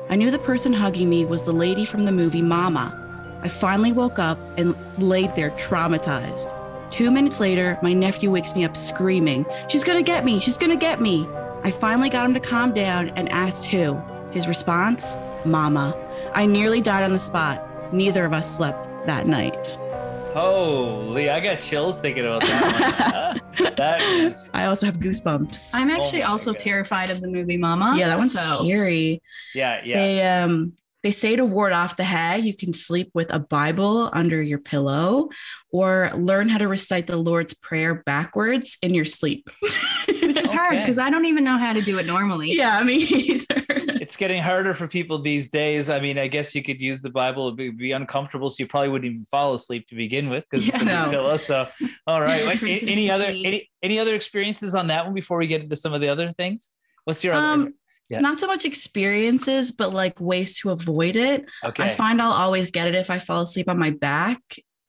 I 0.09 0.17
knew 0.17 0.31
the 0.31 0.39
person 0.39 0.73
hugging 0.73 1.09
me 1.09 1.25
was 1.25 1.45
the 1.45 1.53
lady 1.53 1.85
from 1.85 2.05
the 2.05 2.13
movie 2.13 2.43
Mama. 2.43 2.97
I 3.43 3.49
finally 3.49 3.93
woke 3.93 4.19
up 4.19 4.39
and 4.59 4.75
laid 4.99 5.35
there 5.35 5.51
traumatized. 5.53 6.55
Two 6.91 7.11
minutes 7.11 7.41
later, 7.41 7.79
my 7.83 7.93
nephew 7.93 8.31
wakes 8.31 8.55
me 8.55 8.65
up 8.65 8.77
screaming, 8.77 9.47
She's 9.69 9.85
gonna 9.85 10.03
get 10.03 10.25
me! 10.25 10.41
She's 10.41 10.59
gonna 10.59 10.77
get 10.77 11.01
me! 11.01 11.27
I 11.63 11.71
finally 11.71 12.11
got 12.11 12.27
him 12.27 12.35
to 12.35 12.41
calm 12.41 12.73
down 12.73 13.11
and 13.11 13.29
asked 13.29 13.67
who. 13.67 14.01
His 14.33 14.49
response, 14.49 15.17
Mama. 15.45 15.95
I 16.35 16.47
nearly 16.47 16.81
died 16.81 17.05
on 17.05 17.13
the 17.13 17.19
spot. 17.19 17.93
Neither 17.93 18.25
of 18.25 18.33
us 18.33 18.55
slept 18.55 18.89
that 19.07 19.27
night. 19.27 19.79
Holy, 20.35 21.29
I 21.29 21.41
got 21.41 21.59
chills 21.61 22.01
thinking 22.01 22.25
about 22.25 22.43
that 22.43 23.41
one. 23.59 23.75
that 23.77 24.01
is 24.03 24.49
I 24.55 24.67
also 24.67 24.87
have 24.87 24.99
goosebumps. 24.99 25.73
I'm 25.75 25.91
actually 25.91 26.23
Oh 26.23 26.29
also 26.31 26.53
God. 26.53 26.61
terrified 26.61 27.11
of 27.11 27.21
the 27.21 27.27
movie 27.29 27.57
Mama. 27.57 27.95
yeah, 27.99 28.09
that 28.09 28.19
one's 28.19 28.33
so- 28.39 28.63
scary. 28.65 29.23
yeah, 29.55 29.81
yeah. 29.85 29.97
They 29.99 30.23
um 30.23 30.73
they 31.03 31.11
say 31.11 31.35
to 31.35 31.45
ward 31.47 31.73
off 31.73 31.97
the 31.97 32.05
hag, 32.05 32.45
you 32.45 32.55
can 32.55 32.73
sleep 32.75 33.11
with 33.15 33.33
a 33.33 33.39
Bible 33.39 34.11
under 34.13 34.41
your 34.43 34.59
pillow 34.59 35.31
or 35.73 36.11
learn 36.15 36.49
how 36.51 36.59
to 36.59 36.69
recite 36.69 37.07
the 37.07 37.17
Lord's 37.17 37.55
Prayer 37.55 38.03
backwards 38.05 38.77
in 38.83 38.93
your 38.93 39.07
sleep. 39.07 39.49
Which 40.09 40.39
is 40.39 40.53
hard 40.53 40.79
because 40.79 40.99
I 40.99 41.09
don't 41.09 41.25
even 41.25 41.43
know 41.43 41.57
how 41.57 41.73
to 41.73 41.81
do 41.81 41.99
it 41.99 42.05
normally. 42.07 42.53
yeah, 42.53 42.83
me 42.83 42.97
either. 42.97 43.60
It's 44.21 44.29
getting 44.29 44.43
harder 44.43 44.75
for 44.75 44.87
people 44.87 45.21
these 45.23 45.49
days. 45.49 45.89
I 45.89 45.99
mean, 46.01 46.19
I 46.19 46.27
guess 46.29 46.55
you 46.55 46.63
could 46.63 46.81
use 46.81 47.01
the 47.03 47.11
Bible, 47.11 47.47
it'd 47.47 47.57
be, 47.57 47.71
be 47.71 47.93
uncomfortable, 47.93 48.51
so 48.51 48.63
you 48.63 48.67
probably 48.67 48.91
wouldn't 48.91 49.11
even 49.13 49.25
fall 49.27 49.55
asleep 49.55 49.89
to 49.89 49.95
begin 49.95 50.29
with 50.29 50.45
because 50.51 50.69
it's 50.69 50.77
Yeah. 50.77 50.83
in 50.83 50.89
your 50.89 51.07
No. 51.07 51.11
pillow. 51.11 51.37
So, 51.39 51.69
all 52.07 52.21
right. 52.21 52.63
Any 52.63 53.11
other 53.11 53.25
any 53.27 53.71
any 53.83 53.99
other 53.99 54.15
experiences 54.15 54.75
on 54.75 54.89
that 54.89 55.05
one 55.07 55.15
before 55.15 55.39
we 55.39 55.47
get 55.47 55.63
into 55.63 55.77
some 55.77 55.95
of 55.95 56.01
the 56.01 56.09
other 56.09 56.31
things? 56.33 56.71
What's 57.05 57.25
your 57.25 57.35
other? 57.35 57.47
Um, 57.47 57.75
Yeah. 58.11 58.21
Not 58.21 58.39
so 58.39 58.47
much 58.47 58.65
experiences, 58.65 59.73
but 59.73 59.93
like 59.95 60.21
ways 60.21 60.59
to 60.61 60.71
avoid 60.71 61.17
it. 61.17 61.47
Okay. 61.65 61.85
I 61.85 61.89
find 61.91 62.21
I'll 62.21 62.33
always 62.33 62.71
get 62.71 62.89
it 62.89 62.95
if 62.95 63.09
I 63.11 63.19
fall 63.19 63.43
asleep 63.43 63.69
on 63.69 63.79
my 63.79 63.91
back. 63.91 64.41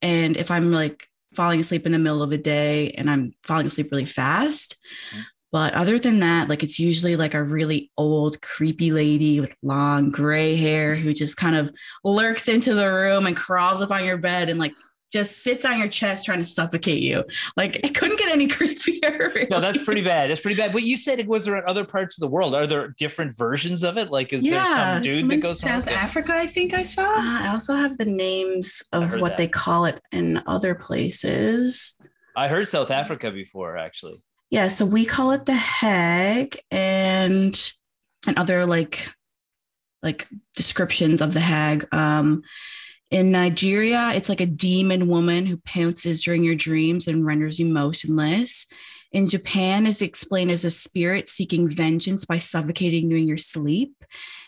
And 0.02 0.36
if 0.38 0.50
I'm 0.52 0.72
like 0.72 1.08
falling 1.36 1.60
asleep 1.60 1.86
in 1.86 1.92
the 1.94 2.00
middle 2.00 2.24
of 2.24 2.32
a 2.32 2.38
day 2.38 2.90
and 2.98 3.10
I'm 3.10 3.34
falling 3.44 3.68
asleep 3.68 3.90
really 3.92 4.06
fast. 4.06 4.76
Mhm. 5.16 5.24
But 5.52 5.74
other 5.74 6.00
than 6.00 6.20
that, 6.20 6.48
like 6.50 6.64
it's 6.64 6.80
usually 6.80 7.16
like 7.16 7.34
a 7.34 7.44
really 7.44 7.92
old, 7.98 8.42
creepy 8.42 8.92
lady 8.92 9.40
with 9.40 9.54
long 9.62 10.10
gray 10.10 10.56
hair 10.56 10.96
who 10.96 11.14
just 11.14 11.36
kind 11.38 11.56
of 11.56 11.74
lurks 12.04 12.48
into 12.48 12.74
the 12.74 12.88
room 12.88 13.26
and 13.26 13.36
crawls 13.36 13.82
up 13.82 13.92
on 13.92 14.06
your 14.06 14.18
bed 14.18 14.50
and 14.50 14.60
like 14.60 14.74
just 15.12 15.44
sits 15.44 15.66
on 15.66 15.78
your 15.78 15.90
chest 15.90 16.26
trying 16.26 16.40
to 16.40 16.46
suffocate 16.46 17.04
you. 17.04 17.26
Like 17.58 17.76
it 17.86 17.94
couldn't 17.94 18.18
get 18.18 18.32
any 18.32 18.48
creepier. 18.96 19.50
No, 19.50 19.60
that's 19.60 19.84
pretty 19.84 20.00
bad. 20.00 20.30
That's 20.30 20.40
pretty 20.40 20.56
bad. 20.56 20.72
But 20.72 20.84
you 20.84 20.96
said 20.96 21.20
it 21.20 21.28
was 21.28 21.44
there 21.44 21.58
in 21.58 21.64
other 21.68 21.84
parts 21.84 22.18
of 22.18 22.22
the 22.22 22.30
world. 22.30 22.56
Are 22.56 22.66
there 22.66 22.96
different 22.98 23.36
versions 23.38 23.84
of 23.84 23.98
it? 23.98 24.10
Like, 24.10 24.32
is 24.32 24.44
there 24.44 24.64
some 24.64 25.02
dude 25.02 25.28
that 25.30 25.42
goes 25.42 25.60
South 25.60 25.86
Okay. 25.86 25.94
Africa, 25.94 26.34
I 26.34 26.48
think 26.48 26.74
I 26.74 26.84
saw. 26.84 27.04
Uh, 27.14 27.42
I 27.42 27.50
also 27.52 27.76
have 27.76 27.98
the 27.98 28.06
names 28.06 28.82
of 28.94 29.20
what 29.20 29.32
that. 29.32 29.38
they 29.38 29.48
call 29.50 29.84
it 29.84 30.00
in 30.14 30.42
other 30.48 30.76
places. 30.76 31.96
I 32.38 32.48
heard 32.48 32.70
South 32.70 32.90
Africa 32.90 33.32
before, 33.32 33.76
actually. 33.78 34.22
Yeah, 34.52 34.68
so 34.68 34.86
we 34.86 35.06
call 35.06 35.32
it 35.32 35.46
the 35.46 35.54
hag 35.54 36.60
and 36.70 37.74
and 38.28 38.38
other 38.38 38.66
like 38.66 39.10
like 40.04 40.28
descriptions 40.56 41.22
of 41.22 41.34
the 41.34 41.40
hag. 41.40 41.88
Um 41.94 42.44
in 43.10 43.32
Nigeria, 43.32 44.12
it's 44.14 44.30
like 44.30 44.40
a 44.42 44.46
demon 44.46 45.08
woman 45.08 45.46
who 45.46 45.58
pounces 45.66 46.24
during 46.24 46.44
your 46.44 46.56
dreams 46.56 47.08
and 47.08 47.26
renders 47.26 47.60
you 47.60 47.66
motionless. 47.66 48.68
In 49.12 49.28
Japan, 49.28 49.86
it's 49.86 50.02
explained 50.02 50.52
as 50.52 50.64
a 50.64 50.72
spirit 50.72 51.28
seeking 51.28 51.68
vengeance 51.68 52.24
by 52.24 52.38
suffocating 52.38 53.12
you 53.12 53.18
in 53.18 53.28
your 53.28 53.38
sleep. 53.38 53.94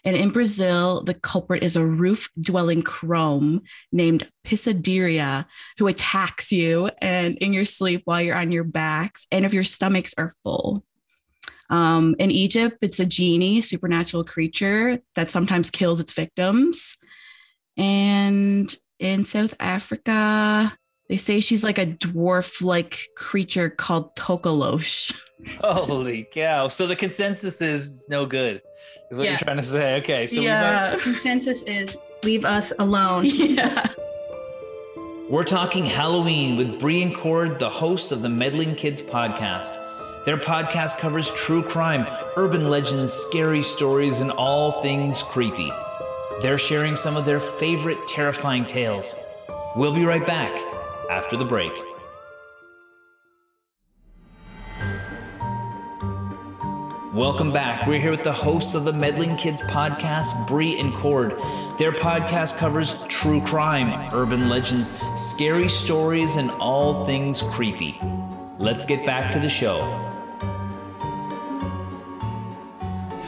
And 0.05 0.17
in 0.17 0.31
Brazil, 0.31 1.03
the 1.03 1.13
culprit 1.13 1.63
is 1.63 1.75
a 1.75 1.85
roof 1.85 2.29
dwelling 2.39 2.81
chrome 2.81 3.61
named 3.91 4.29
Pisadeira 4.43 5.47
who 5.77 5.87
attacks 5.87 6.51
you 6.51 6.89
and 7.01 7.37
in 7.37 7.53
your 7.53 7.65
sleep 7.65 8.01
while 8.05 8.21
you're 8.21 8.35
on 8.35 8.51
your 8.51 8.65
backs 8.65 9.25
and 9.31 9.45
if 9.45 9.53
your 9.53 9.63
stomachs 9.63 10.13
are 10.17 10.35
full. 10.43 10.83
Um, 11.69 12.15
in 12.19 12.31
Egypt, 12.31 12.77
it's 12.81 12.99
a 12.99 13.05
genie, 13.05 13.61
supernatural 13.61 14.25
creature 14.25 14.99
that 15.15 15.29
sometimes 15.29 15.71
kills 15.71 15.99
its 15.99 16.13
victims. 16.13 16.97
And 17.77 18.75
in 18.99 19.23
South 19.23 19.55
Africa, 19.59 20.71
they 21.09 21.17
say 21.17 21.39
she's 21.39 21.63
like 21.63 21.77
a 21.77 21.85
dwarf 21.85 22.61
like 22.61 23.07
creature 23.15 23.69
called 23.69 24.15
Tokolosh. 24.15 25.13
Holy 25.59 26.27
cow. 26.31 26.67
So 26.69 26.87
the 26.87 26.95
consensus 26.95 27.61
is 27.61 28.03
no 28.07 28.25
good, 28.25 28.61
is 29.11 29.17
what 29.17 29.25
Yeah. 29.25 29.31
you're 29.31 29.39
trying 29.39 29.57
to 29.57 29.63
say. 29.63 29.95
Okay. 29.95 30.27
So 30.27 30.41
Yeah. 30.41 30.95
The 30.95 31.01
consensus 31.01 31.63
is 31.63 31.97
leave 32.23 32.45
us 32.45 32.71
alone. 32.79 33.25
yeah. 33.27 33.87
we 34.95 35.29
we're 35.29 35.43
talking 35.43 35.85
Halloween 35.85 36.57
with 36.57 36.79
Bree 36.79 37.01
and 37.01 37.13
Cord, 37.15 37.59
the 37.59 37.69
hosts 37.69 38.11
of 38.11 38.21
the 38.21 38.29
Meddling 38.29 38.75
Kids 38.75 39.01
podcast. 39.01 39.73
Their 40.25 40.37
podcast 40.37 40.99
covers 40.99 41.31
true 41.31 41.61
crime, 41.63 42.07
urban 42.37 42.69
legends, 42.69 43.11
scary 43.11 43.61
stories, 43.61 44.21
and 44.21 44.31
all 44.31 44.81
things 44.81 45.21
creepy. 45.23 45.69
They're 46.41 46.57
sharing 46.57 46.95
some 46.95 47.17
of 47.17 47.25
their 47.25 47.41
favorite 47.41 47.97
terrifying 48.07 48.65
tales. 48.65 49.15
We'll 49.75 49.93
be 49.93 50.05
right 50.05 50.25
back 50.25 50.51
after 51.09 51.37
the 51.37 51.45
break. 51.45 51.73
Welcome 57.13 57.51
back. 57.53 57.85
We're 57.85 57.99
here 58.01 58.09
with 58.09 58.23
the 58.23 58.33
hosts 58.33 58.73
of 58.73 58.85
the 58.85 58.93
Meddling 58.93 59.35
Kids 59.35 59.61
podcast, 59.61 60.47
Bree 60.47 60.79
and 60.79 60.91
Cord. 60.95 61.39
Their 61.77 61.91
podcast 61.91 62.57
covers 62.57 63.03
true 63.03 63.39
crime, 63.45 64.11
urban 64.13 64.49
legends, 64.49 64.99
scary 65.15 65.69
stories, 65.69 66.37
and 66.37 66.49
all 66.59 67.05
things 67.05 67.43
creepy. 67.43 67.99
Let's 68.57 68.83
get 68.83 69.05
back 69.05 69.31
to 69.33 69.39
the 69.39 69.49
show. 69.49 69.77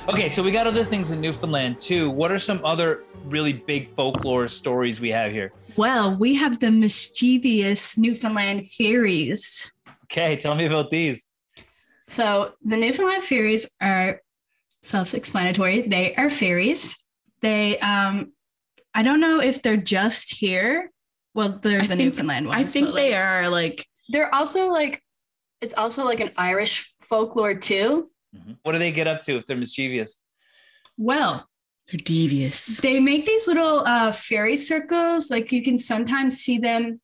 Okay, 0.09 0.29
so 0.29 0.41
we 0.41 0.51
got 0.51 0.65
other 0.65 0.83
things 0.83 1.11
in 1.11 1.21
Newfoundland 1.21 1.79
too. 1.79 2.09
What 2.09 2.31
are 2.31 2.39
some 2.39 2.63
other 2.63 3.03
really 3.27 3.53
big 3.53 3.93
folklore 3.95 4.47
stories 4.47 4.99
we 4.99 5.09
have 5.09 5.31
here? 5.31 5.51
Well, 5.75 6.15
we 6.15 6.35
have 6.35 6.59
the 6.59 6.71
mischievous 6.71 7.97
Newfoundland 7.97 8.65
fairies. 8.65 9.71
Okay, 10.05 10.35
tell 10.37 10.55
me 10.55 10.65
about 10.65 10.89
these. 10.89 11.25
So 12.07 12.53
the 12.63 12.77
Newfoundland 12.77 13.23
fairies 13.23 13.69
are 13.81 14.21
self-explanatory. 14.83 15.81
They 15.87 16.15
are 16.15 16.29
fairies. 16.29 17.03
They 17.41 17.79
um 17.79 18.31
I 18.93 19.03
don't 19.03 19.19
know 19.19 19.41
if 19.41 19.61
they're 19.61 19.75
just 19.77 20.33
here. 20.35 20.91
Well, 21.33 21.59
they're 21.61 21.79
I 21.81 21.87
the 21.87 21.95
think- 21.95 21.99
Newfoundland 22.13 22.47
ones. 22.47 22.61
I 22.61 22.63
think 22.65 22.87
but, 22.87 22.95
they 22.95 23.11
like, 23.11 23.19
are 23.19 23.49
like 23.49 23.87
They're 24.09 24.33
also 24.33 24.69
like 24.69 25.01
it's 25.61 25.73
also 25.73 26.05
like 26.05 26.19
an 26.19 26.31
Irish 26.37 26.93
folklore 27.01 27.55
too. 27.55 28.11
What 28.63 28.73
do 28.73 28.79
they 28.79 28.91
get 28.91 29.07
up 29.07 29.21
to 29.23 29.37
if 29.37 29.45
they're 29.45 29.57
mischievous? 29.57 30.17
Well, 30.97 31.47
they're 31.87 31.99
devious. 32.03 32.77
they 32.77 32.99
make 32.99 33.25
these 33.25 33.47
little 33.47 33.79
uh 33.85 34.11
fairy 34.11 34.57
circles. 34.57 35.29
Like 35.29 35.51
you 35.51 35.63
can 35.63 35.77
sometimes 35.77 36.37
see 36.37 36.57
them 36.57 36.99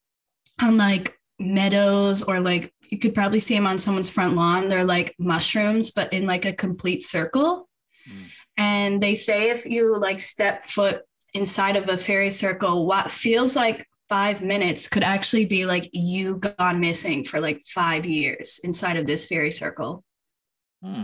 on 0.61 0.77
like 0.77 1.17
meadows 1.39 2.23
or 2.23 2.39
like 2.39 2.73
you 2.89 2.97
could 2.97 3.15
probably 3.15 3.39
see 3.39 3.55
them 3.55 3.67
on 3.67 3.77
someone's 3.77 4.09
front 4.09 4.35
lawn. 4.35 4.69
They're 4.69 4.83
like 4.83 5.15
mushrooms, 5.17 5.91
but 5.91 6.11
in 6.11 6.25
like 6.25 6.45
a 6.45 6.53
complete 6.53 7.03
circle. 7.03 7.69
Mm. 8.09 8.31
And 8.57 9.03
they 9.03 9.15
say 9.15 9.49
if 9.49 9.65
you 9.65 9.97
like 9.97 10.19
step 10.19 10.63
foot 10.63 11.01
inside 11.33 11.77
of 11.77 11.87
a 11.87 11.97
fairy 11.97 12.31
circle, 12.31 12.85
what 12.85 13.09
feels 13.09 13.55
like 13.55 13.87
five 14.09 14.41
minutes 14.41 14.89
could 14.89 15.03
actually 15.03 15.45
be 15.45 15.65
like 15.65 15.89
you 15.93 16.35
gone 16.35 16.81
missing 16.81 17.23
for 17.23 17.39
like 17.39 17.61
five 17.65 18.05
years 18.05 18.59
inside 18.63 18.97
of 18.97 19.07
this 19.07 19.27
fairy 19.27 19.51
circle. 19.51 20.03
Hmm. 20.83 21.03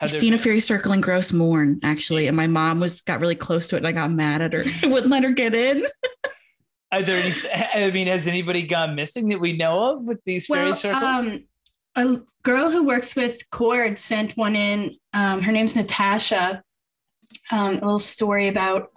I've 0.00 0.10
seen 0.10 0.32
a 0.32 0.36
been- 0.36 0.44
fairy 0.44 0.60
circle 0.60 0.92
in 0.92 1.00
Gros 1.00 1.32
Morne, 1.32 1.80
actually, 1.82 2.26
and 2.28 2.36
my 2.36 2.46
mom 2.46 2.80
was 2.80 3.00
got 3.00 3.20
really 3.20 3.34
close 3.34 3.68
to 3.68 3.76
it, 3.76 3.78
and 3.78 3.86
I 3.86 3.92
got 3.92 4.10
mad 4.10 4.40
at 4.42 4.52
her. 4.52 4.64
Wouldn't 4.84 5.10
let 5.10 5.24
her 5.24 5.30
get 5.32 5.54
in. 5.54 5.84
Are 6.92 7.02
there 7.02 7.22
any, 7.22 7.34
I 7.74 7.90
mean, 7.90 8.06
has 8.06 8.26
anybody 8.26 8.62
gone 8.62 8.94
missing 8.94 9.28
that 9.28 9.40
we 9.40 9.54
know 9.54 9.78
of 9.92 10.04
with 10.04 10.22
these 10.24 10.46
fairy 10.46 10.66
Well, 10.66 10.74
circles? 10.74 11.26
um, 11.26 11.44
a 11.96 12.20
girl 12.42 12.70
who 12.70 12.84
works 12.84 13.14
with 13.14 13.42
Cord 13.50 13.98
sent 13.98 14.32
one 14.38 14.56
in. 14.56 14.96
Um, 15.12 15.42
her 15.42 15.52
name's 15.52 15.76
Natasha. 15.76 16.62
Um, 17.50 17.72
a 17.76 17.80
little 17.80 17.98
story 17.98 18.48
about. 18.48 18.90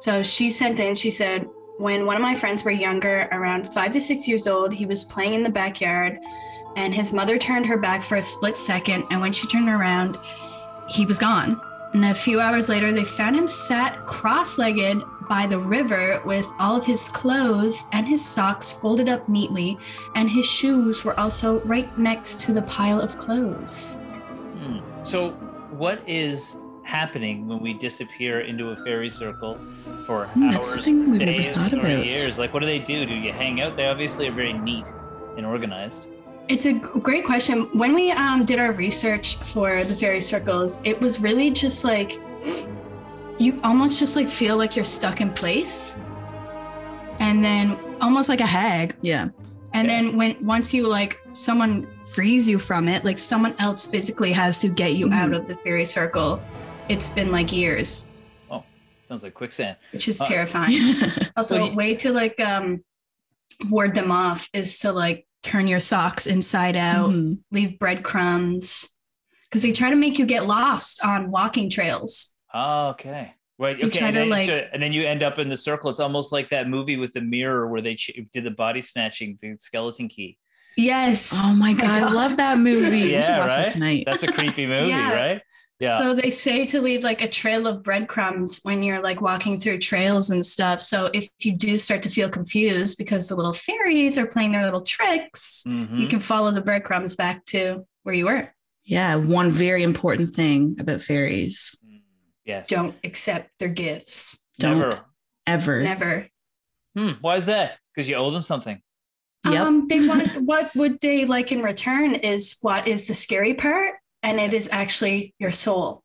So 0.00 0.22
she 0.22 0.50
sent 0.50 0.78
in. 0.78 0.94
She 0.94 1.10
said, 1.10 1.46
when 1.78 2.04
one 2.04 2.16
of 2.16 2.22
my 2.22 2.34
friends 2.34 2.64
were 2.64 2.70
younger, 2.70 3.28
around 3.32 3.72
five 3.72 3.92
to 3.92 4.00
six 4.00 4.28
years 4.28 4.46
old, 4.46 4.74
he 4.74 4.84
was 4.84 5.04
playing 5.04 5.34
in 5.34 5.42
the 5.42 5.50
backyard, 5.50 6.18
and 6.78 6.94
his 6.94 7.12
mother 7.12 7.38
turned 7.38 7.66
her 7.66 7.76
back 7.76 8.04
for 8.04 8.16
a 8.16 8.22
split 8.22 8.56
second. 8.56 9.04
And 9.10 9.20
when 9.20 9.32
she 9.32 9.48
turned 9.48 9.68
around, 9.68 10.16
he 10.88 11.04
was 11.04 11.18
gone. 11.18 11.60
And 11.92 12.04
a 12.04 12.14
few 12.14 12.38
hours 12.38 12.68
later, 12.68 12.92
they 12.92 13.04
found 13.04 13.34
him 13.34 13.48
sat 13.48 14.06
cross 14.06 14.58
legged 14.58 15.02
by 15.28 15.46
the 15.46 15.58
river 15.58 16.22
with 16.24 16.46
all 16.60 16.76
of 16.76 16.84
his 16.84 17.08
clothes 17.08 17.84
and 17.92 18.06
his 18.06 18.24
socks 18.24 18.72
folded 18.72 19.08
up 19.08 19.28
neatly, 19.28 19.76
and 20.14 20.30
his 20.30 20.46
shoes 20.46 21.04
were 21.04 21.18
also 21.18 21.60
right 21.62 21.98
next 21.98 22.40
to 22.42 22.52
the 22.52 22.62
pile 22.62 23.00
of 23.00 23.18
clothes. 23.18 23.94
Hmm. 23.94 24.78
So, 25.02 25.30
what 25.70 26.00
is 26.08 26.58
happening 26.84 27.46
when 27.48 27.60
we 27.60 27.74
disappear 27.74 28.40
into 28.40 28.70
a 28.70 28.76
fairy 28.84 29.10
circle 29.10 29.56
for 30.06 30.26
Hmm, 30.26 30.50
hours, 30.50 30.66
something 30.66 31.10
we've 31.10 31.20
never 31.20 31.32
days, 31.32 31.72
or 31.74 32.02
years? 32.04 32.38
Like, 32.38 32.54
what 32.54 32.60
do 32.60 32.66
they 32.66 32.78
do? 32.78 33.04
Do 33.04 33.14
you 33.14 33.32
hang 33.32 33.60
out? 33.60 33.76
They 33.76 33.88
obviously 33.88 34.28
are 34.28 34.32
very 34.32 34.52
neat 34.52 34.86
and 35.36 35.44
organized. 35.44 36.06
It's 36.48 36.64
a 36.64 36.72
great 36.72 37.24
question. 37.26 37.64
When 37.76 37.94
we 37.94 38.10
um, 38.10 38.44
did 38.46 38.58
our 38.58 38.72
research 38.72 39.36
for 39.36 39.84
the 39.84 39.94
fairy 39.94 40.20
circles, 40.22 40.80
it 40.82 40.98
was 40.98 41.20
really 41.20 41.50
just 41.50 41.84
like 41.84 42.18
you 43.38 43.60
almost 43.62 43.98
just 43.98 44.16
like 44.16 44.28
feel 44.28 44.56
like 44.56 44.74
you're 44.74 44.84
stuck 44.84 45.20
in 45.20 45.32
place, 45.32 45.98
and 47.20 47.44
then 47.44 47.78
almost 48.00 48.28
like 48.28 48.40
a 48.40 48.46
hag. 48.46 48.96
Yeah. 49.02 49.28
And 49.74 49.86
Yeah. 49.86 50.00
then 50.00 50.16
when 50.16 50.36
once 50.44 50.72
you 50.72 50.86
like 50.88 51.20
someone 51.34 51.86
frees 52.06 52.48
you 52.48 52.58
from 52.58 52.88
it, 52.88 53.04
like 53.04 53.18
someone 53.18 53.54
else 53.58 53.84
physically 53.86 54.32
has 54.32 54.60
to 54.62 54.68
get 54.68 54.94
you 54.94 55.12
out 55.12 55.30
Mhm. 55.30 55.36
of 55.40 55.48
the 55.48 55.56
fairy 55.56 55.84
circle. 55.84 56.40
It's 56.88 57.10
been 57.10 57.30
like 57.30 57.52
years, 57.52 58.06
Oh, 58.50 58.64
Sounds 59.04 59.22
like 59.22 59.34
quicksand. 59.34 59.76
which 59.92 60.08
is 60.08 60.18
Uh, 60.20 60.24
terrifying. 60.24 60.80
Also, 61.36 61.58
Well, 61.58 61.72
a 61.72 61.74
way 61.74 61.94
to 61.96 62.10
like 62.10 62.40
um 62.40 62.82
ward 63.68 63.94
them 63.94 64.10
off 64.10 64.48
is 64.54 64.78
to 64.80 64.90
like 64.92 65.26
turn 65.42 65.66
your 65.68 65.80
socks 65.80 66.26
inside 66.26 66.76
out, 66.76 67.10
Mhm. 67.10 67.38
leave 67.50 67.78
breadcrumbs, 67.78 68.88
because 69.44 69.62
they 69.62 69.72
try 69.72 69.90
to 69.90 69.96
make 69.96 70.18
you 70.18 70.26
get 70.26 70.46
lost 70.46 71.04
on 71.04 71.30
walking 71.30 71.70
trails. 71.70 72.36
Oh, 72.52 72.88
okay. 72.90 73.32
Right. 73.58 73.80
They 73.80 73.86
Okay. 73.88 74.00
And 74.06 74.16
then, 74.16 74.28
like- 74.28 74.48
and 74.72 74.82
then 74.82 74.92
you 74.92 75.04
end 75.06 75.22
up 75.22 75.38
in 75.38 75.48
the 75.48 75.56
circle. 75.56 75.90
It's 75.90 76.00
almost 76.00 76.30
like 76.32 76.48
that 76.50 76.68
movie 76.68 76.96
with 76.96 77.12
the 77.12 77.20
mirror 77.20 77.66
where 77.68 77.80
they 77.82 77.96
ch- 77.96 78.18
did 78.32 78.44
the 78.44 78.50
body 78.52 78.80
snatching, 78.80 79.36
the 79.42 79.56
skeleton 79.58 80.08
key. 80.08 80.38
Yes. 80.76 81.32
Oh 81.34 81.54
my 81.54 81.72
god, 81.74 81.90
I 81.90 82.00
God. 82.00 82.12
love 82.12 82.36
that 82.36 82.58
movie. 82.58 83.10
Yeah, 83.10 83.16
watch 83.40 83.48
that 83.48 83.56
right? 83.64 83.72
tonight. 83.72 84.04
That's 84.06 84.22
a 84.22 84.30
creepy 84.32 84.66
movie, 84.74 84.90
Yeah. 84.90 85.12
right? 85.12 85.42
Yeah. 85.80 85.98
So 86.00 86.12
they 86.14 86.30
say 86.30 86.64
to 86.66 86.80
leave 86.80 87.04
like 87.04 87.22
a 87.22 87.28
trail 87.28 87.66
of 87.68 87.84
breadcrumbs 87.84 88.58
when 88.64 88.82
you're 88.82 89.00
like 89.00 89.20
walking 89.20 89.60
through 89.60 89.78
trails 89.78 90.30
and 90.30 90.44
stuff. 90.44 90.80
So 90.80 91.08
if 91.14 91.28
you 91.38 91.56
do 91.56 91.78
start 91.78 92.02
to 92.02 92.10
feel 92.10 92.28
confused 92.28 92.98
because 92.98 93.28
the 93.28 93.36
little 93.36 93.52
fairies 93.52 94.18
are 94.18 94.26
playing 94.26 94.52
their 94.52 94.64
little 94.64 94.80
tricks, 94.80 95.62
Mhm. 95.66 96.00
you 96.00 96.08
can 96.08 96.18
follow 96.20 96.50
the 96.50 96.62
breadcrumbs 96.62 97.14
back 97.14 97.44
to 97.46 97.86
where 98.02 98.14
you 98.14 98.24
were. 98.26 98.52
yeah, 98.84 99.14
one 99.16 99.50
very 99.52 99.82
important 99.82 100.30
thing 100.34 100.74
about 100.80 101.02
fairies. 101.02 101.76
Yes. 102.46 102.66
Don't 102.68 102.96
accept 103.04 103.50
their 103.58 103.68
gifts. 103.68 104.38
Don't 104.58 104.78
Never. 104.78 105.04
ever. 105.46 105.82
Never. 105.82 106.26
Hmm. 106.96 107.10
Why 107.20 107.36
is 107.36 107.44
that? 107.46 107.78
Because 107.94 108.08
you 108.08 108.16
owe 108.16 108.30
them 108.30 108.42
something. 108.42 108.80
Yep. 109.44 109.60
Um, 109.60 109.86
they 109.88 110.08
want 110.08 110.34
what 110.42 110.74
would 110.74 111.00
they 111.00 111.26
like 111.26 111.52
in 111.52 111.62
return 111.62 112.14
is 112.14 112.56
what 112.62 112.88
is 112.88 113.06
the 113.06 113.12
scary 113.14 113.52
part, 113.54 113.96
and 114.22 114.40
it 114.40 114.52
is 114.54 114.68
actually 114.72 115.34
your 115.38 115.52
soul. 115.52 116.02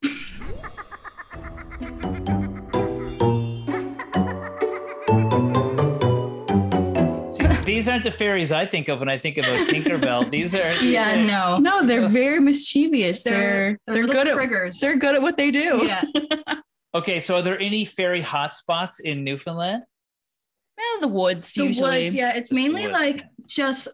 These 7.65 7.87
aren't 7.89 8.03
the 8.03 8.11
fairies 8.11 8.51
I 8.51 8.65
think 8.65 8.89
of 8.89 8.99
when 8.99 9.09
I 9.09 9.17
think 9.17 9.37
about 9.37 9.67
Tinkerbell. 9.67 10.29
These 10.29 10.53
are 10.53 10.69
these 10.69 10.83
Yeah, 10.83 11.13
are- 11.13 11.25
no, 11.25 11.57
No, 11.57 11.85
they're 11.85 12.07
very 12.07 12.39
mischievous. 12.39 13.23
They're 13.23 13.79
they're, 13.87 13.95
they're, 13.95 14.03
little 14.05 14.11
good 14.13 14.27
at 14.27 14.33
triggers. 14.35 14.79
they're 14.79 14.97
good 14.97 15.15
at 15.15 15.21
what 15.21 15.37
they 15.37 15.49
do. 15.49 15.81
yeah, 15.85 16.03
Okay, 16.95 17.19
so 17.19 17.37
are 17.37 17.41
there 17.41 17.59
any 17.59 17.85
fairy 17.85 18.21
hotspots 18.21 18.99
in 18.99 19.23
Newfoundland? 19.23 19.83
Well, 20.77 20.99
the 21.01 21.07
woods 21.07 21.53
the 21.53 21.65
usually. 21.65 22.03
woods. 22.05 22.15
Yeah, 22.15 22.33
it's 22.35 22.49
Just 22.49 22.53
mainly 22.61 22.83
woods. 22.83 22.93
like 22.93 23.23
just 23.47 23.87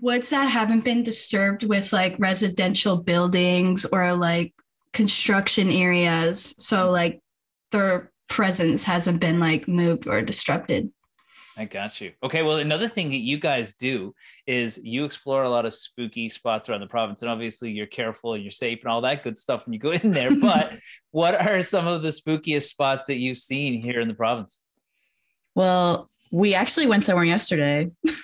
woods 0.00 0.30
that 0.30 0.46
haven't 0.46 0.84
been 0.84 1.02
disturbed 1.02 1.64
with 1.64 1.92
like 1.92 2.16
residential 2.18 2.96
buildings 2.96 3.84
or 3.84 4.12
like 4.14 4.54
construction 4.92 5.70
areas. 5.70 6.54
So 6.58 6.90
like 6.90 7.20
their 7.70 8.10
presence 8.28 8.84
hasn't 8.84 9.20
been 9.20 9.40
like 9.40 9.68
moved 9.68 10.06
or 10.06 10.22
disrupted. 10.22 10.90
I 11.56 11.66
got 11.66 12.00
you. 12.00 12.12
Okay, 12.22 12.42
well, 12.42 12.56
another 12.56 12.88
thing 12.88 13.10
that 13.10 13.18
you 13.18 13.38
guys 13.38 13.74
do 13.74 14.12
is 14.46 14.80
you 14.82 15.04
explore 15.04 15.44
a 15.44 15.48
lot 15.48 15.66
of 15.66 15.72
spooky 15.72 16.28
spots 16.28 16.68
around 16.68 16.80
the 16.80 16.88
province, 16.88 17.22
and 17.22 17.30
obviously 17.30 17.70
you're 17.70 17.86
careful 17.86 18.34
and 18.34 18.42
you're 18.42 18.50
safe 18.50 18.80
and 18.82 18.90
all 18.90 19.02
that 19.02 19.22
good 19.22 19.38
stuff 19.38 19.64
when 19.64 19.72
you 19.72 19.78
go 19.78 19.92
in 19.92 20.10
there. 20.10 20.34
But 20.40 20.72
what 21.12 21.34
are 21.46 21.62
some 21.62 21.86
of 21.86 22.02
the 22.02 22.08
spookiest 22.08 22.64
spots 22.64 23.06
that 23.06 23.18
you've 23.18 23.38
seen 23.38 23.80
here 23.80 24.00
in 24.00 24.08
the 24.08 24.14
province? 24.14 24.58
Well, 25.54 26.10
we 26.32 26.54
actually 26.54 26.88
went 26.88 27.04
somewhere 27.04 27.24
yesterday. 27.24 27.90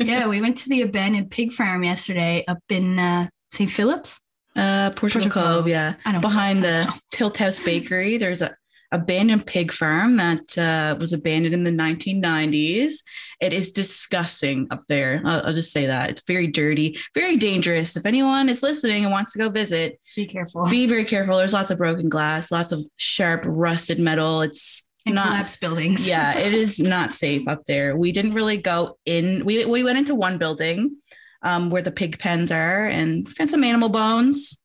yeah, 0.00 0.26
we 0.28 0.40
went 0.40 0.56
to 0.58 0.68
the 0.68 0.82
abandoned 0.82 1.30
pig 1.30 1.52
farm 1.52 1.84
yesterday 1.84 2.44
up 2.48 2.58
in 2.68 2.98
uh, 2.98 3.28
St. 3.50 3.70
Philip's. 3.70 4.20
Uh, 4.54 4.90
Portugal 4.90 5.28
Portugal 5.28 5.30
Cove, 5.30 5.54
Cove. 5.64 5.68
yeah. 5.68 5.94
I 6.06 6.12
don't 6.12 6.20
Behind 6.22 6.64
the 6.64 6.92
Tilt 7.12 7.36
House 7.36 7.58
Bakery, 7.58 8.16
there's 8.16 8.40
a 8.42 8.56
abandoned 8.92 9.44
pig 9.46 9.72
farm 9.72 10.16
that 10.16 10.56
uh, 10.56 10.96
was 10.98 11.12
abandoned 11.12 11.52
in 11.54 11.64
the 11.64 11.70
1990s. 11.72 13.02
It 13.40 13.52
is 13.52 13.72
disgusting 13.72 14.68
up 14.70 14.84
there. 14.88 15.20
I'll, 15.24 15.46
I'll 15.48 15.52
just 15.52 15.72
say 15.72 15.86
that 15.86 16.08
it's 16.08 16.22
very 16.26 16.46
dirty, 16.46 16.98
very 17.14 17.36
dangerous. 17.36 17.96
If 17.96 18.06
anyone 18.06 18.48
is 18.48 18.62
listening 18.62 19.02
and 19.04 19.12
wants 19.12 19.32
to 19.32 19.38
go 19.38 19.48
visit, 19.50 20.00
Be 20.14 20.24
careful. 20.26 20.64
be 20.66 20.86
very 20.86 21.04
careful. 21.04 21.36
There's 21.36 21.52
lots 21.52 21.70
of 21.70 21.78
broken 21.78 22.08
glass, 22.08 22.50
lots 22.52 22.72
of 22.72 22.80
sharp, 22.96 23.42
rusted 23.44 23.98
metal. 23.98 24.40
It's 24.42 24.85
and 25.06 25.14
not 25.14 25.28
collapsed 25.28 25.60
buildings. 25.60 26.08
yeah, 26.08 26.36
it 26.36 26.52
is 26.52 26.78
not 26.78 27.14
safe 27.14 27.46
up 27.48 27.64
there. 27.66 27.96
We 27.96 28.12
didn't 28.12 28.34
really 28.34 28.56
go 28.56 28.98
in. 29.06 29.44
We 29.44 29.64
we 29.64 29.82
went 29.84 29.98
into 29.98 30.14
one 30.14 30.38
building 30.38 30.96
um, 31.42 31.70
where 31.70 31.82
the 31.82 31.92
pig 31.92 32.18
pens 32.18 32.50
are 32.52 32.86
and 32.86 33.28
found 33.28 33.50
some 33.50 33.64
animal 33.64 33.88
bones. 33.88 34.60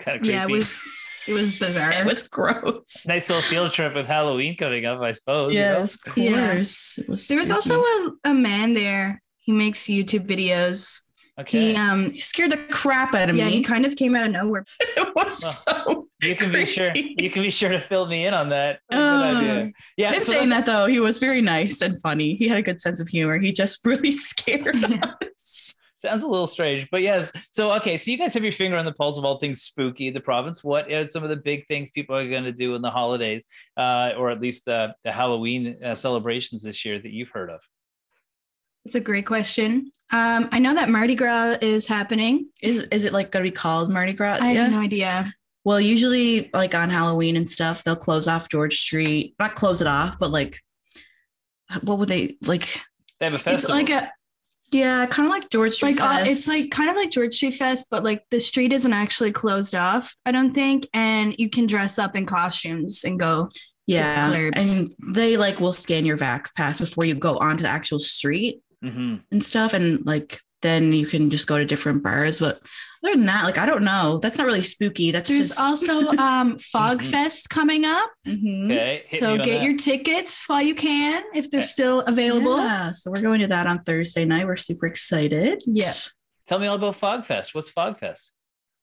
Kind 0.00 0.20
of 0.20 0.26
yeah, 0.26 0.44
it 0.44 0.50
was 0.50 0.84
it 1.26 1.32
was 1.34 1.58
bizarre. 1.58 1.92
It 2.00 2.06
was 2.06 2.22
gross. 2.22 3.06
nice 3.06 3.28
little 3.28 3.42
field 3.42 3.72
trip 3.72 3.94
with 3.94 4.06
Halloween 4.06 4.56
coming 4.56 4.86
up, 4.86 5.00
I 5.00 5.12
suppose. 5.12 5.54
you 5.54 5.60
know? 5.60 5.78
Yes, 5.80 5.98
of 6.06 6.16
Yeah. 6.16 6.54
course. 6.54 6.98
It 6.98 7.08
was. 7.08 7.28
there 7.28 7.38
was 7.38 7.50
also 7.50 7.80
a, 7.82 8.10
a 8.24 8.34
man 8.34 8.72
there. 8.74 9.20
He 9.38 9.52
makes 9.52 9.82
YouTube 9.84 10.26
videos. 10.26 11.02
Okay. 11.40 11.70
He 11.70 11.76
um 11.76 12.16
scared 12.16 12.50
the 12.50 12.56
crap 12.56 13.14
out 13.14 13.30
of 13.30 13.36
yeah, 13.36 13.46
he 13.46 13.62
kind 13.62 13.86
of 13.86 13.94
came 13.94 14.16
out 14.16 14.26
of 14.26 14.32
nowhere. 14.32 14.64
it 14.80 15.14
was 15.14 15.62
so. 15.64 16.08
you 16.20 16.34
can 16.34 16.50
be 16.50 16.66
sure. 16.66 16.90
You 16.94 17.30
can 17.30 17.42
be 17.42 17.50
sure 17.50 17.68
to 17.68 17.78
fill 17.78 18.06
me 18.06 18.26
in 18.26 18.34
on 18.34 18.48
that. 18.48 18.80
Good 18.90 18.98
Uh. 18.98 19.68
Yeah. 19.96 20.14
In 20.14 20.20
so 20.20 20.32
saying 20.32 20.48
that 20.48 20.66
though, 20.66 20.86
he 20.86 20.98
was 20.98 21.18
very 21.18 21.40
nice 21.40 21.80
and 21.80 22.00
funny. 22.00 22.34
He 22.34 22.48
had 22.48 22.58
a 22.58 22.62
good 22.62 22.80
sense 22.80 23.00
of 23.00 23.06
humor. 23.08 23.38
He 23.38 23.52
just 23.52 23.80
really 23.86 24.10
scared 24.12 24.76
Yeah. 24.78 25.14
us. 25.24 25.74
Sounds 25.96 26.22
a 26.22 26.28
little 26.28 26.46
strange, 26.46 26.88
but 26.92 27.02
yes. 27.02 27.32
So, 27.50 27.72
okay, 27.72 27.96
so 27.96 28.12
you 28.12 28.18
guys 28.18 28.32
have 28.34 28.44
your 28.44 28.52
finger 28.52 28.76
on 28.76 28.84
the 28.84 28.92
pulse 28.92 29.18
of 29.18 29.24
all 29.24 29.40
things 29.40 29.62
spooky 29.62 30.06
in 30.06 30.14
the 30.14 30.20
province. 30.20 30.62
What 30.62 30.88
are 30.92 31.04
some 31.08 31.24
of 31.24 31.28
the 31.28 31.36
big 31.36 31.66
things 31.66 31.90
people 31.90 32.14
are 32.14 32.28
going 32.28 32.44
to 32.44 32.52
do 32.52 32.76
in 32.76 32.82
the 32.82 32.90
holidays, 32.90 33.44
uh, 33.76 34.12
or 34.16 34.30
at 34.30 34.40
least 34.40 34.64
the, 34.64 34.94
the 35.02 35.10
Halloween 35.10 35.76
uh, 35.84 35.96
celebrations 35.96 36.62
this 36.62 36.84
year 36.84 37.00
that 37.00 37.10
you've 37.10 37.30
heard 37.30 37.50
of? 37.50 37.60
It's 38.88 38.94
a 38.94 39.00
great 39.00 39.26
question. 39.26 39.92
Um, 40.10 40.48
I 40.50 40.58
know 40.60 40.72
that 40.72 40.88
Mardi 40.88 41.14
Gras 41.14 41.58
is 41.60 41.86
happening. 41.86 42.48
Is 42.62 42.84
is 42.84 43.04
it 43.04 43.12
like 43.12 43.30
gonna 43.30 43.42
be 43.42 43.50
called 43.50 43.90
Mardi 43.90 44.14
Gras? 44.14 44.38
I 44.40 44.46
have 44.52 44.70
no 44.70 44.80
idea. 44.80 45.26
Well, 45.62 45.78
usually 45.78 46.48
like 46.54 46.74
on 46.74 46.88
Halloween 46.88 47.36
and 47.36 47.50
stuff, 47.50 47.84
they'll 47.84 47.96
close 47.96 48.26
off 48.26 48.48
George 48.48 48.78
Street. 48.80 49.34
Not 49.38 49.56
close 49.56 49.82
it 49.82 49.86
off, 49.86 50.18
but 50.18 50.30
like 50.30 50.58
what 51.82 51.98
would 51.98 52.08
they 52.08 52.38
like? 52.46 52.80
They 53.20 53.26
have 53.26 53.34
a 53.34 53.38
festival. 53.38 53.76
It's 53.78 53.90
like 53.90 54.02
a 54.02 54.10
Yeah, 54.72 55.04
kind 55.04 55.26
of 55.26 55.32
like 55.32 55.50
George 55.50 55.74
Street. 55.74 55.98
like 55.98 56.00
uh, 56.00 56.24
Fest. 56.24 56.30
it's 56.30 56.48
like 56.48 56.70
kind 56.70 56.88
of 56.88 56.96
like 56.96 57.10
George 57.10 57.34
Street 57.34 57.56
Fest, 57.56 57.88
but 57.90 58.04
like 58.04 58.24
the 58.30 58.40
street 58.40 58.72
isn't 58.72 58.92
actually 58.94 59.32
closed 59.32 59.74
off. 59.74 60.16
I 60.24 60.32
don't 60.32 60.54
think, 60.54 60.88
and 60.94 61.34
you 61.36 61.50
can 61.50 61.66
dress 61.66 61.98
up 61.98 62.16
in 62.16 62.24
costumes 62.24 63.04
and 63.04 63.20
go. 63.20 63.50
yeah, 63.86 64.32
and 64.54 64.88
they 65.12 65.36
like 65.36 65.60
will 65.60 65.74
scan 65.74 66.06
your 66.06 66.16
Vax 66.16 66.54
pass 66.54 66.80
before 66.80 67.04
you 67.04 67.14
go 67.14 67.36
onto 67.36 67.62
the 67.64 67.68
actual 67.68 67.98
street 67.98 68.62
Mhm. 68.84 69.22
and 69.30 69.42
stuff, 69.42 69.72
and 69.74 70.04
like 70.06 70.40
then 70.62 70.92
you 70.92 71.06
can 71.06 71.30
just 71.30 71.46
go 71.46 71.56
to 71.58 71.64
different 71.64 72.02
bars. 72.02 72.40
But 72.40 72.60
other 73.04 73.14
than 73.14 73.26
that, 73.26 73.44
like 73.44 73.58
I 73.58 73.66
don't 73.66 73.84
know. 73.84 74.18
That's 74.20 74.38
not 74.38 74.46
really 74.46 74.62
spooky. 74.62 75.10
That's 75.12 75.28
There's 75.28 75.48
just 75.48 75.60
also 75.60 76.08
um 76.18 76.58
Fog 76.58 77.00
Mhm. 77.00 77.10
Fest 77.10 77.48
coming 77.50 77.84
up, 77.84 78.10
Mhm. 78.26 78.64
Okay. 78.66 79.04
so 79.08 79.36
get 79.36 79.46
that. 79.60 79.62
your 79.62 79.76
tickets 79.76 80.48
while 80.48 80.62
you 80.62 80.74
can 80.74 81.22
if 81.34 81.50
they're 81.50 81.58
Okay. 81.60 81.66
still 81.66 82.00
available. 82.02 82.56
Yeah, 82.56 82.90
so 82.92 83.10
we're 83.12 83.22
going 83.22 83.40
to 83.40 83.46
that 83.48 83.66
on 83.66 83.82
Thursday 83.84 84.24
night. 84.24 84.46
We're 84.46 84.56
super 84.56 84.86
excited. 84.86 85.62
Yeah. 85.66 85.92
Tell 86.46 86.58
me 86.58 86.66
all 86.66 86.76
about 86.76 86.98
Fogfest. 86.98 87.54
What's 87.54 87.70
Fogfest? 87.70 88.30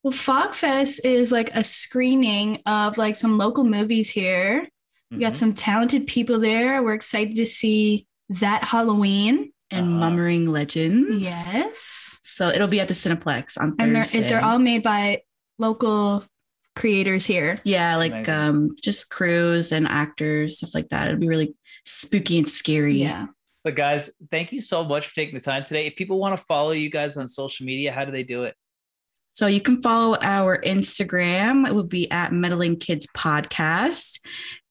Well, 0.04 0.12
Fog 0.12 0.54
Fest 0.54 1.04
is 1.04 1.32
like 1.32 1.50
a 1.56 1.64
screening 1.64 2.62
of 2.68 2.98
like 2.98 3.16
some 3.16 3.38
local 3.38 3.64
movies 3.64 4.10
here. 4.12 4.68
We 5.12 5.18
got 5.18 5.34
Mhm. 5.34 5.38
some 5.38 5.54
talented 5.54 6.06
people 6.08 6.40
there. 6.40 6.82
We're 6.84 6.94
excited 6.94 7.36
to 7.38 7.46
see 7.46 8.06
that 8.30 8.64
Halloween. 8.66 9.52
And 9.72 9.88
Uh-huh. 9.88 9.98
Mummering 10.00 10.52
Legends. 10.52 11.24
Yes. 11.54 12.20
So 12.24 12.50
it'll 12.50 12.68
be 12.68 12.80
at 12.80 12.88
the 12.88 12.94
Cineplex 12.94 13.58
on 13.60 13.76
And 13.80 13.96
they're 13.96 14.06
they're 14.06 14.44
all 14.44 14.60
made 14.60 14.84
by 14.84 15.22
local 15.58 16.24
creators 16.76 17.26
here. 17.26 17.60
Yeah, 17.64 17.96
like 17.96 18.12
Amazing. 18.12 18.34
um 18.36 18.70
just 18.82 19.10
crews 19.10 19.72
and 19.72 19.88
actors, 19.88 20.58
stuff 20.58 20.76
like 20.76 20.90
that. 20.90 21.08
It'll 21.08 21.20
be 21.20 21.28
really 21.28 21.56
spooky 21.84 22.38
and 22.38 22.48
scary. 22.50 22.98
Yeah. 22.98 23.28
But 23.64 23.76
guys, 23.76 24.12
thank 24.30 24.52
you 24.52 24.60
so 24.62 24.84
much 24.84 25.08
for 25.08 25.16
taking 25.16 25.34
the 25.34 25.42
time 25.42 25.64
today. 25.64 25.88
If 25.88 25.96
people 25.96 26.20
want 26.20 26.38
to 26.38 26.44
follow 26.46 26.72
you 26.72 26.92
guys 26.92 27.18
on 27.18 27.28
social 27.28 27.66
media, 27.66 27.92
how 27.92 28.06
do 28.06 28.12
they 28.12 28.24
do 28.24 28.44
it? 28.44 28.54
So 29.32 29.48
you 29.48 29.60
can 29.62 29.82
follow 29.82 30.16
our 30.22 30.62
Instagram. 30.62 31.68
It 31.68 31.74
would 31.74 31.90
be 31.90 32.10
at 32.12 32.32
Meddling 32.32 32.78
Kids 32.78 33.08
Podcast. 33.18 34.20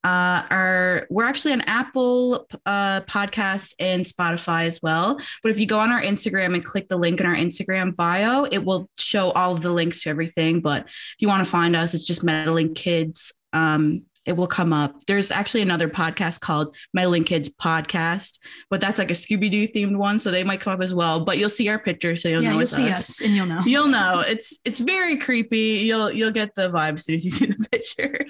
Uh, 0.04 0.42
our 0.50 1.06
we're 1.08 1.24
actually 1.24 1.54
on 1.54 1.62
Apple 1.62 2.46
uh, 2.66 3.00
Podcasts 3.02 3.74
and 3.80 4.02
Spotify 4.02 4.64
as 4.64 4.80
well. 4.82 5.18
But 5.42 5.50
if 5.50 5.58
you 5.58 5.66
go 5.66 5.80
on 5.80 5.90
our 5.90 6.02
Instagram 6.02 6.54
and 6.54 6.64
click 6.64 6.88
the 6.88 6.98
link 6.98 7.20
in 7.20 7.26
our 7.26 7.34
Instagram 7.34 7.96
bio, 7.96 8.44
it 8.44 8.64
will 8.64 8.88
show 8.98 9.30
all 9.32 9.54
of 9.54 9.62
the 9.62 9.72
links 9.72 10.02
to 10.02 10.10
everything. 10.10 10.60
But 10.60 10.84
if 10.84 11.16
you 11.20 11.28
want 11.28 11.42
to 11.42 11.50
find 11.50 11.74
us, 11.74 11.94
it's 11.94 12.04
just 12.04 12.22
Meddling 12.22 12.74
Kids. 12.74 13.32
Um, 13.54 14.02
it 14.26 14.36
will 14.36 14.46
come 14.46 14.72
up. 14.72 14.94
There's 15.06 15.30
actually 15.30 15.62
another 15.62 15.88
podcast 15.88 16.40
called 16.40 16.74
Meddling 16.94 17.24
Kids 17.24 17.48
Podcast, 17.50 18.38
but 18.70 18.80
that's 18.80 18.98
like 18.98 19.10
a 19.10 19.14
Scooby 19.14 19.50
Doo 19.50 19.68
themed 19.68 19.96
one, 19.96 20.18
so 20.18 20.30
they 20.30 20.44
might 20.44 20.60
come 20.60 20.72
up 20.72 20.80
as 20.82 20.94
well. 20.94 21.24
But 21.24 21.38
you'll 21.38 21.48
see 21.48 21.68
our 21.68 21.78
picture, 21.78 22.16
so 22.16 22.28
you'll 22.28 22.42
yeah, 22.42 22.48
know 22.50 22.54
you'll 22.54 22.62
it's 22.62 22.72
see 22.76 22.88
us 22.88 23.10
us 23.10 23.20
and 23.22 23.34
you'll 23.36 23.46
know. 23.46 23.60
you'll 23.66 23.88
know 23.88 24.22
it's 24.26 24.60
it's 24.64 24.80
very 24.80 25.16
creepy 25.18 25.80
you'll 25.84 26.10
you'll 26.12 26.30
get 26.30 26.54
the 26.54 26.70
vibe 26.70 26.94
as 26.94 27.04
soon 27.04 27.14
as 27.16 27.24
you 27.24 27.30
see 27.30 27.46
the 27.46 27.68
picture 27.72 28.24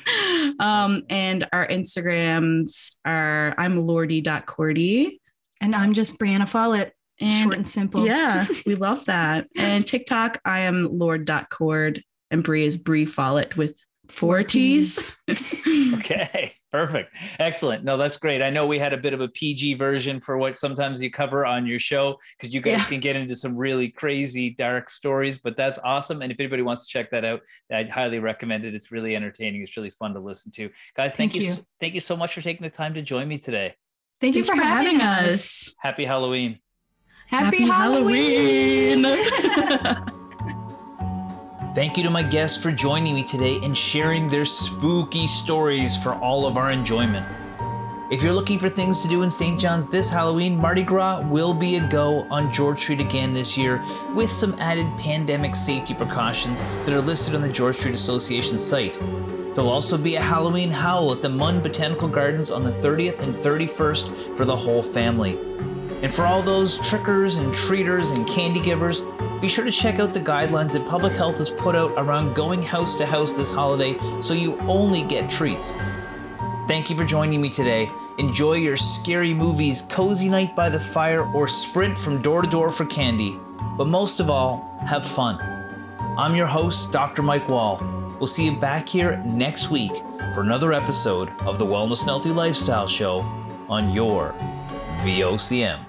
um 0.58 1.02
and 1.10 1.46
our 1.52 1.66
instagrams 1.68 2.96
are 3.04 3.54
i'm 3.58 3.78
lordy.cordy 3.86 5.20
And 5.60 5.74
I'm 5.74 5.92
just 5.94 6.18
Brianna 6.18 6.48
Follett. 6.48 6.92
and 7.20 7.42
Short 7.44 7.56
and 7.56 7.68
simple. 7.68 8.06
yeah 8.06 8.46
we 8.66 8.74
love 8.74 9.04
that 9.06 9.48
and 9.56 9.86
tiktok 9.86 10.40
i 10.44 10.60
am 10.60 10.88
lord.cord 10.98 12.02
and 12.30 12.42
brie 12.42 12.64
is 12.64 12.76
brie 12.76 13.06
follett 13.06 13.56
with 13.56 13.78
four 14.08 14.40
mm-hmm. 14.40 14.46
t's 14.46 15.18
Okay, 15.94 16.52
perfect. 16.70 17.14
Excellent. 17.38 17.84
No, 17.84 17.96
that's 17.96 18.16
great. 18.16 18.42
I 18.42 18.50
know 18.50 18.66
we 18.66 18.78
had 18.78 18.92
a 18.92 18.96
bit 18.96 19.14
of 19.14 19.20
a 19.20 19.28
PG 19.28 19.74
version 19.74 20.20
for 20.20 20.36
what 20.36 20.56
sometimes 20.56 21.02
you 21.02 21.10
cover 21.10 21.46
on 21.46 21.66
your 21.66 21.78
show 21.78 22.18
because 22.36 22.52
you 22.52 22.60
guys 22.60 22.78
Yeah. 22.78 22.84
can 22.84 23.00
get 23.00 23.16
into 23.16 23.34
some 23.36 23.56
really 23.56 23.88
crazy, 23.88 24.50
dark 24.50 24.90
stories, 24.90 25.38
but 25.38 25.56
that's 25.56 25.78
awesome. 25.84 26.20
And 26.22 26.30
if 26.30 26.38
anybody 26.40 26.62
wants 26.62 26.86
to 26.86 26.92
check 26.92 27.10
that 27.10 27.24
out, 27.24 27.40
I'd 27.72 27.90
highly 27.90 28.18
recommend 28.18 28.64
it. 28.64 28.74
It's 28.74 28.90
really 28.90 29.16
entertaining. 29.16 29.62
It's 29.62 29.76
really 29.76 29.90
fun 29.90 30.14
to 30.14 30.20
listen 30.20 30.52
to. 30.52 30.70
Guys, 30.96 31.16
thank, 31.16 31.32
Thank 31.32 31.44
you. 31.44 31.50
you. 31.52 31.56
Thank 31.80 31.94
you 31.94 32.00
so 32.00 32.16
much 32.16 32.34
for 32.34 32.40
taking 32.40 32.62
the 32.62 32.70
time 32.70 32.94
to 32.94 33.02
join 33.02 33.28
me 33.28 33.38
today. 33.38 33.74
Thank 34.20 34.36
you 34.36 34.44
Thanks 34.44 34.60
for, 34.60 34.66
having, 34.66 35.00
us. 35.00 35.74
Happy 35.80 36.04
Halloween. 36.04 36.58
Happy, 37.26 37.62
Halloween. 37.62 39.04
Halloween. 39.04 40.20
Thank 41.74 41.96
you 41.96 42.04
to 42.04 42.10
my 42.10 42.22
guests 42.22 42.62
for 42.62 42.70
joining 42.70 43.16
me 43.16 43.24
today 43.24 43.58
and 43.64 43.76
sharing 43.76 44.28
their 44.28 44.44
spooky 44.44 45.26
stories 45.26 45.96
for 46.00 46.14
all 46.14 46.46
of 46.46 46.56
our 46.56 46.70
enjoyment. 46.70 47.26
If 48.12 48.22
you're 48.22 48.32
looking 48.32 48.60
for 48.60 48.68
things 48.68 49.02
to 49.02 49.08
do 49.08 49.22
in 49.22 49.30
St. 49.30 49.58
John's 49.58 49.88
this 49.88 50.08
Halloween, 50.08 50.56
Mardi 50.56 50.84
Gras 50.84 51.26
will 51.26 51.52
be 51.52 51.74
a 51.74 51.88
go 51.88 52.28
on 52.30 52.52
George 52.52 52.80
Street 52.80 53.00
again 53.00 53.34
this 53.34 53.58
year 53.58 53.84
with 54.14 54.30
some 54.30 54.54
added 54.60 54.86
pandemic 55.00 55.56
safety 55.56 55.94
precautions 55.94 56.62
that 56.62 56.90
are 56.90 57.00
listed 57.00 57.34
on 57.34 57.42
the 57.42 57.48
George 57.48 57.74
Street 57.74 57.96
Association 57.96 58.56
site. 58.56 58.96
There'll 59.56 59.68
also 59.68 59.98
be 59.98 60.14
a 60.14 60.22
Halloween 60.22 60.70
howl 60.70 61.10
at 61.10 61.22
the 61.22 61.28
MUN 61.28 61.60
Botanical 61.60 62.06
Gardens 62.06 62.52
on 62.52 62.62
the 62.62 62.70
30th 62.70 63.18
and 63.18 63.34
31st 63.34 64.36
for 64.36 64.44
the 64.44 64.54
whole 64.54 64.84
family. 64.84 65.36
And 66.04 66.12
for 66.12 66.26
all 66.26 66.42
those 66.42 66.76
trickers 66.86 67.38
and 67.38 67.54
treaters 67.54 68.10
and 68.10 68.28
candy 68.28 68.60
givers, 68.60 69.06
be 69.40 69.48
sure 69.48 69.64
to 69.64 69.70
check 69.70 70.00
out 70.00 70.12
the 70.12 70.20
guidelines 70.20 70.74
that 70.74 70.86
public 70.86 71.14
health 71.14 71.38
has 71.38 71.48
put 71.48 71.74
out 71.74 71.92
around 71.96 72.34
going 72.34 72.62
house 72.62 72.94
to 72.96 73.06
house 73.06 73.32
this 73.32 73.54
holiday 73.54 73.96
so 74.20 74.34
you 74.34 74.58
only 74.68 75.00
get 75.00 75.30
treats. 75.30 75.74
Thank 76.68 76.90
you 76.90 76.96
for 76.98 77.06
joining 77.06 77.40
me 77.40 77.48
today. 77.48 77.88
Enjoy 78.18 78.52
your 78.52 78.76
scary 78.76 79.32
movies, 79.32 79.80
cozy 79.80 80.28
night 80.28 80.54
by 80.54 80.68
the 80.68 80.78
fire, 80.78 81.24
or 81.32 81.48
sprint 81.48 81.98
from 81.98 82.20
door 82.20 82.42
to 82.42 82.50
door 82.50 82.68
for 82.68 82.84
candy. 82.84 83.40
But 83.78 83.86
most 83.86 84.20
of 84.20 84.28
all, 84.28 84.78
have 84.86 85.06
fun. 85.06 85.40
I'm 86.18 86.36
your 86.36 86.46
host, 86.46 86.92
Dr. 86.92 87.22
Mike 87.22 87.48
Wall. 87.48 87.78
We'll 88.18 88.26
see 88.26 88.44
you 88.44 88.52
back 88.52 88.86
here 88.86 89.16
next 89.24 89.70
week 89.70 89.92
for 90.34 90.42
another 90.42 90.74
episode 90.74 91.30
of 91.46 91.58
the 91.58 91.64
Wellness 91.64 92.00
and 92.00 92.08
Healthy 92.08 92.28
Lifestyle 92.32 92.86
Show 92.86 93.20
on 93.70 93.94
your 93.94 94.34
VOCM. 95.00 95.80